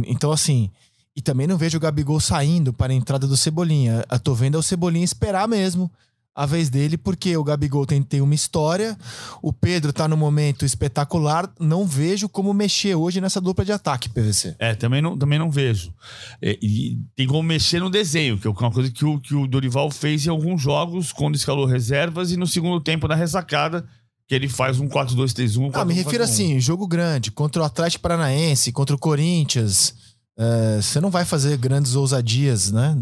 Então, 0.07 0.31
assim. 0.31 0.71
E 1.15 1.21
também 1.21 1.45
não 1.45 1.57
vejo 1.57 1.77
o 1.77 1.81
Gabigol 1.81 2.19
saindo 2.19 2.73
para 2.73 2.91
a 2.91 2.95
entrada 2.95 3.27
do 3.27 3.37
Cebolinha. 3.37 4.03
Eu 4.09 4.19
tô 4.19 4.33
vendo 4.33 4.57
o 4.57 4.63
Cebolinha 4.63 5.05
esperar 5.05 5.47
mesmo 5.47 5.91
a 6.35 6.45
vez 6.45 6.69
dele, 6.69 6.97
porque 6.97 7.35
o 7.37 7.43
Gabigol 7.43 7.85
tem, 7.85 8.01
tem 8.01 8.19
uma 8.19 8.33
história, 8.33 8.97
o 9.41 9.53
Pedro 9.53 9.93
tá 9.93 10.07
no 10.07 10.17
momento 10.17 10.65
espetacular. 10.65 11.47
Não 11.59 11.85
vejo 11.85 12.27
como 12.27 12.53
mexer 12.53 12.95
hoje 12.95 13.21
nessa 13.21 13.39
dupla 13.39 13.63
de 13.63 13.71
ataque, 13.71 14.09
PVC. 14.09 14.55
É, 14.57 14.73
também 14.73 15.01
não, 15.01 15.15
também 15.15 15.37
não 15.37 15.51
vejo. 15.51 15.93
É, 16.41 16.57
e 16.61 16.97
tem 17.15 17.27
como 17.27 17.43
mexer 17.43 17.79
no 17.79 17.89
desenho, 17.89 18.37
que 18.37 18.47
é 18.47 18.49
uma 18.49 18.71
coisa 18.71 18.89
que 18.89 19.05
o, 19.05 19.19
que 19.19 19.35
o 19.35 19.45
Dorival 19.47 19.91
fez 19.91 20.25
em 20.25 20.29
alguns 20.29 20.61
jogos, 20.61 21.11
quando 21.11 21.35
escalou 21.35 21.65
reservas, 21.65 22.31
e 22.31 22.37
no 22.37 22.47
segundo 22.47 22.81
tempo, 22.81 23.07
na 23.07 23.15
ressacada, 23.15 23.85
que 24.27 24.33
ele 24.33 24.49
faz 24.49 24.79
um 24.79 24.87
4-2-3-1. 24.87 25.71
Ah, 25.73 25.85
me 25.85 25.93
refiro 25.93 26.23
assim, 26.23 26.59
jogo 26.59 26.87
grande, 26.87 27.29
contra 27.29 27.61
o 27.61 27.65
Atlético 27.65 28.01
Paranaense, 28.01 28.71
contra 28.71 28.95
o 28.95 28.99
Corinthians. 28.99 29.93
É, 30.35 30.81
você 30.81 30.99
não 30.99 31.11
vai 31.11 31.25
fazer 31.25 31.57
grandes 31.57 31.95
ousadias, 31.95 32.71
né? 32.71 32.97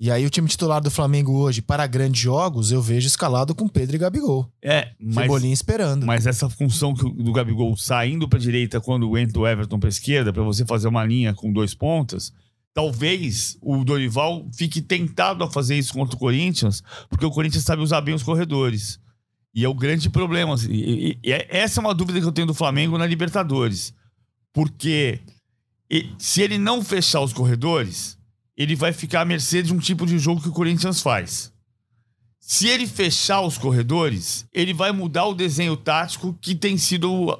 E 0.00 0.10
aí 0.10 0.24
o 0.24 0.30
time 0.30 0.48
titular 0.48 0.80
do 0.80 0.90
Flamengo 0.90 1.32
hoje, 1.32 1.60
para 1.60 1.86
grandes 1.86 2.20
jogos, 2.20 2.72
eu 2.72 2.80
vejo 2.80 3.06
escalado 3.06 3.54
com 3.54 3.68
Pedro 3.68 3.96
e 3.96 3.98
Gabigol. 3.98 4.50
É, 4.62 4.90
mas, 4.98 5.24
Cebolinha 5.24 5.52
esperando. 5.52 6.06
Mas 6.06 6.26
essa 6.26 6.48
função 6.48 6.94
do 6.94 7.32
Gabigol 7.32 7.76
saindo 7.76 8.26
para 8.26 8.38
direita 8.38 8.80
quando 8.80 9.18
entra 9.18 9.38
o 9.38 9.46
Everton 9.46 9.78
para 9.78 9.90
esquerda, 9.90 10.32
para 10.32 10.42
você 10.42 10.64
fazer 10.64 10.88
uma 10.88 11.04
linha 11.04 11.34
com 11.34 11.52
dois 11.52 11.74
pontas, 11.74 12.32
talvez 12.72 13.58
o 13.60 13.84
Dorival 13.84 14.48
fique 14.56 14.80
tentado 14.80 15.44
a 15.44 15.50
fazer 15.50 15.76
isso 15.76 15.92
contra 15.92 16.16
o 16.16 16.18
Corinthians, 16.18 16.82
porque 17.10 17.26
o 17.26 17.30
Corinthians 17.30 17.64
sabe 17.64 17.82
usar 17.82 18.00
bem 18.00 18.14
os 18.14 18.22
corredores. 18.22 18.98
E 19.54 19.62
é 19.62 19.68
o 19.68 19.74
grande 19.74 20.08
problema. 20.08 20.54
Assim, 20.54 20.72
e, 20.72 21.10
e, 21.10 21.18
e 21.22 21.32
é, 21.32 21.46
essa 21.50 21.80
é 21.80 21.82
uma 21.82 21.94
dúvida 21.94 22.18
que 22.18 22.26
eu 22.26 22.32
tenho 22.32 22.46
do 22.46 22.54
Flamengo 22.54 22.96
na 22.96 23.06
Libertadores. 23.06 23.92
Porque 24.54 25.20
e, 25.92 26.10
se 26.18 26.40
ele 26.40 26.56
não 26.56 26.82
fechar 26.82 27.20
os 27.20 27.34
corredores, 27.34 28.18
ele 28.56 28.74
vai 28.74 28.94
ficar 28.94 29.20
à 29.20 29.24
mercê 29.26 29.62
de 29.62 29.74
um 29.74 29.78
tipo 29.78 30.06
de 30.06 30.18
jogo 30.18 30.40
que 30.40 30.48
o 30.48 30.52
Corinthians 30.52 31.02
faz. 31.02 31.52
Se 32.40 32.66
ele 32.66 32.86
fechar 32.86 33.42
os 33.42 33.58
corredores, 33.58 34.46
ele 34.54 34.72
vai 34.72 34.90
mudar 34.90 35.26
o 35.26 35.34
desenho 35.34 35.76
tático 35.76 36.32
que 36.40 36.54
tem 36.54 36.78
sido 36.78 37.38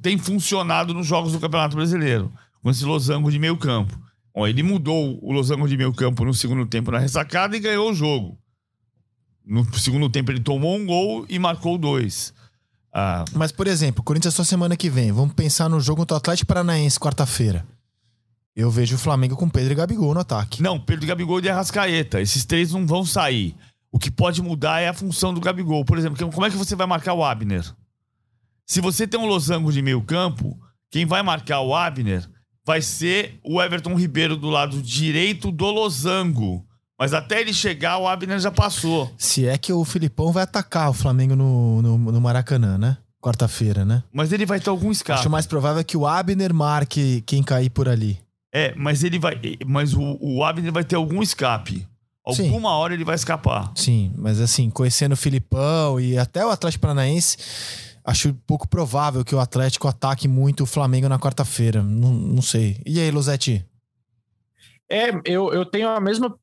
tem 0.00 0.16
funcionado 0.16 0.94
nos 0.94 1.08
jogos 1.08 1.32
do 1.32 1.40
Campeonato 1.40 1.74
Brasileiro, 1.74 2.32
com 2.62 2.70
esse 2.70 2.84
losango 2.84 3.32
de 3.32 3.38
meio 3.40 3.56
campo. 3.56 3.98
Bom, 4.32 4.46
ele 4.46 4.62
mudou 4.62 5.18
o 5.20 5.32
losango 5.32 5.66
de 5.66 5.76
meio 5.76 5.92
campo 5.92 6.24
no 6.24 6.32
segundo 6.32 6.64
tempo 6.66 6.92
na 6.92 7.00
ressacada 7.00 7.56
e 7.56 7.60
ganhou 7.60 7.90
o 7.90 7.94
jogo. 7.94 8.38
No 9.44 9.64
segundo 9.76 10.08
tempo 10.08 10.30
ele 10.30 10.38
tomou 10.38 10.76
um 10.76 10.86
gol 10.86 11.26
e 11.28 11.36
marcou 11.36 11.76
dois. 11.76 12.32
Ah. 12.92 13.24
Mas, 13.32 13.52
por 13.52 13.66
exemplo, 13.66 14.02
Corinthians 14.02 14.34
só 14.34 14.44
semana 14.44 14.76
que 14.76 14.90
vem. 14.90 15.12
Vamos 15.12 15.34
pensar 15.34 15.68
no 15.68 15.80
jogo 15.80 16.02
contra 16.02 16.14
o 16.14 16.18
Atlético 16.18 16.48
Paranaense, 16.48 16.98
quarta-feira. 16.98 17.66
Eu 18.54 18.70
vejo 18.70 18.96
o 18.96 18.98
Flamengo 18.98 19.36
com 19.36 19.48
Pedro 19.48 19.72
e 19.72 19.76
Gabigol 19.76 20.12
no 20.12 20.20
ataque. 20.20 20.62
Não, 20.62 20.78
Pedro 20.78 21.04
e 21.04 21.08
Gabigol 21.08 21.40
e 21.40 21.48
Arrascaeta. 21.48 22.20
Esses 22.20 22.44
três 22.44 22.72
não 22.72 22.86
vão 22.86 23.04
sair. 23.04 23.56
O 23.92 23.98
que 23.98 24.10
pode 24.10 24.42
mudar 24.42 24.80
é 24.80 24.88
a 24.88 24.94
função 24.94 25.32
do 25.32 25.40
Gabigol. 25.40 25.84
Por 25.84 25.98
exemplo, 25.98 26.30
como 26.32 26.46
é 26.46 26.50
que 26.50 26.56
você 26.56 26.74
vai 26.74 26.86
marcar 26.86 27.14
o 27.14 27.24
Abner? 27.24 27.64
Se 28.66 28.80
você 28.80 29.06
tem 29.06 29.18
um 29.18 29.26
losango 29.26 29.72
de 29.72 29.82
meio 29.82 30.02
campo, 30.02 30.58
quem 30.90 31.06
vai 31.06 31.22
marcar 31.22 31.60
o 31.60 31.74
Abner 31.74 32.28
vai 32.64 32.82
ser 32.82 33.40
o 33.42 33.60
Everton 33.60 33.94
Ribeiro 33.94 34.36
do 34.36 34.48
lado 34.50 34.82
direito 34.82 35.50
do 35.50 35.66
losango. 35.70 36.64
Mas 37.00 37.14
até 37.14 37.40
ele 37.40 37.54
chegar, 37.54 37.96
o 37.96 38.06
Abner 38.06 38.38
já 38.38 38.50
passou. 38.50 39.10
Se 39.16 39.46
é 39.46 39.56
que 39.56 39.72
o 39.72 39.82
Filipão 39.86 40.32
vai 40.32 40.42
atacar 40.42 40.90
o 40.90 40.92
Flamengo 40.92 41.34
no, 41.34 41.80
no, 41.80 41.96
no 41.96 42.20
Maracanã, 42.20 42.76
né? 42.76 42.98
Quarta-feira, 43.22 43.86
né? 43.86 44.02
Mas 44.12 44.32
ele 44.32 44.44
vai 44.44 44.60
ter 44.60 44.68
algum 44.68 44.90
escape. 44.90 45.18
Acho 45.18 45.30
mais 45.30 45.46
provável 45.46 45.82
que 45.82 45.96
o 45.96 46.06
Abner 46.06 46.52
marque 46.52 47.22
quem 47.22 47.42
cair 47.42 47.70
por 47.70 47.88
ali. 47.88 48.20
É, 48.52 48.74
mas 48.76 49.02
ele 49.02 49.18
vai. 49.18 49.40
Mas 49.66 49.94
o, 49.94 50.18
o 50.20 50.44
Abner 50.44 50.70
vai 50.70 50.84
ter 50.84 50.96
algum 50.96 51.22
escape. 51.22 51.86
Alguma 52.22 52.68
Sim. 52.68 52.74
hora 52.74 52.92
ele 52.92 53.04
vai 53.04 53.14
escapar. 53.14 53.72
Sim, 53.74 54.12
mas 54.18 54.38
assim, 54.38 54.68
conhecendo 54.68 55.12
o 55.12 55.16
Filipão 55.16 55.98
e 55.98 56.18
até 56.18 56.44
o 56.44 56.50
Atlético 56.50 56.82
Paranaense, 56.82 57.38
acho 58.04 58.34
pouco 58.46 58.68
provável 58.68 59.24
que 59.24 59.34
o 59.34 59.40
Atlético 59.40 59.88
ataque 59.88 60.28
muito 60.28 60.64
o 60.64 60.66
Flamengo 60.66 61.08
na 61.08 61.18
quarta-feira. 61.18 61.82
Não, 61.82 62.12
não 62.12 62.42
sei. 62.42 62.78
E 62.84 63.00
aí, 63.00 63.10
Luzetti? 63.10 63.64
É, 64.90 65.10
eu, 65.24 65.50
eu 65.54 65.64
tenho 65.64 65.88
a 65.88 65.98
mesma 65.98 66.36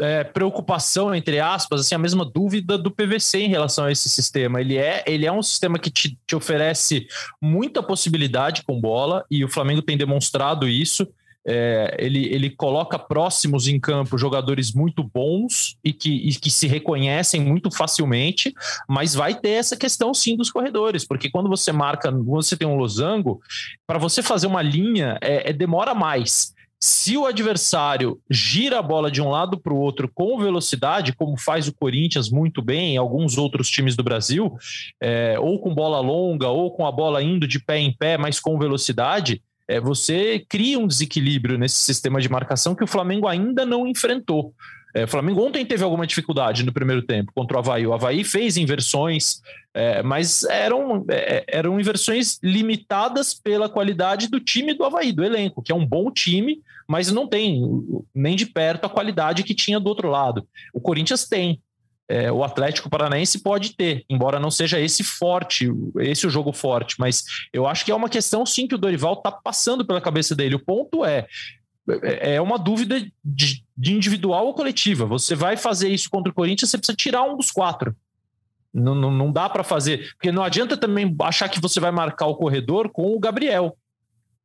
é, 0.00 0.24
preocupação, 0.24 1.14
entre 1.14 1.38
aspas, 1.38 1.80
assim, 1.80 1.94
a 1.94 1.98
mesma 1.98 2.24
dúvida 2.24 2.78
do 2.78 2.90
PVC 2.90 3.40
em 3.40 3.48
relação 3.48 3.84
a 3.84 3.92
esse 3.92 4.08
sistema. 4.08 4.60
Ele 4.60 4.76
é, 4.76 5.04
ele 5.06 5.26
é 5.26 5.32
um 5.32 5.42
sistema 5.42 5.78
que 5.78 5.90
te, 5.90 6.18
te 6.26 6.34
oferece 6.34 7.06
muita 7.40 7.82
possibilidade 7.82 8.62
com 8.62 8.80
bola 8.80 9.24
e 9.30 9.44
o 9.44 9.48
Flamengo 9.48 9.82
tem 9.82 9.96
demonstrado 9.96 10.68
isso. 10.68 11.06
É, 11.44 11.96
ele, 11.98 12.32
ele 12.32 12.50
coloca 12.50 12.96
próximos 12.96 13.66
em 13.66 13.78
campo 13.78 14.16
jogadores 14.16 14.72
muito 14.72 15.02
bons 15.02 15.76
e 15.82 15.92
que, 15.92 16.28
e 16.28 16.32
que 16.34 16.50
se 16.50 16.68
reconhecem 16.68 17.40
muito 17.40 17.68
facilmente, 17.68 18.54
mas 18.88 19.12
vai 19.12 19.34
ter 19.34 19.50
essa 19.50 19.76
questão 19.76 20.14
sim 20.14 20.36
dos 20.36 20.52
corredores, 20.52 21.04
porque 21.04 21.28
quando 21.28 21.48
você 21.48 21.72
marca, 21.72 22.12
quando 22.12 22.24
você 22.24 22.56
tem 22.56 22.68
um 22.68 22.76
losango, 22.76 23.40
para 23.84 23.98
você 23.98 24.22
fazer 24.22 24.46
uma 24.46 24.62
linha 24.62 25.18
é, 25.20 25.50
é 25.50 25.52
demora 25.52 25.94
mais. 25.94 26.54
Se 26.84 27.16
o 27.16 27.26
adversário 27.26 28.20
gira 28.28 28.80
a 28.80 28.82
bola 28.82 29.08
de 29.08 29.22
um 29.22 29.30
lado 29.30 29.56
para 29.56 29.72
o 29.72 29.78
outro 29.78 30.10
com 30.12 30.36
velocidade, 30.36 31.12
como 31.12 31.38
faz 31.38 31.68
o 31.68 31.72
Corinthians 31.72 32.28
muito 32.28 32.60
bem, 32.60 32.96
alguns 32.96 33.38
outros 33.38 33.70
times 33.70 33.94
do 33.94 34.02
Brasil, 34.02 34.52
é, 35.00 35.38
ou 35.38 35.60
com 35.60 35.72
bola 35.72 36.00
longa, 36.00 36.48
ou 36.48 36.72
com 36.72 36.84
a 36.84 36.90
bola 36.90 37.22
indo 37.22 37.46
de 37.46 37.60
pé 37.60 37.78
em 37.78 37.96
pé, 37.96 38.18
mas 38.18 38.40
com 38.40 38.58
velocidade, 38.58 39.40
é, 39.68 39.78
você 39.78 40.44
cria 40.48 40.76
um 40.76 40.88
desequilíbrio 40.88 41.56
nesse 41.56 41.76
sistema 41.76 42.20
de 42.20 42.28
marcação 42.28 42.74
que 42.74 42.82
o 42.82 42.88
Flamengo 42.88 43.28
ainda 43.28 43.64
não 43.64 43.86
enfrentou. 43.86 44.52
É, 44.94 45.04
o 45.04 45.08
Flamengo 45.08 45.42
ontem 45.42 45.64
teve 45.64 45.82
alguma 45.82 46.06
dificuldade 46.06 46.64
no 46.64 46.72
primeiro 46.72 47.02
tempo 47.02 47.32
contra 47.34 47.56
o 47.56 47.60
Havaí. 47.60 47.86
O 47.86 47.94
Havaí 47.94 48.24
fez 48.24 48.56
inversões, 48.56 49.40
é, 49.72 50.02
mas 50.02 50.44
eram, 50.44 51.04
é, 51.08 51.44
eram 51.48 51.80
inversões 51.80 52.38
limitadas 52.42 53.32
pela 53.32 53.68
qualidade 53.68 54.28
do 54.28 54.38
time 54.38 54.74
do 54.74 54.84
Havaí, 54.84 55.12
do 55.12 55.24
elenco, 55.24 55.62
que 55.62 55.72
é 55.72 55.74
um 55.74 55.86
bom 55.86 56.10
time, 56.10 56.60
mas 56.86 57.10
não 57.10 57.26
tem 57.26 57.62
nem 58.14 58.36
de 58.36 58.44
perto 58.46 58.84
a 58.84 58.90
qualidade 58.90 59.44
que 59.44 59.54
tinha 59.54 59.80
do 59.80 59.88
outro 59.88 60.08
lado. 60.08 60.46
O 60.74 60.80
Corinthians 60.80 61.26
tem. 61.26 61.60
É, 62.08 62.30
o 62.30 62.44
Atlético 62.44 62.90
Paranaense 62.90 63.42
pode 63.42 63.74
ter, 63.74 64.04
embora 64.10 64.38
não 64.38 64.50
seja 64.50 64.78
esse 64.78 65.02
forte, 65.02 65.72
esse 66.00 66.26
o 66.26 66.30
jogo 66.30 66.52
forte, 66.52 66.96
mas 66.98 67.24
eu 67.52 67.66
acho 67.66 67.86
que 67.86 67.90
é 67.90 67.94
uma 67.94 68.08
questão 68.08 68.44
sim 68.44 68.66
que 68.66 68.74
o 68.74 68.78
Dorival 68.78 69.14
está 69.14 69.32
passando 69.32 69.86
pela 69.86 70.00
cabeça 70.00 70.34
dele. 70.34 70.56
O 70.56 70.62
ponto 70.62 71.06
é, 71.06 71.26
é, 72.02 72.34
é 72.36 72.40
uma 72.40 72.58
dúvida 72.58 73.00
de, 73.24 73.64
de, 73.76 73.92
individual 73.92 74.46
ou 74.46 74.54
coletiva. 74.54 75.04
Você 75.06 75.34
vai 75.34 75.56
fazer 75.56 75.88
isso 75.88 76.08
contra 76.08 76.30
o 76.30 76.34
Corinthians, 76.34 76.70
você 76.70 76.78
precisa 76.78 76.96
tirar 76.96 77.22
um 77.22 77.36
dos 77.36 77.50
quatro. 77.50 77.94
Não, 78.72 78.94
não, 78.94 79.10
não 79.10 79.30
dá 79.30 79.48
para 79.50 79.64
fazer, 79.64 80.12
porque 80.14 80.32
não 80.32 80.42
adianta 80.42 80.76
também 80.76 81.14
achar 81.20 81.48
que 81.48 81.60
você 81.60 81.78
vai 81.78 81.90
marcar 81.90 82.26
o 82.26 82.36
corredor 82.36 82.88
com 82.90 83.14
o 83.14 83.18
Gabriel. 83.18 83.76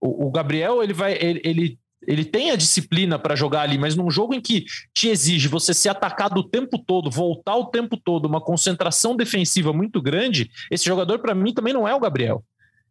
O, 0.02 0.28
o 0.28 0.32
Gabriel 0.32 0.84
ele 0.84 0.94
vai, 0.94 1.14
ele, 1.14 1.42
ele, 1.46 1.80
ele 2.06 2.26
tem 2.26 2.52
a 2.52 2.58
disciplina 2.58 3.18
para 3.18 3.36
jogar 3.36 3.62
ali, 3.62 3.78
mas 3.78 3.96
num 3.96 4.12
jogo 4.12 4.34
em 4.34 4.42
que 4.42 4.66
te 4.94 5.08
exige 5.08 5.48
você 5.48 5.74
ser 5.74 5.90
atacado 5.90 6.40
o 6.40 6.44
tempo 6.44 6.78
todo, 6.78 7.10
voltar 7.10 7.56
o 7.56 7.68
tempo 7.68 7.96
todo, 7.96 8.26
uma 8.26 8.42
concentração 8.42 9.16
defensiva 9.16 9.72
muito 9.72 10.02
grande, 10.02 10.50
esse 10.70 10.86
jogador 10.86 11.20
para 11.20 11.34
mim 11.34 11.54
também 11.54 11.74
não 11.74 11.88
é 11.88 11.96
o 11.96 12.00
Gabriel. 12.00 12.44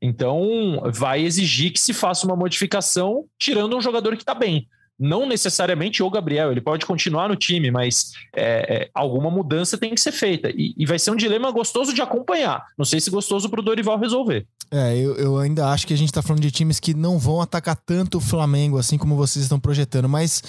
Então, 0.06 0.80
vai 0.94 1.24
exigir 1.24 1.72
que 1.72 1.80
se 1.80 1.92
faça 1.92 2.24
uma 2.24 2.36
modificação 2.36 3.24
tirando 3.36 3.76
um 3.76 3.80
jogador 3.80 4.16
que 4.16 4.22
está 4.22 4.34
bem. 4.34 4.68
Não 4.98 5.28
necessariamente 5.28 6.02
o 6.02 6.08
Gabriel, 6.08 6.50
ele 6.50 6.60
pode 6.60 6.86
continuar 6.86 7.28
no 7.28 7.36
time, 7.36 7.70
mas 7.70 8.12
é, 8.34 8.84
é, 8.84 8.90
alguma 8.94 9.30
mudança 9.30 9.76
tem 9.76 9.94
que 9.94 10.00
ser 10.00 10.12
feita. 10.12 10.48
E, 10.48 10.74
e, 10.76 10.86
vai 10.86 10.98
ser 10.98 11.10
um 11.10 11.16
dilema 11.16 11.50
gostoso 11.50 11.92
de 11.92 12.00
acompanhar. 12.00 12.64
Não 12.78 12.84
sei 12.84 12.98
se 13.00 13.10
gostoso 13.10 13.50
para 13.50 13.60
o 13.60 13.62
Dorival 13.62 13.98
resolver. 13.98 14.46
É, 14.70 14.96
eu, 14.96 15.14
eu 15.16 15.38
ainda 15.38 15.68
acho 15.68 15.86
que 15.86 15.92
a 15.92 15.98
gente 15.98 16.08
está 16.08 16.22
falando 16.22 16.40
de 16.40 16.50
times 16.50 16.80
que 16.80 16.94
não 16.94 17.18
vão 17.18 17.42
atacar 17.42 17.76
tanto 17.76 18.18
o 18.18 18.22
Flamengo, 18.22 18.78
assim 18.78 18.96
como 18.96 19.16
vocês 19.16 19.44
estão 19.44 19.60
projetando. 19.60 20.08
Mas 20.08 20.42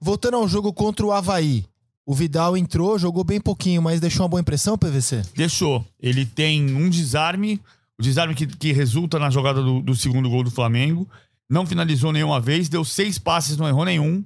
voltando 0.00 0.38
ao 0.38 0.48
jogo 0.48 0.72
contra 0.72 1.06
o 1.06 1.12
Havaí, 1.12 1.64
o 2.06 2.14
Vidal 2.14 2.56
entrou, 2.56 2.98
jogou 2.98 3.22
bem 3.22 3.40
pouquinho, 3.40 3.80
mas 3.80 4.00
deixou 4.00 4.24
uma 4.24 4.28
boa 4.28 4.40
impressão, 4.40 4.76
PVC? 4.76 5.22
Deixou. 5.36 5.84
Ele 6.00 6.26
tem 6.26 6.74
um 6.74 6.90
desarme 6.90 7.60
o 7.98 8.02
desarme 8.02 8.34
que, 8.34 8.46
que 8.46 8.72
resulta 8.72 9.18
na 9.18 9.30
jogada 9.30 9.62
do, 9.62 9.80
do, 9.80 9.94
segundo 9.94 10.28
gol 10.28 10.42
do 10.42 10.50
Flamengo. 10.50 11.08
Não 11.48 11.66
finalizou 11.66 12.12
nenhuma 12.12 12.40
vez, 12.40 12.68
deu 12.68 12.84
seis 12.84 13.18
passes, 13.18 13.56
não 13.56 13.68
errou 13.68 13.84
nenhum. 13.84 14.24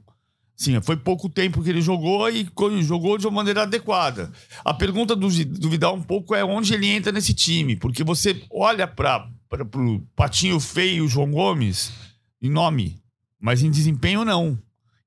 Sim, 0.57 0.81
foi 0.81 0.97
pouco 0.97 1.29
tempo 1.29 1.63
que 1.63 1.71
ele 1.71 1.81
jogou 1.81 2.29
e 2.29 2.49
jogou 2.83 3.17
de 3.17 3.27
uma 3.27 3.37
maneira 3.37 3.63
adequada. 3.63 4.33
A 4.65 4.75
pergunta 4.75 5.15
do, 5.15 5.29
do 5.29 5.71
Vidal 5.71 5.95
um 5.95 6.03
pouco 6.03 6.35
é 6.35 6.45
onde 6.45 6.75
ele 6.75 6.89
entra 6.89 7.13
nesse 7.13 7.33
time, 7.33 7.77
porque 7.77 8.03
você 8.03 8.43
olha 8.51 8.87
para 8.89 9.31
o 9.77 10.01
patinho 10.17 10.59
feio 10.59 11.07
João 11.07 11.31
Gomes 11.31 11.93
em 12.43 12.51
nome, 12.51 13.01
mas 13.41 13.63
em 13.63 13.71
desempenho 13.71 14.25
não. 14.25 14.59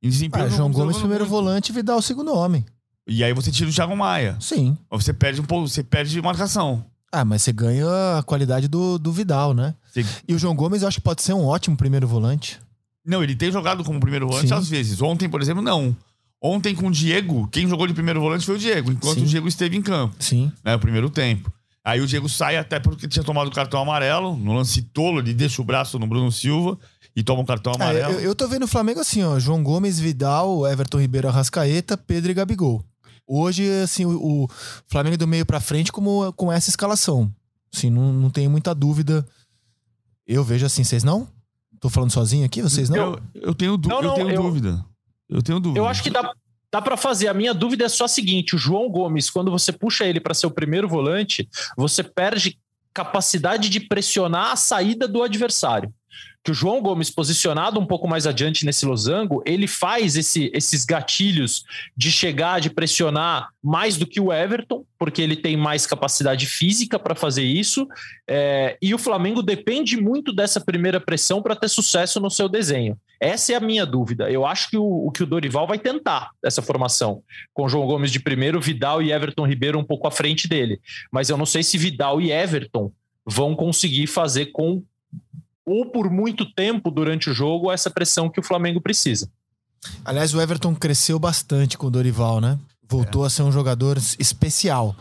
Em 0.02 0.10
desempenho 0.10 0.46
ah, 0.46 0.50
não, 0.50 0.56
João 0.56 0.72
Gomes 0.72 0.98
primeiro 0.98 1.26
muito. 1.26 1.32
volante 1.32 1.70
e 1.70 1.76
Vidal 1.76 2.02
segundo 2.02 2.34
homem. 2.34 2.66
E 3.06 3.22
aí 3.22 3.34
você 3.34 3.52
tira 3.52 3.70
o 3.70 3.74
Thiago 3.74 3.96
Maia. 3.96 4.38
Sim. 4.40 4.78
Você 4.90 5.14
perde 5.14 5.42
um 5.42 5.44
pouco, 5.44 5.68
você 5.68 5.84
perde 5.84 6.22
marcação. 6.22 6.86
Ah, 7.12 7.26
mas 7.26 7.44
você 7.44 7.52
ganha 7.52 7.86
a 8.18 8.24
qualidade 8.24 8.68
do, 8.68 8.98
do 8.98 9.12
Vidal, 9.12 9.54
né? 9.54 9.76
Sim. 9.94 10.06
E 10.28 10.34
o 10.34 10.40
João 10.40 10.56
Gomes 10.56 10.82
eu 10.82 10.88
acho 10.88 10.98
que 10.98 11.04
pode 11.04 11.22
ser 11.22 11.34
um 11.34 11.46
ótimo 11.46 11.76
primeiro 11.76 12.08
volante. 12.08 12.60
Não, 13.06 13.24
ele 13.24 13.36
tem 13.36 13.52
jogado 13.52 13.84
como 13.84 14.00
primeiro 14.00 14.28
volante 14.28 14.48
Sim. 14.48 14.54
às 14.54 14.70
vezes. 14.70 15.02
Ontem, 15.02 15.28
por 15.28 15.42
exemplo, 15.42 15.62
não. 15.62 15.96
Ontem 16.42 16.74
com 16.74 16.88
o 16.88 16.92
Diego, 16.92 17.48
quem 17.52 17.68
jogou 17.68 17.86
de 17.86 17.94
primeiro 17.94 18.22
volante 18.22 18.46
foi 18.46 18.56
o 18.56 18.60
Diego, 18.60 18.92
enquanto 18.92 19.20
Sim. 19.20 19.24
o 19.24 19.28
Diego 19.28 19.48
esteve 19.48 19.76
em 19.78 19.82
campo. 19.82 20.16
Sim. 20.20 20.52
Né, 20.64 20.76
o 20.76 20.80
primeiro 20.80 21.10
tempo. 21.10 21.52
Aí 21.84 22.00
o 22.00 22.08
Diego 22.08 22.30
sai 22.30 22.58
até 22.58 22.80
porque 22.80 23.08
tinha 23.08 23.24
tomado 23.24 23.48
o 23.48 23.52
cartão 23.52 23.82
amarelo, 23.82 24.36
no 24.36 24.54
lance 24.54 24.82
tolo, 24.82 25.20
ele 25.20 25.34
deixa 25.34 25.62
o 25.62 25.66
braço 25.66 26.00
no 26.00 26.08
Bruno 26.08 26.32
Silva 26.32 26.78
e 27.16 27.24
toma 27.24 27.40
o 27.40 27.44
um 27.44 27.46
cartão 27.46 27.74
é, 27.74 27.76
amarelo. 27.76 28.14
É, 28.14 28.16
eu, 28.18 28.20
eu 28.22 28.36
tô 28.36 28.48
vendo 28.48 28.64
o 28.64 28.68
Flamengo 28.68 29.00
assim, 29.00 29.24
ó, 29.24 29.38
João 29.40 29.64
Gomes, 29.64 30.00
Vidal, 30.00 30.68
Everton 30.68 31.00
Ribeiro, 31.00 31.28
Arrascaeta, 31.28 31.98
Pedro 31.98 32.32
e 32.32 32.34
Gabigol. 32.36 32.84
Hoje, 33.34 33.66
assim, 33.82 34.06
o, 34.06 34.44
o 34.44 34.48
Flamengo 34.88 35.16
do 35.16 35.26
meio 35.26 35.46
para 35.46 35.62
frente 35.62 35.90
como, 35.90 36.34
com 36.34 36.52
essa 36.52 36.70
escalação. 36.70 37.34
Assim, 37.74 37.90
não, 37.90 38.12
não 38.12 38.30
tenho 38.30 38.52
muita 38.52 38.76
dúvida. 38.76 39.26
Eu 40.28 40.44
vejo 40.44 40.66
assim, 40.66 40.84
vocês 40.84 41.02
não? 41.02 41.30
Tô 41.80 41.90
falando 41.90 42.12
sozinho 42.12 42.46
aqui, 42.46 42.62
vocês 42.62 42.90
não? 42.90 42.98
Eu, 42.98 43.22
eu 43.36 43.56
tenho, 43.56 43.78
não, 43.78 44.02
não, 44.02 44.10
eu 44.10 44.14
tenho 44.16 44.30
eu, 44.32 44.42
dúvida. 44.42 44.86
Eu 45.30 45.42
tenho 45.42 45.62
dúvida. 45.62 45.80
Eu 45.80 45.88
acho 45.88 46.04
que 46.04 46.10
dá, 46.10 46.34
dá 46.70 46.82
para 46.82 46.98
fazer. 46.98 47.30
A 47.30 47.34
minha 47.34 47.54
dúvida 47.54 47.86
é 47.86 47.90
só 47.90 48.04
a 48.04 48.10
seguinte: 48.10 48.54
o 48.54 48.58
João 48.58 48.90
Gomes, 48.90 49.30
quando 49.30 49.50
você 49.50 49.72
puxa 49.72 50.04
ele 50.04 50.20
para 50.20 50.34
ser 50.34 50.48
o 50.48 50.52
primeiro 50.52 50.90
volante, 50.90 51.48
você 51.78 52.04
perde 52.04 52.60
capacidade 52.94 53.70
de 53.70 53.80
pressionar 53.80 54.52
a 54.52 54.56
saída 54.58 55.08
do 55.08 55.24
adversário 55.24 55.94
que 56.44 56.52
o 56.52 56.54
João 56.54 56.82
Gomes, 56.82 57.10
posicionado 57.10 57.80
um 57.80 57.86
pouco 57.86 58.08
mais 58.08 58.26
adiante 58.26 58.66
nesse 58.66 58.86
losango, 58.86 59.44
ele 59.46 59.68
faz 59.68 60.18
esse, 60.18 60.50
esses 60.54 60.86
gatilhos 60.86 61.64
de 61.96 62.12
chegar, 62.12 62.60
de 62.60 62.70
pressionar 62.70 63.50
mais 63.64 63.96
do 63.96 64.08
que 64.08 64.20
o 64.20 64.34
Everton, 64.34 64.84
porque 64.98 65.22
ele 65.22 65.36
tem 65.36 65.56
mais 65.56 65.86
capacidade 65.86 66.48
física 66.48 66.98
para 66.98 67.14
fazer 67.14 67.44
isso. 67.44 67.88
É, 68.28 68.78
e 68.82 68.94
o 68.94 68.98
Flamengo 68.98 69.44
depende 69.44 69.98
muito 69.98 70.34
dessa 70.34 70.60
primeira 70.60 71.00
pressão 71.00 71.44
para 71.44 71.56
ter 71.56 71.70
sucesso 71.70 72.20
no 72.20 72.30
seu 72.30 72.50
desenho. 72.50 72.98
Essa 73.20 73.54
é 73.54 73.56
a 73.56 73.60
minha 73.60 73.86
dúvida. 73.86 74.32
Eu 74.32 74.46
acho 74.46 74.68
que 74.70 74.78
o, 74.78 75.08
o, 75.08 75.12
que 75.12 75.22
o 75.22 75.28
Dorival 75.28 75.68
vai 75.68 75.78
tentar 75.78 76.32
essa 76.44 76.62
formação, 76.62 77.22
com 77.54 77.70
João 77.70 77.86
Gomes 77.86 78.12
de 78.12 78.20
primeiro, 78.20 78.60
Vidal 78.60 79.00
e 79.00 79.12
Everton 79.12 79.46
Ribeiro 79.46 79.78
um 79.78 79.84
pouco 79.84 80.08
à 80.08 80.12
frente 80.12 80.48
dele. 80.48 80.82
Mas 81.12 81.30
eu 81.30 81.38
não 81.38 81.46
sei 81.46 81.62
se 81.62 81.78
Vidal 81.78 82.20
e 82.20 82.32
Everton 82.32 82.92
vão 83.24 83.56
conseguir 83.56 84.08
fazer 84.08 84.48
com 84.48 84.84
ou 85.72 85.86
por 85.86 86.10
muito 86.10 86.46
tempo 86.54 86.92
durante 86.92 87.30
o 87.30 87.34
jogo 87.34 87.72
essa 87.72 87.90
pressão 87.90 88.30
que 88.30 88.42
o 88.42 88.44
Flamengo 88.44 88.82
precisa. 88.82 89.32
Aliás, 90.04 90.34
o 90.34 90.42
Everton 90.42 90.76
cresceu 90.76 91.18
bastante 91.18 91.78
com 91.78 91.88
o 91.88 91.90
Dorival, 91.90 92.42
né? 92.42 92.60
Voltou 92.90 93.24
é. 93.24 93.28
a 93.28 93.30
ser 93.30 93.44
um 93.44 93.52
jogador 93.54 93.98
especial 94.20 94.94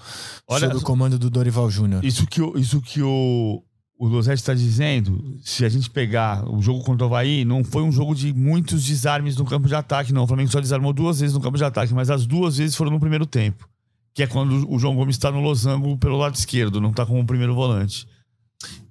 Olha, 0.47 0.69
sob 0.69 0.79
o 0.79 0.81
comando 0.81 1.19
do 1.19 1.29
Dorival 1.29 1.69
Júnior. 1.69 2.05
Isso 2.05 2.25
que, 2.25 2.41
o, 2.41 2.57
isso 2.57 2.81
que 2.81 3.03
o, 3.03 3.65
o 3.99 4.07
Losetti 4.07 4.41
está 4.41 4.55
dizendo, 4.55 5.37
se 5.43 5.65
a 5.65 5.69
gente 5.69 5.91
pegar 5.91 6.49
o 6.49 6.63
jogo 6.63 6.85
contra 6.85 7.05
o 7.05 7.09
Havaí, 7.09 7.45
não 7.45 7.65
foi 7.65 7.83
um 7.83 7.91
jogo 7.91 8.15
de 8.15 8.33
muitos 8.33 8.85
desarmes 8.85 9.37
no 9.37 9.45
campo 9.45 9.67
de 9.67 9.75
ataque, 9.75 10.13
não. 10.13 10.23
O 10.23 10.27
Flamengo 10.29 10.53
só 10.53 10.61
desarmou 10.61 10.93
duas 10.93 11.19
vezes 11.19 11.35
no 11.35 11.41
campo 11.41 11.59
de 11.59 11.65
ataque, 11.65 11.93
mas 11.93 12.11
as 12.11 12.27
duas 12.27 12.59
vezes 12.59 12.77
foram 12.77 12.93
no 12.93 13.01
primeiro 13.01 13.27
tempo. 13.27 13.69
Que 14.15 14.23
é 14.23 14.27
quando 14.29 14.73
o 14.73 14.79
João 14.79 14.95
Gomes 14.95 15.17
está 15.17 15.33
no 15.33 15.41
losango 15.41 15.99
pelo 15.99 16.17
lado 16.17 16.37
esquerdo, 16.37 16.81
não 16.81 16.91
está 16.91 17.05
como 17.05 17.27
primeiro 17.27 17.57
volante. 17.57 18.07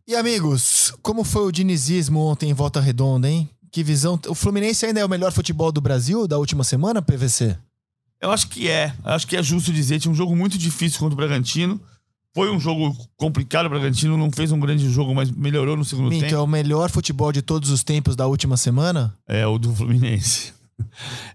E 0.09 0.15
amigos, 0.15 0.91
como 1.03 1.23
foi 1.23 1.43
o 1.43 1.51
dinizismo 1.51 2.19
ontem 2.21 2.49
em 2.49 2.53
Volta 2.55 2.81
Redonda, 2.81 3.29
hein? 3.29 3.47
Que 3.71 3.83
visão. 3.83 4.19
O 4.27 4.33
Fluminense 4.33 4.83
ainda 4.83 4.99
é 4.99 5.05
o 5.05 5.07
melhor 5.07 5.31
futebol 5.31 5.71
do 5.71 5.79
Brasil 5.79 6.27
da 6.27 6.35
última 6.39 6.63
semana, 6.63 6.99
PVC? 6.99 7.55
Eu 8.19 8.31
acho 8.31 8.47
que 8.47 8.67
é. 8.67 8.91
Eu 9.05 9.11
acho 9.11 9.27
que 9.27 9.37
é 9.37 9.43
justo 9.43 9.71
dizer. 9.71 9.99
Tinha 9.99 10.11
um 10.11 10.15
jogo 10.15 10.35
muito 10.35 10.57
difícil 10.57 10.97
contra 10.97 11.13
o 11.13 11.15
Bragantino. 11.15 11.79
Foi 12.33 12.49
um 12.49 12.59
jogo 12.59 12.91
complicado. 13.17 13.67
O 13.67 13.69
Bragantino 13.69 14.17
não 14.17 14.31
fez 14.31 14.51
um 14.51 14.59
grande 14.59 14.89
jogo, 14.89 15.13
mas 15.13 15.29
melhorou 15.29 15.77
no 15.77 15.85
segundo 15.85 16.09
Minto, 16.09 16.21
tempo. 16.21 16.33
é 16.33 16.39
o 16.39 16.47
melhor 16.47 16.89
futebol 16.89 17.31
de 17.31 17.43
todos 17.43 17.69
os 17.69 17.83
tempos 17.83 18.15
da 18.15 18.25
última 18.25 18.57
semana? 18.57 19.15
É 19.27 19.45
o 19.45 19.59
do 19.59 19.75
Fluminense. 19.75 20.53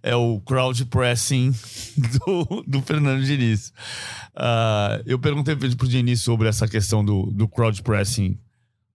É 0.02 0.16
o 0.16 0.40
crowd 0.40 0.86
pressing 0.86 1.54
do, 2.26 2.64
do 2.66 2.80
Fernando 2.80 3.22
Diniz. 3.22 3.74
Uh, 4.34 5.04
eu 5.04 5.18
perguntei 5.18 5.54
pro 5.54 5.86
Diniz 5.86 6.22
sobre 6.22 6.48
essa 6.48 6.66
questão 6.66 7.04
do, 7.04 7.26
do 7.26 7.46
crowd 7.46 7.82
pressing 7.82 8.38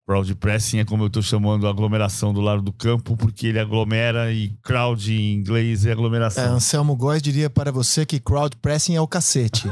Crowd 0.09 0.33
pressing 0.37 0.79
é 0.79 0.85
como 0.85 1.03
eu 1.03 1.07
estou 1.07 1.21
chamando 1.21 1.67
a 1.67 1.69
aglomeração 1.69 2.33
do 2.33 2.41
lado 2.41 2.63
do 2.63 2.73
campo, 2.73 3.15
porque 3.15 3.45
ele 3.45 3.59
aglomera 3.59 4.33
e 4.33 4.49
crowd 4.63 5.13
em 5.13 5.35
inglês 5.35 5.85
é 5.85 5.91
aglomeração. 5.91 6.43
É, 6.43 6.47
Anselmo 6.47 6.95
Góes 6.95 7.21
diria 7.21 7.47
para 7.47 7.71
você 7.71 8.07
que 8.07 8.19
crowd 8.19 8.57
pressing 8.57 8.95
é 8.95 9.01
o 9.01 9.07
cacete. 9.07 9.67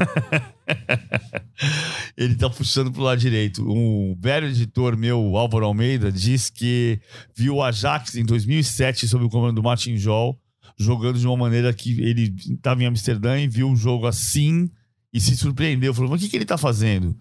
ele 2.16 2.34
está 2.34 2.52
puxando 2.52 2.92
para 2.92 3.02
o 3.02 3.06
lado 3.06 3.18
direito. 3.18 3.68
Um 3.68 4.16
velho 4.22 4.46
editor 4.46 4.96
meu, 4.96 5.36
Álvaro 5.36 5.66
Almeida, 5.66 6.12
diz 6.12 6.52
que 6.52 7.02
viu 7.36 7.56
o 7.56 7.64
Ajax 7.64 8.14
em 8.14 8.24
2007 8.24 9.08
sob 9.08 9.26
o 9.26 9.30
comando 9.30 9.56
do 9.56 9.64
Martin 9.64 9.98
Jol, 9.98 10.40
jogando 10.78 11.18
de 11.18 11.26
uma 11.26 11.36
maneira 11.36 11.74
que 11.74 12.00
ele 12.00 12.32
estava 12.38 12.84
em 12.84 12.86
Amsterdã 12.86 13.40
e 13.40 13.48
viu 13.48 13.72
o 13.72 13.76
jogo 13.76 14.06
assim 14.06 14.70
e 15.14 15.20
se 15.20 15.36
surpreendeu. 15.36 15.94
Falou, 15.94 16.12
mas 16.12 16.22
o 16.22 16.24
que, 16.24 16.30
que 16.30 16.38
ele 16.38 16.44
está 16.44 16.58
fazendo? 16.58 17.16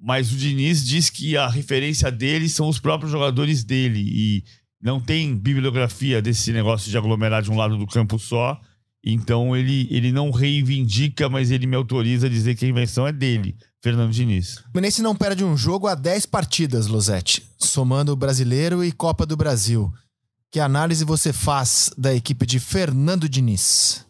Mas 0.00 0.32
o 0.32 0.36
Diniz 0.36 0.84
diz 0.84 1.10
que 1.10 1.36
a 1.36 1.48
referência 1.48 2.10
dele 2.10 2.48
são 2.48 2.68
os 2.68 2.78
próprios 2.78 3.10
jogadores 3.10 3.64
dele 3.64 4.00
e 4.00 4.44
não 4.82 5.00
tem 5.00 5.34
bibliografia 5.36 6.20
desse 6.20 6.52
negócio 6.52 6.90
de 6.90 6.98
aglomerar 6.98 7.42
de 7.42 7.50
um 7.50 7.56
lado 7.56 7.76
do 7.78 7.86
campo 7.86 8.18
só. 8.18 8.60
Então 9.02 9.54
ele, 9.54 9.86
ele 9.90 10.12
não 10.12 10.30
reivindica, 10.30 11.28
mas 11.28 11.50
ele 11.50 11.66
me 11.66 11.76
autoriza 11.76 12.26
a 12.26 12.30
dizer 12.30 12.54
que 12.54 12.64
a 12.64 12.68
invenção 12.68 13.06
é 13.06 13.12
dele, 13.12 13.56
Fernando 13.82 14.12
Diniz. 14.12 14.58
O 14.58 14.62
Fluminense 14.72 15.02
não 15.02 15.14
perde 15.14 15.44
um 15.44 15.56
jogo 15.56 15.86
a 15.86 15.94
10 15.94 16.26
partidas, 16.26 16.86
Losetti, 16.86 17.42
somando 17.58 18.12
o 18.12 18.16
Brasileiro 18.16 18.82
e 18.82 18.92
Copa 18.92 19.26
do 19.26 19.36
Brasil. 19.36 19.92
Que 20.50 20.60
análise 20.60 21.04
você 21.04 21.32
faz 21.32 21.90
da 21.98 22.14
equipe 22.14 22.46
de 22.46 22.58
Fernando 22.58 23.28
Diniz? 23.28 24.06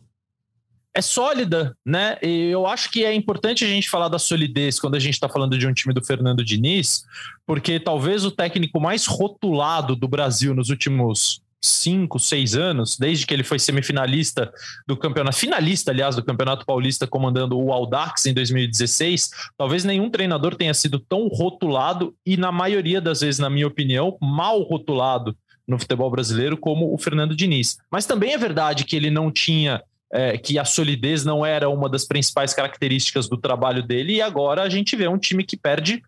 É 0.95 1.03
sólida, 1.03 1.77
né? 1.85 2.17
E 2.23 2.51
eu 2.51 2.67
acho 2.67 2.91
que 2.91 3.05
é 3.05 3.13
importante 3.13 3.65
a 3.65 3.69
gente 3.69 3.91
falar 3.91 4.09
da 4.09 4.19
solidez 4.19 4.79
quando 4.79 4.95
a 4.95 5.01
gente 5.01 5.15
está 5.15 5.29
falando 5.29 5.59
de 5.59 5.67
um 5.67 5.75
time 5.75 5.93
do 5.93 6.05
Fernando 6.05 6.45
Diniz, 6.45 7.05
porque 7.45 7.81
talvez 7.81 8.25
o 8.25 8.31
técnico 8.31 8.81
mais 8.81 9.07
rotulado 9.07 9.97
do 9.97 10.07
Brasil 10.07 10.55
nos 10.55 10.71
últimos 10.71 11.43
cinco, 11.61 12.19
seis 12.19 12.55
anos, 12.55 12.97
desde 12.97 13.27
que 13.27 13.33
ele 13.33 13.43
foi 13.43 13.59
semifinalista 13.59 14.53
do 14.87 14.97
campeonato, 14.97 15.37
finalista, 15.37 15.91
aliás, 15.91 16.15
do 16.15 16.23
Campeonato 16.23 16.67
Paulista, 16.67 17.07
comandando 17.07 17.59
o 17.59 17.73
Aldax 17.73 18.27
em 18.27 18.35
2016, 18.35 19.31
talvez 19.57 19.83
nenhum 19.83 20.11
treinador 20.11 20.55
tenha 20.55 20.75
sido 20.75 20.99
tão 21.01 21.27
rotulado 21.29 22.15
e, 22.25 22.37
na 22.37 22.53
maioria 22.53 23.01
das 23.01 23.23
vezes, 23.23 23.39
na 23.39 23.49
minha 23.49 23.67
opinião, 23.67 24.17
mal 24.21 24.61
rotulado 24.63 25.35
no 25.67 25.79
futebol 25.79 26.11
brasileiro 26.11 26.59
como 26.59 26.93
o 26.93 26.99
Fernando 26.99 27.35
Diniz. 27.35 27.79
Mas 27.91 28.05
também 28.05 28.35
é 28.35 28.39
verdade 28.39 28.85
que 28.85 28.95
ele 28.95 29.11
não 29.11 29.33
tinha 29.33 29.83
é, 30.13 30.39
que 30.39 30.59
a 30.59 30.65
solidez 30.65 31.25
não 31.25 31.45
era 31.45 31.69
uma 31.69 31.89
das 31.89 32.05
principais 32.05 32.55
características 32.55 33.29
do 33.29 33.37
trabalho 33.37 33.83
dele, 33.83 34.15
e 34.15 34.23
agora 34.23 34.63
a 34.63 34.69
gente 34.69 34.95
vê 34.97 35.09
um 35.09 35.19
time 35.19 35.45
que 35.45 35.57
perde, 35.57 36.03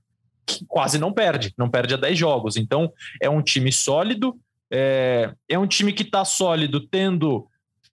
que 0.47 0.65
quase 0.67 0.99
não 0.99 1.13
perde, 1.13 1.53
não 1.57 1.69
perde 1.69 1.95
a 1.95 1.97
10 1.97 2.19
jogos. 2.19 2.57
Então 2.57 2.93
é 3.21 3.29
um 3.29 3.43
time 3.43 3.73
sólido, 3.73 4.37
é, 4.71 5.33
é 5.49 5.59
um 5.59 5.67
time 5.67 5.93
que 5.93 6.03
está 6.03 6.25
sólido, 6.25 6.81
tendo 6.81 7.47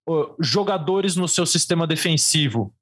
uh, 0.08 0.34
jogadores 0.40 1.16
no 1.16 1.28
seu 1.28 1.46
sistema 1.46 1.86
defensivo 1.86 2.72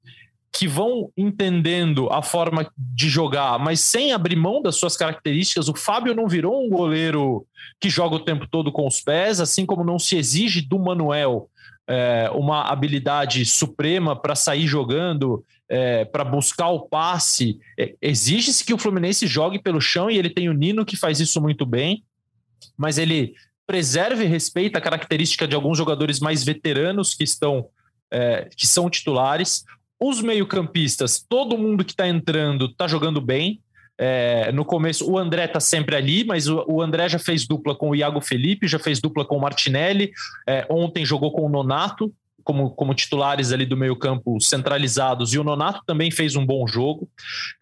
que 0.55 0.67
vão 0.67 1.11
entendendo 1.17 2.07
a 2.11 2.21
forma 2.21 2.71
de 2.77 3.09
jogar, 3.09 3.57
mas 3.57 3.79
sem 3.79 4.13
abrir 4.13 4.35
mão 4.35 4.61
das 4.61 4.75
suas 4.75 4.95
características. 4.95 5.67
O 5.67 5.73
Fábio 5.73 6.13
não 6.13 6.27
virou 6.27 6.63
um 6.63 6.69
goleiro 6.69 7.43
que 7.79 7.89
joga 7.89 8.17
o 8.17 8.23
tempo 8.23 8.47
todo 8.47 8.71
com 8.71 8.85
os 8.85 9.01
pés, 9.01 9.39
assim 9.39 9.65
como 9.65 9.83
não 9.83 9.97
se 9.97 10.15
exige 10.15 10.61
do 10.61 10.77
Manuel 10.77 11.49
é, 11.87 12.29
uma 12.33 12.63
habilidade 12.71 13.45
suprema 13.45 14.15
para 14.15 14.35
sair 14.35 14.67
jogando, 14.67 15.43
é, 15.69 16.05
para 16.05 16.23
buscar 16.23 16.69
o 16.69 16.81
passe. 16.81 17.59
É, 17.77 17.95
Exige-se 18.01 18.63
que 18.63 18.73
o 18.73 18.77
Fluminense 18.77 19.27
jogue 19.27 19.59
pelo 19.59 19.81
chão 19.81 20.09
e 20.09 20.17
ele 20.17 20.29
tem 20.29 20.49
o 20.49 20.53
Nino 20.53 20.85
que 20.85 20.95
faz 20.95 21.19
isso 21.19 21.41
muito 21.41 21.65
bem, 21.65 22.03
mas 22.77 22.97
ele 22.97 23.33
preserve 23.65 24.23
e 24.23 24.27
respeita 24.27 24.77
a 24.77 24.81
característica 24.81 25.47
de 25.47 25.55
alguns 25.55 25.77
jogadores 25.77 26.19
mais 26.19 26.43
veteranos 26.43 27.13
que 27.13 27.23
estão 27.23 27.67
é, 28.11 28.47
que 28.55 28.67
são 28.67 28.89
titulares. 28.89 29.63
Os 29.99 30.21
meio-campistas, 30.21 31.25
todo 31.27 31.57
mundo 31.57 31.83
que 31.83 31.91
está 31.91 32.07
entrando 32.07 32.65
está 32.65 32.87
jogando 32.87 33.19
bem. 33.19 33.61
É, 33.97 34.51
no 34.51 34.65
começo, 34.65 35.09
o 35.09 35.17
André 35.17 35.45
está 35.45 35.59
sempre 35.59 35.95
ali, 35.95 36.23
mas 36.23 36.47
o, 36.47 36.63
o, 36.67 36.81
André 36.81 37.07
já 37.09 37.19
fez 37.19 37.47
dupla 37.47 37.75
com 37.75 37.89
o 37.89 37.95
Iago 37.95 38.21
Felipe, 38.21 38.67
já 38.67 38.79
fez 38.79 38.99
dupla 38.99 39.23
com 39.23 39.37
o 39.37 39.41
Martinelli. 39.41 40.11
É, 40.47 40.65
ontem 40.69 41.05
jogou 41.05 41.31
com 41.31 41.45
o 41.45 41.49
Nonato, 41.49 42.13
como, 42.43 42.71
como 42.71 42.93
titulares 42.93 43.51
ali 43.51 43.65
do 43.65 43.77
meio-campo 43.77 44.39
centralizados, 44.41 45.33
e 45.33 45.39
o 45.39 45.43
Nonato 45.43 45.81
também 45.85 46.11
fez 46.11 46.35
um 46.35 46.45
bom 46.45 46.67
jogo. 46.67 47.07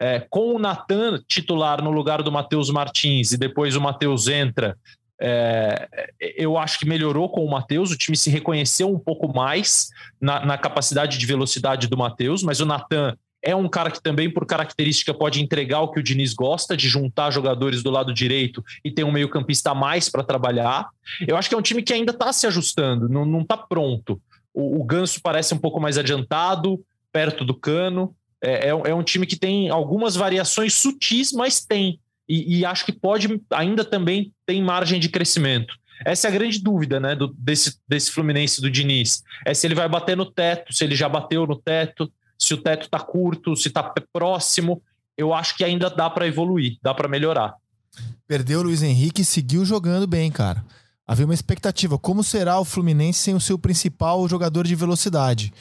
É, 0.00 0.26
com 0.30 0.54
o 0.54 0.58
Natan 0.58 1.22
titular 1.28 1.82
no 1.82 1.90
lugar 1.90 2.22
do 2.22 2.32
Matheus 2.32 2.70
Martins, 2.70 3.32
e 3.32 3.38
depois 3.38 3.76
o 3.76 3.80
Matheus 3.80 4.26
entra, 4.26 4.76
é, 5.20 5.88
eu 6.36 6.58
acho 6.58 6.78
que 6.78 6.88
melhorou 6.88 7.28
com 7.28 7.44
o 7.44 7.50
Matheus, 7.50 7.92
o 7.92 7.96
time 7.96 8.16
se 8.16 8.28
reconheceu 8.28 8.88
um 8.88 8.98
pouco 8.98 9.32
mais 9.32 9.90
na, 10.20 10.44
na 10.44 10.58
capacidade 10.58 11.16
de 11.16 11.26
velocidade 11.26 11.86
do 11.86 11.96
Matheus, 11.96 12.42
mas 12.42 12.58
o 12.58 12.66
Natan 12.66 13.16
é 13.42 13.54
um 13.56 13.68
cara 13.68 13.90
que 13.90 14.00
também, 14.00 14.30
por 14.30 14.46
característica, 14.46 15.12
pode 15.12 15.42
entregar 15.42 15.80
o 15.80 15.90
que 15.90 15.98
o 15.98 16.02
Diniz 16.02 16.32
gosta, 16.32 16.76
de 16.76 16.88
juntar 16.88 17.30
jogadores 17.30 17.82
do 17.82 17.90
lado 17.90 18.14
direito 18.14 18.64
e 18.84 18.90
ter 18.90 19.04
um 19.04 19.10
meio-campista 19.10 19.72
a 19.72 19.74
mais 19.74 20.08
para 20.08 20.22
trabalhar. 20.22 20.88
Eu 21.26 21.36
acho 21.36 21.48
que 21.48 21.54
é 21.54 21.58
um 21.58 21.62
time 21.62 21.82
que 21.82 21.92
ainda 21.92 22.12
está 22.12 22.32
se 22.32 22.46
ajustando, 22.46 23.08
não 23.08 23.40
está 23.40 23.56
pronto. 23.56 24.20
O, 24.54 24.80
o 24.80 24.84
Ganso 24.84 25.20
parece 25.22 25.52
um 25.54 25.58
pouco 25.58 25.80
mais 25.80 25.98
adiantado, 25.98 26.80
perto 27.12 27.44
do 27.44 27.54
cano. 27.54 28.14
É, 28.40 28.68
é, 28.68 28.70
é 28.70 28.94
um 28.94 29.02
time 29.02 29.26
que 29.26 29.36
tem 29.36 29.70
algumas 29.70 30.14
variações 30.14 30.74
sutis, 30.74 31.32
mas 31.32 31.64
tem 31.64 31.98
e, 32.28 32.60
e, 32.60 32.64
acho 32.64 32.86
que 32.86 32.92
pode 32.92 33.40
ainda 33.50 33.84
também 33.84 34.32
tem 34.46 34.62
margem 34.62 35.00
de 35.00 35.08
crescimento. 35.08 35.74
Essa 36.04 36.28
é 36.28 36.30
a 36.30 36.32
grande 36.32 36.58
dúvida 36.60 36.98
né, 36.98 37.14
do, 37.14 37.28
desse, 37.36 37.78
desse 37.86 38.10
Fluminense 38.10 38.60
do 38.60 38.70
Diniz. 38.70 39.22
É 39.46 39.52
se 39.54 39.66
ele 39.66 39.74
vai 39.74 39.88
bater 39.88 40.16
no 40.16 40.24
teto, 40.24 40.72
se 40.72 40.82
ele 40.82 40.96
já 40.96 41.08
bateu 41.08 41.46
no 41.46 41.56
teto, 41.56 42.10
se 42.42 42.54
o 42.54 42.56
teto 42.58 42.86
está 42.86 42.98
curto, 42.98 43.56
se 43.56 43.68
está 43.68 43.94
próximo. 44.12 44.82
Eu 45.16 45.32
acho 45.32 45.56
que 45.56 45.62
ainda 45.62 45.88
dá 45.88 46.10
para 46.10 46.26
evoluir, 46.26 46.76
dá 46.82 46.92
para 46.92 47.06
melhorar. 47.08 47.54
Perdeu 48.26 48.60
o 48.60 48.62
Luiz 48.64 48.82
Henrique 48.82 49.22
e 49.22 49.24
seguiu 49.24 49.64
jogando 49.64 50.06
bem, 50.06 50.30
cara. 50.30 50.64
Havia 51.06 51.24
uma 51.24 51.34
expectativa. 51.34 51.98
Como 51.98 52.24
será 52.24 52.58
o 52.58 52.64
Fluminense 52.64 53.20
sem 53.20 53.34
o 53.34 53.40
seu 53.40 53.56
principal 53.56 54.28
jogador 54.28 54.66
de 54.66 54.74
velocidade? 54.74 55.52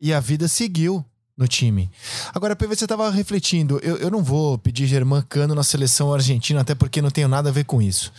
E 0.00 0.14
a 0.14 0.20
vida 0.20 0.48
seguiu 0.48 1.04
no 1.40 1.48
time. 1.48 1.90
Agora, 2.34 2.54
PV, 2.54 2.76
você 2.76 2.84
estava 2.84 3.10
refletindo. 3.10 3.80
Eu, 3.82 3.96
eu 3.96 4.10
não 4.10 4.22
vou 4.22 4.58
pedir 4.58 4.86
Germán 4.86 5.22
Cano 5.22 5.54
na 5.54 5.64
seleção 5.64 6.12
argentina, 6.12 6.60
até 6.60 6.74
porque 6.74 7.00
não 7.00 7.10
tenho 7.10 7.26
nada 7.26 7.48
a 7.48 7.52
ver 7.52 7.64
com 7.64 7.80
isso. 7.80 8.12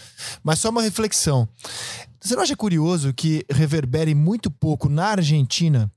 Mas 0.44 0.58
só 0.58 0.70
uma 0.72 0.82
reflexão. 0.82 1.48
Você 2.20 2.36
não 2.36 2.42
acha 2.42 2.56
curioso 2.56 3.14
que 3.14 3.46
reverbere 3.50 4.16
muito 4.16 4.50
pouco 4.50 4.90
na 4.90 5.10
Argentina 5.10 5.92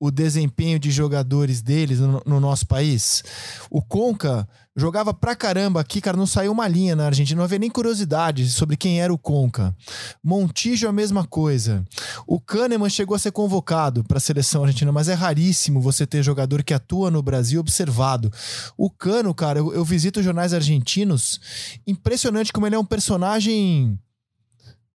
o 0.00 0.10
desempenho 0.10 0.78
de 0.78 0.90
jogadores 0.90 1.60
deles 1.60 2.00
no, 2.00 2.22
no 2.24 2.40
nosso 2.40 2.66
país? 2.66 3.22
O 3.70 3.82
Conca 3.82 4.48
jogava 4.76 5.14
pra 5.14 5.36
caramba 5.36 5.80
aqui, 5.80 6.00
cara, 6.00 6.16
não 6.16 6.26
saiu 6.26 6.50
uma 6.50 6.66
linha 6.66 6.96
na 6.96 7.06
Argentina, 7.06 7.38
não 7.38 7.44
havia 7.44 7.58
nem 7.58 7.70
curiosidade 7.70 8.50
sobre 8.50 8.76
quem 8.76 9.00
era 9.00 9.12
o 9.12 9.18
Conca. 9.18 9.74
Montijo, 10.22 10.88
a 10.88 10.92
mesma 10.92 11.24
coisa. 11.24 11.84
O 12.26 12.40
Kahneman 12.40 12.90
chegou 12.90 13.14
a 13.14 13.18
ser 13.18 13.30
convocado 13.30 14.02
para 14.02 14.18
a 14.18 14.20
seleção 14.20 14.64
argentina, 14.64 14.90
mas 14.90 15.08
é 15.08 15.14
raríssimo 15.14 15.80
você 15.80 16.06
ter 16.06 16.22
jogador 16.22 16.62
que 16.64 16.74
atua 16.74 17.10
no 17.10 17.22
Brasil 17.22 17.60
observado. 17.60 18.32
O 18.76 18.90
Cano, 18.90 19.32
cara, 19.32 19.60
eu, 19.60 19.72
eu 19.72 19.84
visito 19.84 20.22
jornais 20.22 20.52
argentinos, 20.52 21.40
impressionante 21.86 22.52
como 22.52 22.66
ele 22.66 22.74
é 22.74 22.78
um 22.78 22.84
personagem 22.84 23.98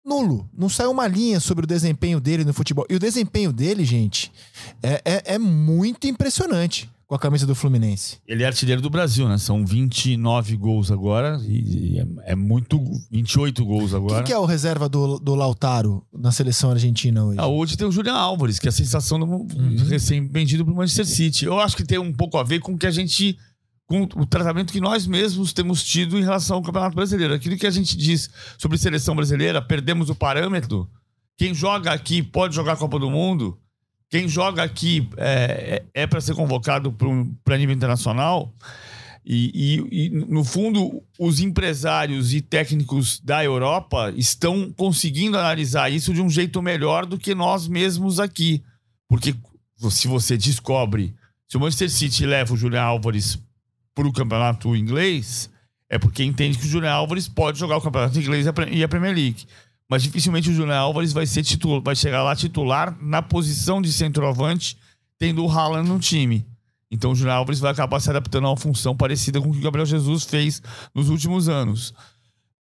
nulo. 0.04 0.48
Não 0.56 0.68
saiu 0.68 0.90
uma 0.90 1.06
linha 1.06 1.38
sobre 1.38 1.64
o 1.64 1.68
desempenho 1.68 2.18
dele 2.18 2.44
no 2.44 2.52
futebol. 2.52 2.86
E 2.88 2.96
o 2.96 2.98
desempenho 2.98 3.52
dele, 3.52 3.84
gente, 3.84 4.32
é, 4.82 5.02
é, 5.04 5.34
é 5.34 5.38
muito 5.38 6.06
impressionante 6.08 6.90
com 7.08 7.14
a 7.14 7.18
camisa 7.18 7.46
do 7.46 7.54
Fluminense. 7.54 8.18
Ele 8.28 8.42
é 8.42 8.46
artilheiro 8.46 8.82
do 8.82 8.90
Brasil, 8.90 9.26
né? 9.26 9.38
São 9.38 9.64
29 9.64 10.56
gols 10.56 10.90
agora 10.90 11.40
e, 11.42 11.98
é, 11.98 12.32
é, 12.32 12.36
muito 12.36 12.78
28 13.10 13.64
gols 13.64 13.94
agora. 13.94 14.16
Quem 14.16 14.24
que 14.24 14.32
é 14.32 14.38
o 14.38 14.44
reserva 14.44 14.90
do, 14.90 15.18
do 15.18 15.34
Lautaro 15.34 16.04
na 16.12 16.30
seleção 16.30 16.70
argentina 16.70 17.24
hoje? 17.24 17.40
Ah, 17.40 17.46
hoje 17.46 17.78
tem 17.78 17.86
o 17.86 17.90
Julian 17.90 18.12
Álvares, 18.12 18.58
que 18.58 18.68
é 18.68 18.68
a 18.68 18.72
sensação 18.72 19.18
do 19.18 19.24
uhum. 19.24 19.86
recém-vendido 19.88 20.66
para 20.66 20.74
o 20.74 20.76
Manchester 20.76 21.06
City. 21.06 21.46
Eu 21.46 21.58
acho 21.58 21.74
que 21.74 21.82
tem 21.82 21.98
um 21.98 22.12
pouco 22.12 22.36
a 22.36 22.42
ver 22.42 22.60
com 22.60 22.74
o 22.74 22.78
que 22.78 22.86
a 22.86 22.90
gente 22.90 23.38
com 23.86 24.02
o 24.02 24.26
tratamento 24.26 24.70
que 24.70 24.80
nós 24.82 25.06
mesmos 25.06 25.54
temos 25.54 25.82
tido 25.82 26.18
em 26.18 26.22
relação 26.22 26.58
ao 26.58 26.62
Campeonato 26.62 26.94
Brasileiro. 26.94 27.32
Aquilo 27.32 27.56
que 27.56 27.66
a 27.66 27.70
gente 27.70 27.96
diz 27.96 28.28
sobre 28.58 28.76
seleção 28.76 29.16
brasileira, 29.16 29.62
perdemos 29.62 30.10
o 30.10 30.14
parâmetro. 30.14 30.86
Quem 31.38 31.54
joga 31.54 31.90
aqui 31.90 32.22
pode 32.22 32.54
jogar 32.54 32.74
a 32.74 32.76
Copa 32.76 32.98
do 32.98 33.10
Mundo 33.10 33.58
quem 34.10 34.28
joga 34.28 34.62
aqui 34.62 35.08
é, 35.16 35.82
é, 35.94 36.02
é 36.02 36.06
para 36.06 36.20
ser 36.20 36.34
convocado 36.34 36.94
para 37.44 37.58
nível 37.58 37.74
internacional. 37.74 38.52
E, 39.24 39.52
e, 39.92 40.06
e, 40.06 40.10
no 40.10 40.42
fundo, 40.42 41.02
os 41.18 41.38
empresários 41.40 42.32
e 42.32 42.40
técnicos 42.40 43.20
da 43.20 43.44
Europa 43.44 44.10
estão 44.16 44.72
conseguindo 44.72 45.36
analisar 45.36 45.90
isso 45.90 46.14
de 46.14 46.22
um 46.22 46.30
jeito 46.30 46.62
melhor 46.62 47.04
do 47.04 47.18
que 47.18 47.34
nós 47.34 47.68
mesmos 47.68 48.18
aqui. 48.18 48.62
Porque 49.06 49.34
se 49.90 50.08
você 50.08 50.36
descobre, 50.36 51.14
se 51.46 51.58
o 51.58 51.60
Manchester 51.60 51.90
City 51.90 52.24
leva 52.24 52.54
o 52.54 52.56
Julian 52.56 52.82
Álvares 52.82 53.38
para 53.94 54.08
o 54.08 54.12
campeonato 54.12 54.74
inglês, 54.74 55.50
é 55.90 55.98
porque 55.98 56.24
entende 56.24 56.56
que 56.56 56.64
o 56.64 56.68
Julian 56.68 56.92
Álvares 56.92 57.28
pode 57.28 57.58
jogar 57.58 57.76
o 57.76 57.82
campeonato 57.82 58.18
inglês 58.18 58.46
e 58.70 58.82
a 58.82 58.88
Premier 58.88 59.14
League 59.14 59.46
mas 59.88 60.02
dificilmente 60.02 60.50
o 60.50 60.54
Julian 60.54 60.76
Álvares 60.76 61.12
vai 61.12 61.26
ser 61.26 61.42
titular, 61.42 61.80
vai 61.80 61.96
chegar 61.96 62.22
lá 62.22 62.36
titular 62.36 62.96
na 63.00 63.22
posição 63.22 63.80
de 63.80 63.92
centroavante, 63.92 64.76
tendo 65.18 65.44
o 65.44 65.50
Haaland 65.50 65.88
no 65.88 65.98
time. 65.98 66.46
Então 66.90 67.12
o 67.12 67.14
Julian 67.14 67.34
Álvares 67.34 67.60
vai 67.60 67.72
acabar 67.72 68.00
se 68.00 68.10
adaptando 68.10 68.46
a 68.46 68.50
uma 68.50 68.56
função 68.56 68.96
parecida 68.96 69.40
com 69.40 69.48
o 69.48 69.52
que 69.52 69.58
o 69.58 69.62
Gabriel 69.62 69.86
Jesus 69.86 70.24
fez 70.24 70.62
nos 70.94 71.08
últimos 71.08 71.48
anos. 71.48 71.94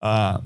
Ah, 0.00 0.40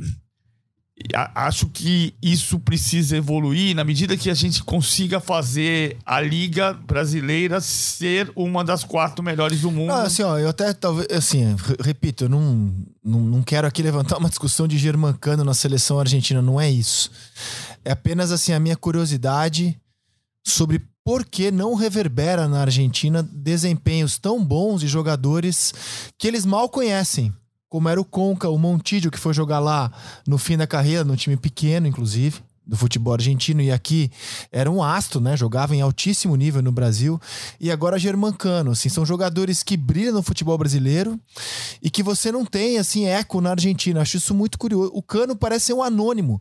acho 1.35 1.67
que 1.69 2.15
isso 2.23 2.59
precisa 2.59 3.17
evoluir 3.17 3.75
na 3.75 3.85
medida 3.85 4.17
que 4.17 4.31
a 4.31 4.35
gente 4.35 4.63
consiga 4.63 5.21
fazer 5.21 5.97
a 6.05 6.21
Liga 6.21 6.73
Brasileira 6.73 7.61
ser 7.61 8.31
uma 8.37 8.65
das 8.65 8.85
quatro 8.85 9.23
melhores 9.23 9.61
do 9.61 9.71
mundo. 9.71 9.93
Assim, 9.93 10.23
ó, 10.23 10.39
eu 10.39 10.49
até 10.49 10.73
talvez, 10.73 11.09
assim, 11.11 11.57
repito, 11.81 12.25
eu 12.25 12.29
não, 12.29 12.75
não, 13.05 13.21
não 13.21 13.43
quero 13.43 13.67
aqui 13.67 13.83
levantar 13.83 14.19
uma 14.19 14.29
discussão 14.29 14.69
de 14.69 14.79
Germancano 14.79 15.45
na 15.45 15.55
seleção 15.55 15.99
argentina, 15.99 16.43
não 16.43 16.61
é 16.61 16.71
isso. 16.71 17.11
É 17.85 17.93
apenas 17.93 18.31
assim 18.31 18.53
a 18.53 18.61
minha 18.61 18.77
curiosidade 18.77 19.79
sobre 20.47 20.81
por 21.05 21.25
que 21.25 21.51
não 21.51 21.75
reverbera 21.75 22.47
na 22.47 22.61
Argentina 22.61 23.23
desempenhos 23.23 24.19
tão 24.19 24.45
bons 24.45 24.81
de 24.81 24.87
jogadores 24.87 25.75
que 26.17 26.29
eles 26.29 26.47
mal 26.47 26.69
conhecem 26.69 27.33
como 27.73 27.89
era 27.89 27.99
o 27.99 28.05
Conca, 28.05 28.51
o 28.51 28.59
Montijo, 28.59 29.11
que 29.11 29.19
foi 29.19 29.33
jogar 29.33 29.59
lá 29.59 29.91
no 30.27 30.37
fim 30.37 30.59
da 30.59 30.67
carreira, 30.67 31.05
no 31.05 31.17
time 31.17 31.39
pequeno, 31.39 31.87
inclusive, 31.87 32.43
do 32.67 32.77
futebol 32.77 33.15
argentino 33.15 33.61
e 33.61 33.71
aqui 33.71 34.11
era 34.51 34.71
um 34.71 34.83
astro, 34.83 35.21
né? 35.21 35.37
Jogava 35.37 35.75
em 35.75 35.81
altíssimo 35.81 36.37
nível 36.37 36.63
no 36.63 36.71
Brasil 36.71 37.21
e 37.61 37.71
agora 37.71 37.99
Germancano, 37.99 38.71
assim, 38.71 38.89
são 38.89 39.05
jogadores 39.05 39.63
que 39.63 39.77
brilham 39.77 40.15
no 40.15 40.23
futebol 40.23 40.57
brasileiro 40.57 41.19
e 41.83 41.91
que 41.91 42.03
você 42.03 42.31
não 42.31 42.45
tem 42.45 42.79
assim 42.79 43.07
eco 43.07 43.41
na 43.41 43.51
Argentina. 43.51 44.01
Acho 44.01 44.17
isso 44.17 44.35
muito 44.35 44.59
curioso. 44.59 44.93
O 44.95 45.03
Cano 45.03 45.35
parece 45.35 45.67
ser 45.67 45.73
um 45.75 45.83
anônimo. 45.83 46.41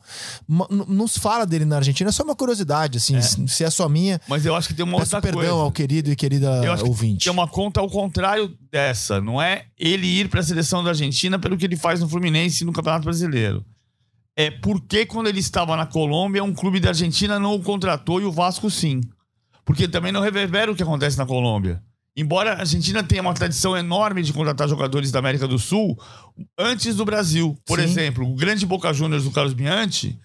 Não 0.87 1.07
se 1.07 1.19
fala 1.19 1.45
dele 1.45 1.65
na 1.65 1.77
Argentina, 1.77 2.09
é 2.09 2.13
só 2.13 2.23
uma 2.23 2.35
curiosidade, 2.35 2.97
assim, 2.97 3.15
é. 3.15 3.21
se 3.21 3.63
é 3.63 3.69
só 3.69 3.89
minha. 3.89 4.19
Mas 4.27 4.45
eu 4.45 4.55
acho 4.55 4.67
que 4.67 4.73
tem 4.73 4.85
uma 4.85 4.97
outra 4.97 5.21
perdão 5.21 5.41
coisa. 5.41 5.53
ao 5.53 5.71
querido 5.71 6.11
e 6.11 6.15
querida 6.15 6.61
ouvinte. 6.83 7.19
Que 7.19 7.23
tem 7.25 7.33
uma 7.33 7.47
conta 7.47 7.79
ao 7.79 7.89
contrário 7.89 8.55
dessa, 8.71 9.19
não 9.19 9.41
é 9.41 9.65
ele 9.77 10.07
ir 10.07 10.29
para 10.29 10.39
a 10.39 10.43
seleção 10.43 10.83
da 10.83 10.89
Argentina 10.91 11.37
pelo 11.39 11.57
que 11.57 11.65
ele 11.65 11.75
faz 11.75 11.99
no 11.99 12.07
Fluminense 12.07 12.63
e 12.63 12.65
no 12.65 12.73
Campeonato 12.73 13.03
Brasileiro 13.05 13.65
é 14.35 14.49
porque 14.49 15.05
quando 15.05 15.27
ele 15.27 15.39
estava 15.39 15.75
na 15.75 15.85
Colômbia, 15.85 16.43
um 16.43 16.53
clube 16.53 16.79
da 16.79 16.89
Argentina 16.89 17.39
não 17.39 17.55
o 17.55 17.61
contratou 17.61 18.21
e 18.21 18.25
o 18.25 18.31
Vasco 18.31 18.69
sim. 18.69 19.01
Porque 19.65 19.87
também 19.87 20.11
não 20.11 20.21
reverbera 20.21 20.71
o 20.71 20.75
que 20.75 20.83
acontece 20.83 21.17
na 21.17 21.25
Colômbia. 21.25 21.81
Embora 22.15 22.53
a 22.53 22.59
Argentina 22.59 23.03
tenha 23.03 23.21
uma 23.21 23.33
tradição 23.33 23.75
enorme 23.75 24.21
de 24.21 24.33
contratar 24.33 24.67
jogadores 24.67 25.11
da 25.11 25.19
América 25.19 25.47
do 25.47 25.57
Sul, 25.57 25.97
antes 26.57 26.95
do 26.95 27.05
Brasil. 27.05 27.57
Por 27.65 27.79
sim. 27.79 27.85
exemplo, 27.85 28.29
o 28.29 28.35
grande 28.35 28.65
Boca 28.65 28.91
Juniors 28.91 29.23
do 29.23 29.31
Carlos 29.31 29.53
Bianchi 29.53 30.19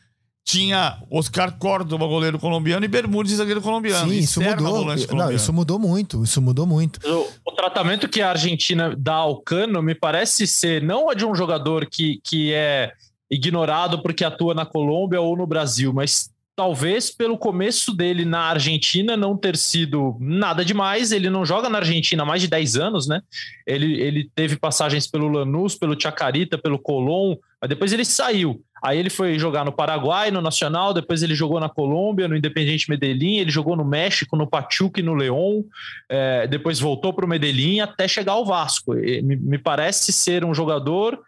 tinha 0.44 1.02
Oscar 1.11 1.59
Córdoba, 1.59 2.07
goleiro 2.07 2.38
colombiano, 2.38 2.84
e 2.84 2.88
Bermudes, 2.88 3.34
zagueiro 3.34 3.61
colombiano. 3.61 4.09
Sim, 4.09 4.18
isso 4.18 4.40
mudou. 4.40 4.84
Não, 5.14 5.32
isso 5.32 5.52
mudou 5.52 5.78
muito. 5.78 6.22
Isso 6.22 6.40
mudou 6.40 6.64
muito. 6.64 7.00
O, 7.04 7.50
o, 7.50 7.52
tratamento 7.52 8.09
que 8.09 8.22
a 8.22 8.30
Argentina 8.30 8.94
dá 8.96 9.14
ao 9.14 9.40
Cano 9.40 9.82
me 9.82 9.94
parece 9.94 10.46
ser 10.46 10.80
não 10.82 11.11
a 11.11 11.14
de 11.14 11.24
um 11.24 11.34
jogador 11.34 11.86
que, 11.86 12.20
que 12.22 12.52
é 12.52 12.92
ignorado 13.31 14.03
porque 14.03 14.24
atua 14.24 14.55
na 14.55 14.66
Colômbia 14.66 15.20
ou 15.20 15.37
no 15.37 15.47
Brasil, 15.47 15.93
mas 15.93 16.31
talvez 16.57 17.11
pelo 17.11 17.37
começo 17.37 17.95
dele 17.95 18.24
na 18.24 18.41
Argentina 18.41 19.14
não 19.14 19.37
ter 19.37 19.57
sido 19.57 20.16
nada 20.18 20.64
demais. 20.64 21.12
Ele 21.12 21.29
não 21.29 21.45
joga 21.45 21.68
na 21.68 21.79
Argentina 21.79 22.22
há 22.22 22.27
mais 22.27 22.41
de 22.41 22.49
10 22.49 22.77
anos, 22.77 23.07
né? 23.07 23.20
Ele, 23.66 24.01
ele 24.01 24.31
teve 24.35 24.57
passagens 24.57 25.07
pelo 25.07 25.29
Lanús, 25.29 25.74
pelo 25.74 26.01
Chacarita, 26.01 26.57
pelo 26.57 26.79
Colón, 26.79 27.37
mas 27.61 27.68
depois 27.68 27.93
ele 27.93 28.07
saiu. 28.07 28.62
Aí 28.83 28.99
ele 28.99 29.11
foi 29.11 29.39
jogar 29.39 29.64
no 29.64 29.72
Paraguai, 29.72 30.31
no 30.31 30.41
Nacional, 30.41 30.95
depois 30.95 31.22
ele 31.22 31.35
jogou 31.35 31.61
na 31.61 31.68
Colômbia, 31.68 32.29
no 32.29 32.37
Independiente 32.37 32.89
Medellín, 32.89 33.39
ele 33.39 33.51
jogou 33.51 33.77
no 33.77 33.85
México, 33.85 34.37
no 34.37 34.47
Pachuca 34.47 35.01
e 35.01 35.03
no 35.03 35.14
León, 35.14 35.62
é, 36.09 36.47
depois 36.47 36.79
voltou 36.79 37.12
para 37.12 37.24
o 37.24 37.29
Medellín 37.29 37.81
até 37.81 38.07
chegar 38.09 38.33
ao 38.33 38.45
Vasco. 38.45 38.95
Me, 38.95 39.37
me 39.37 39.59
parece 39.59 40.12
ser 40.12 40.45
um 40.45 40.55
jogador 40.55 41.18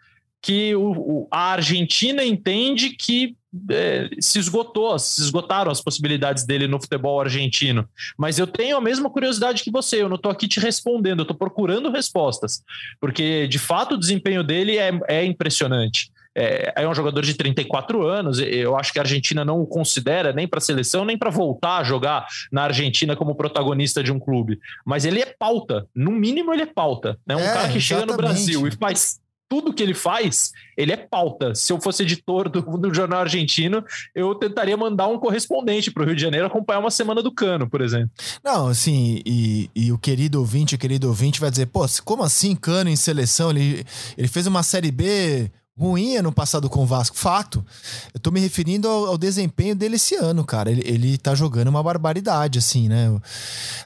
que 0.41 0.75
o, 0.75 0.91
o, 0.91 1.27
a 1.31 1.51
Argentina 1.51 2.23
entende 2.23 2.91
que 2.91 3.35
é, 3.71 4.09
se 4.19 4.37
esgotou, 4.37 4.97
se 4.99 5.21
esgotaram 5.21 5.71
as 5.71 5.81
possibilidades 5.81 6.45
dele 6.45 6.67
no 6.67 6.79
futebol 6.79 7.19
argentino. 7.19 7.87
Mas 8.17 8.37
eu 8.37 8.45
tenho 8.45 8.77
a 8.77 8.81
mesma 8.81 9.09
curiosidade 9.09 9.63
que 9.63 9.71
você, 9.71 10.01
eu 10.01 10.09
não 10.09 10.15
estou 10.15 10.31
aqui 10.31 10.47
te 10.47 10.59
respondendo, 10.59 11.19
eu 11.19 11.23
estou 11.23 11.37
procurando 11.37 11.91
respostas, 11.91 12.63
porque 12.99 13.47
de 13.47 13.59
fato 13.59 13.95
o 13.95 13.99
desempenho 13.99 14.43
dele 14.43 14.77
é, 14.77 14.91
é 15.07 15.25
impressionante. 15.25 16.11
É, 16.35 16.73
é, 16.83 16.87
um 16.87 16.93
jogador 16.93 17.21
de 17.21 17.33
34 17.33 18.05
anos. 18.05 18.39
Eu 18.39 18.77
acho 18.77 18.93
que 18.93 18.99
a 18.99 19.01
Argentina 19.01 19.43
não 19.43 19.59
o 19.61 19.67
considera 19.67 20.31
nem 20.31 20.47
para 20.47 20.59
a 20.59 20.61
seleção, 20.61 21.03
nem 21.03 21.17
para 21.17 21.31
voltar 21.31 21.79
a 21.79 21.83
jogar 21.83 22.27
na 22.51 22.63
Argentina 22.63 23.15
como 23.15 23.35
protagonista 23.35 24.03
de 24.03 24.11
um 24.11 24.19
clube. 24.19 24.59
Mas 24.85 25.05
ele 25.05 25.21
é 25.21 25.25
pauta, 25.25 25.87
no 25.93 26.11
mínimo 26.11 26.53
ele 26.53 26.61
é 26.61 26.67
pauta. 26.67 27.19
Né? 27.25 27.35
Um 27.35 27.39
é, 27.39 27.53
cara 27.53 27.69
que 27.69 27.81
chega 27.81 28.05
no 28.05 28.15
Brasil 28.15 28.67
e 28.67 28.71
faz 28.71 29.19
tudo 29.49 29.73
que 29.73 29.81
ele 29.81 29.95
faz, 29.95 30.53
ele 30.77 30.93
é 30.93 30.97
pauta. 30.97 31.55
Se 31.55 31.73
eu 31.73 31.81
fosse 31.81 32.03
editor 32.03 32.47
do, 32.47 32.61
do 32.61 32.93
jornal 32.93 33.21
argentino, 33.21 33.83
eu 34.13 34.35
tentaria 34.35 34.77
mandar 34.77 35.07
um 35.07 35.17
correspondente 35.17 35.89
para 35.89 36.03
o 36.03 36.05
Rio 36.05 36.15
de 36.15 36.21
Janeiro 36.21 36.45
acompanhar 36.45 36.79
uma 36.79 36.91
semana 36.91 37.23
do 37.23 37.31
Cano, 37.31 37.67
por 37.67 37.81
exemplo. 37.81 38.11
Não, 38.43 38.67
assim, 38.67 39.21
e, 39.25 39.69
e 39.75 39.91
o 39.91 39.97
querido 39.97 40.39
ouvinte, 40.39 40.75
o 40.75 40.77
querido 40.77 41.07
ouvinte 41.07 41.39
vai 41.39 41.49
dizer, 41.49 41.65
pô, 41.65 41.83
como 42.05 42.23
assim 42.23 42.55
Cano 42.55 42.91
em 42.91 42.95
seleção? 42.95 43.49
Ele, 43.49 43.83
ele 44.15 44.27
fez 44.27 44.45
uma 44.45 44.61
Série 44.61 44.91
B 44.91 45.51
ruim 45.79 46.17
ano 46.17 46.31
passado 46.31 46.69
com 46.69 46.83
o 46.83 46.85
Vasco. 46.85 47.15
Fato. 47.15 47.65
Eu 48.13 48.19
tô 48.19 48.31
me 48.31 48.39
referindo 48.41 48.87
ao, 48.87 49.05
ao 49.05 49.17
desempenho 49.17 49.73
dele 49.73 49.95
esse 49.95 50.15
ano, 50.15 50.43
cara. 50.43 50.69
Ele, 50.69 50.81
ele 50.85 51.17
tá 51.17 51.33
jogando 51.33 51.69
uma 51.69 51.81
barbaridade, 51.81 52.59
assim, 52.59 52.89
né? 52.89 53.17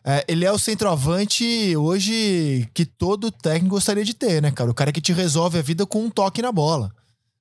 É, 0.04 0.26
ele 0.28 0.44
é 0.44 0.52
o 0.52 0.58
centroavante 0.58 1.78
hoje 1.78 2.68
que 2.74 2.86
todo 2.86 3.32
técnico 3.32 3.76
gostaria 3.76 4.04
de 4.04 4.16
ter, 4.16 4.42
né, 4.42 4.50
cara? 4.50 4.72
O 4.72 4.74
cara 4.74 4.92
que 4.92 5.00
te 5.00 5.14
resolve 5.14 5.60
a 5.60 5.62
vida 5.62 5.86
com 5.86 6.04
um 6.04 6.10
toque 6.10 6.42
na 6.42 6.52
bola. 6.52 6.92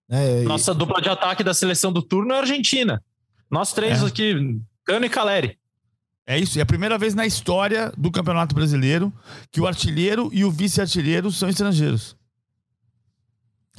Né? 0.06 0.42
Nossa 0.42 0.72
e... 0.72 0.74
dupla 0.74 1.00
de 1.00 1.08
ataque 1.08 1.42
da 1.42 1.54
seleção 1.54 1.90
do 1.90 2.02
turno 2.02 2.34
é 2.34 2.36
a 2.36 2.40
Argentina. 2.40 3.02
Nós 3.50 3.72
três 3.72 4.02
é. 4.02 4.06
aqui, 4.06 4.60
Cano 4.84 5.06
e 5.06 5.08
Caleri. 5.08 5.58
É 6.26 6.38
isso, 6.38 6.58
é 6.58 6.62
a 6.62 6.66
primeira 6.66 6.96
vez 6.96 7.14
na 7.14 7.26
história 7.26 7.92
do 7.96 8.10
Campeonato 8.10 8.54
Brasileiro 8.54 9.12
que 9.50 9.60
o 9.60 9.66
artilheiro 9.66 10.30
e 10.32 10.44
o 10.44 10.50
vice-artilheiro 10.50 11.32
são 11.32 11.48
estrangeiros. 11.48 12.16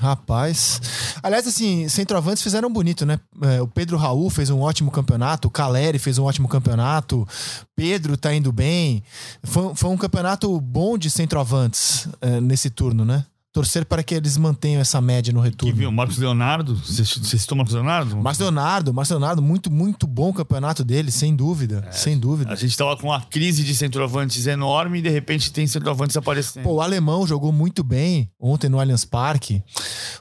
Rapaz. 0.04 0.82
Aliás, 1.24 1.47
assim, 1.47 1.88
centroavantes 1.88 2.43
fizeram 2.43 2.70
bonito, 2.70 3.06
né? 3.06 3.18
É, 3.41 3.62
o 3.62 3.68
Pedro 3.68 3.95
Raul 3.95 4.30
fez 4.30 4.49
um 4.49 4.60
ótimo 4.60 4.91
campeonato, 4.91 5.47
o 5.47 5.51
Caleri 5.51 5.97
fez 5.97 6.18
um 6.18 6.26
ótimo 6.26 6.49
campeonato, 6.49 7.26
Pedro 7.74 8.18
tá 8.18 8.34
indo 8.34 8.51
bem. 8.51 9.01
Foi, 9.43 9.74
foi 9.74 9.89
um 9.89 9.97
campeonato 9.97 10.60
bom 10.60 10.97
de 10.97 11.10
centroavantes 11.10 12.10
é, 12.20 12.41
nesse 12.41 12.70
turno, 12.70 13.06
né? 13.06 13.26
Torcer 13.54 13.86
para 13.86 14.01
que 14.01 14.16
eles 14.16 14.36
mantenham 14.36 14.82
essa 14.82 14.99
média 14.99 15.32
no 15.32 15.39
retorno. 15.39 15.72
Que 15.72 15.80
viu, 15.80 15.91
Marcos 15.91 16.18
Leonardo, 16.18 16.76
você 16.76 17.06
citou 17.06 17.56
Marcos 17.56 17.76
Leonardo? 17.76 18.18
Marcos 18.18 18.39
Leonardo, 18.39 18.91
Marcos 18.91 19.12
Leonardo, 19.12 19.41
muito, 19.43 19.72
muito 19.72 20.08
bom 20.08 20.30
o 20.30 20.34
campeonato 20.34 20.84
dele, 20.84 21.12
sem 21.12 21.36
dúvida, 21.36 21.86
é, 21.88 21.91
sem 21.91 22.18
dúvida. 22.18 22.51
A 22.51 22.56
gente 22.56 22.72
estava 22.72 22.97
com 22.97 23.08
uma 23.10 23.22
crise 23.22 23.64
de 23.64 23.76
centroavantes 23.76 24.47
enorme 24.47 24.97
e 24.97 25.01
de 25.04 25.10
repente 25.10 25.54
tem 25.54 25.68
centroavantes 25.68 26.18
aparecendo. 26.18 26.64
Pô, 26.64 26.74
o 26.74 26.82
alemão 26.82 27.28
jogou 27.28 27.51
muito 27.51 27.84
bem 27.84 28.28
ontem 28.39 28.68
no 28.68 28.80
Allianz 28.80 29.06
Parque. 29.06 29.62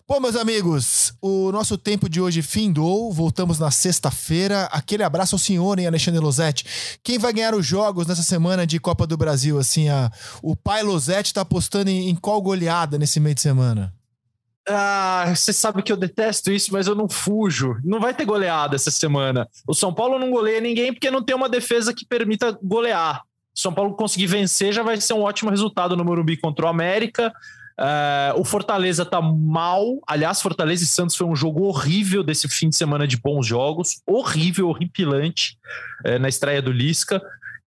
Pô, 0.06 0.20
meus 0.20 0.36
amigos, 0.36 1.14
o 1.22 1.50
nosso 1.52 1.78
tempo 1.78 2.10
de 2.10 2.20
hoje 2.20 2.42
findou, 2.42 3.10
voltamos 3.10 3.58
na 3.58 3.70
sexta-feira. 3.70 4.64
Aquele 4.64 5.04
abraço 5.04 5.34
ao 5.36 5.38
senhor, 5.38 5.78
hein, 5.78 5.86
Alexandre 5.86 6.20
Losetti. 6.20 6.66
Quem 7.02 7.18
vai 7.18 7.32
ganhar 7.32 7.54
os 7.54 7.64
jogos 7.64 8.06
nessa 8.06 8.22
semana 8.22 8.66
de 8.66 8.78
Copa 8.78 9.06
do 9.06 9.16
Brasil? 9.16 9.58
Assim, 9.58 9.88
a, 9.88 10.12
o 10.42 10.54
pai 10.54 10.82
Losetti 10.82 11.32
tá 11.32 11.40
apostando 11.40 11.88
em, 11.88 12.10
em 12.10 12.14
qual 12.14 12.42
goleada 12.42 12.98
nesse 12.98 13.21
meio 13.22 13.34
de 13.34 13.40
semana? 13.40 13.92
Ah, 14.68 15.32
você 15.34 15.52
sabe 15.52 15.82
que 15.82 15.90
eu 15.90 15.96
detesto 15.96 16.52
isso, 16.52 16.72
mas 16.72 16.86
eu 16.86 16.94
não 16.94 17.08
fujo. 17.08 17.76
Não 17.82 18.00
vai 18.00 18.14
ter 18.14 18.24
goleada 18.24 18.76
essa 18.76 18.90
semana. 18.90 19.48
O 19.66 19.74
São 19.74 19.92
Paulo 19.92 20.18
não 20.18 20.30
goleia 20.30 20.60
ninguém 20.60 20.92
porque 20.92 21.10
não 21.10 21.22
tem 21.22 21.34
uma 21.34 21.48
defesa 21.48 21.92
que 21.92 22.06
permita 22.06 22.56
golear. 22.62 23.22
São 23.54 23.72
Paulo 23.72 23.94
conseguir 23.94 24.26
vencer, 24.26 24.72
já 24.72 24.82
vai 24.82 25.00
ser 25.00 25.14
um 25.14 25.22
ótimo 25.22 25.50
resultado 25.50 25.96
no 25.96 26.04
Morumbi 26.04 26.36
contra 26.36 26.66
o 26.66 26.68
América. 26.68 27.32
Uh, 27.78 28.38
o 28.40 28.44
Fortaleza 28.44 29.04
tá 29.04 29.20
mal. 29.20 29.98
Aliás, 30.06 30.40
Fortaleza 30.40 30.84
e 30.84 30.86
Santos 30.86 31.16
foi 31.16 31.26
um 31.26 31.34
jogo 31.34 31.64
horrível 31.64 32.22
desse 32.22 32.48
fim 32.48 32.68
de 32.68 32.76
semana 32.76 33.06
de 33.06 33.16
bons 33.16 33.46
jogos. 33.46 34.00
Horrível, 34.06 34.68
horripilante 34.68 35.58
uh, 36.06 36.18
na 36.18 36.28
estreia 36.28 36.62
do 36.62 36.70
Lisca. 36.70 37.20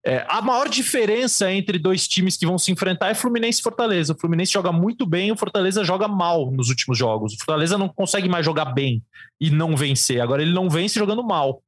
É, 0.08 0.24
a 0.30 0.40
maior 0.40 0.70
diferença 0.70 1.52
entre 1.52 1.80
dois 1.80 2.08
times 2.08 2.38
que 2.38 2.46
vão 2.46 2.60
se 2.60 2.72
enfrentar 2.72 3.10
é 3.10 3.16
Fluminense 3.16 3.60
e 3.60 3.64
Fortaleza. 3.64 4.14
O 4.14 4.20
Fluminense 4.20 4.54
joga 4.54 4.72
muito 4.72 5.04
bem, 5.04 5.32
o 5.32 5.36
Fortaleza 5.36 5.84
joga 5.84 6.08
mal 6.08 6.52
nos 6.52 6.70
últimos 6.70 6.96
jogos. 6.96 7.34
O 7.34 7.38
Fortaleza 7.38 7.76
não 7.76 7.90
consegue 7.90 8.30
mais 8.30 8.46
jogar 8.46 8.66
bem 8.66 9.02
e 9.42 9.50
não 9.50 9.76
vencer. 9.76 10.22
Agora 10.22 10.44
ele 10.44 10.54
não 10.54 10.70
vence 10.70 11.00
jogando 11.00 11.24
mal. 11.24 11.64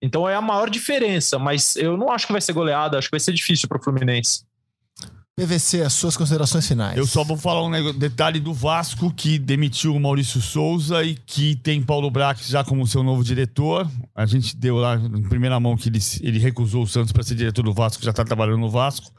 Então 0.00 0.26
é 0.26 0.34
a 0.34 0.40
maior 0.40 0.70
diferença, 0.70 1.38
mas 1.38 1.76
eu 1.76 1.96
não 1.98 2.10
acho 2.10 2.26
que 2.26 2.32
vai 2.32 2.40
ser 2.40 2.54
goleada, 2.54 2.96
acho 2.98 3.08
que 3.08 3.12
vai 3.12 3.20
ser 3.20 3.34
difícil 3.34 3.68
para 3.68 3.78
o 3.78 3.82
Fluminense. 3.82 4.44
PVC, 5.34 5.80
as 5.80 5.94
suas 5.94 6.14
considerações 6.14 6.68
finais. 6.68 6.94
Eu 6.94 7.06
só 7.06 7.24
vou 7.24 7.38
falar 7.38 7.64
um 7.64 7.92
detalhe 7.94 8.38
do 8.38 8.52
Vasco 8.52 9.10
que 9.10 9.38
demitiu 9.38 9.94
o 9.94 10.00
Maurício 10.00 10.42
Souza 10.42 11.02
e 11.02 11.14
que 11.14 11.56
tem 11.56 11.82
Paulo 11.82 12.10
Brax 12.10 12.48
já 12.48 12.62
como 12.62 12.86
seu 12.86 13.02
novo 13.02 13.24
diretor. 13.24 13.90
A 14.14 14.26
gente 14.26 14.54
deu 14.54 14.76
lá 14.76 14.96
em 14.96 15.22
primeira 15.22 15.58
mão 15.58 15.74
que 15.74 15.88
ele, 15.88 16.00
ele 16.20 16.38
recusou 16.38 16.82
o 16.82 16.86
Santos 16.86 17.12
para 17.12 17.22
ser 17.22 17.34
diretor 17.34 17.62
do 17.62 17.72
Vasco, 17.72 18.04
já 18.04 18.10
está 18.10 18.22
trabalhando 18.22 18.58
no 18.58 18.68
Vasco. 18.68 19.10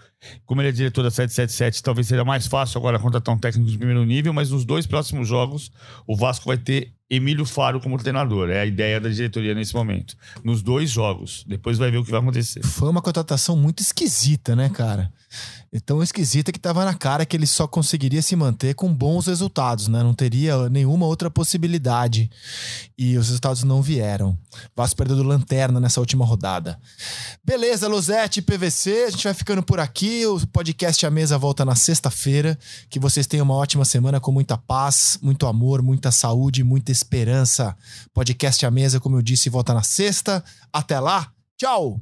Como 0.45 0.61
ele 0.61 0.69
é 0.69 0.71
diretor 0.71 1.01
da 1.01 1.09
777, 1.09 1.81
talvez 1.81 2.07
seja 2.07 2.23
mais 2.23 2.45
fácil 2.45 2.77
agora 2.77 2.99
contratar 2.99 3.33
um 3.33 3.37
técnico 3.37 3.69
de 3.69 3.77
primeiro 3.77 4.05
nível, 4.05 4.31
mas 4.33 4.51
nos 4.51 4.63
dois 4.65 4.85
próximos 4.85 5.27
jogos 5.27 5.71
o 6.05 6.15
Vasco 6.15 6.45
vai 6.45 6.57
ter 6.57 6.93
Emílio 7.09 7.45
Faro 7.45 7.81
como 7.81 7.97
treinador. 7.97 8.51
É 8.51 8.61
a 8.61 8.65
ideia 8.65 9.01
da 9.01 9.09
diretoria 9.09 9.55
nesse 9.55 9.73
momento. 9.73 10.15
Nos 10.43 10.61
dois 10.61 10.91
jogos. 10.91 11.43
Depois 11.47 11.79
vai 11.79 11.89
ver 11.89 11.97
o 11.97 12.05
que 12.05 12.11
vai 12.11 12.19
acontecer. 12.19 12.63
Foi 12.63 12.89
uma 12.89 13.01
contratação 13.01 13.57
muito 13.57 13.81
esquisita, 13.81 14.55
né, 14.55 14.69
cara? 14.69 15.11
É 15.75 15.79
tão 15.79 16.03
esquisita 16.03 16.51
que 16.51 16.59
estava 16.59 16.85
na 16.85 16.93
cara 16.93 17.25
que 17.25 17.35
ele 17.35 17.47
só 17.47 17.65
conseguiria 17.65 18.21
se 18.21 18.35
manter 18.35 18.75
com 18.75 18.93
bons 18.93 19.25
resultados, 19.25 19.87
né? 19.87 20.03
Não 20.03 20.13
teria 20.13 20.69
nenhuma 20.69 21.07
outra 21.07 21.31
possibilidade. 21.31 22.29
E 22.95 23.17
os 23.17 23.25
resultados 23.25 23.63
não 23.63 23.81
vieram. 23.81 24.37
Vasco 24.75 24.95
perdeu 24.95 25.17
do 25.17 25.23
Lanterna 25.23 25.79
nessa 25.79 25.99
última 25.99 26.23
rodada. 26.23 26.79
Beleza, 27.43 27.87
Luzete, 27.87 28.39
PVC, 28.39 29.05
a 29.07 29.09
gente 29.09 29.23
vai 29.23 29.33
ficando 29.33 29.63
por 29.63 29.79
aqui. 29.79 30.23
O 30.27 30.45
podcast 30.45 31.03
A 31.07 31.09
Mesa 31.09 31.39
volta 31.39 31.65
na 31.65 31.73
sexta-feira. 31.73 32.55
Que 32.87 32.99
vocês 32.99 33.25
tenham 33.25 33.43
uma 33.43 33.55
ótima 33.55 33.83
semana 33.83 34.19
com 34.19 34.31
muita 34.31 34.55
paz, 34.55 35.17
muito 35.23 35.47
amor, 35.47 35.81
muita 35.81 36.11
saúde, 36.11 36.63
muita 36.63 36.91
esperança. 36.91 37.75
Podcast 38.13 38.63
à 38.63 38.69
mesa, 38.69 38.99
como 38.99 39.17
eu 39.17 39.23
disse, 39.23 39.49
volta 39.49 39.73
na 39.73 39.81
sexta. 39.81 40.43
Até 40.71 40.99
lá. 40.99 41.31
Tchau! 41.57 41.99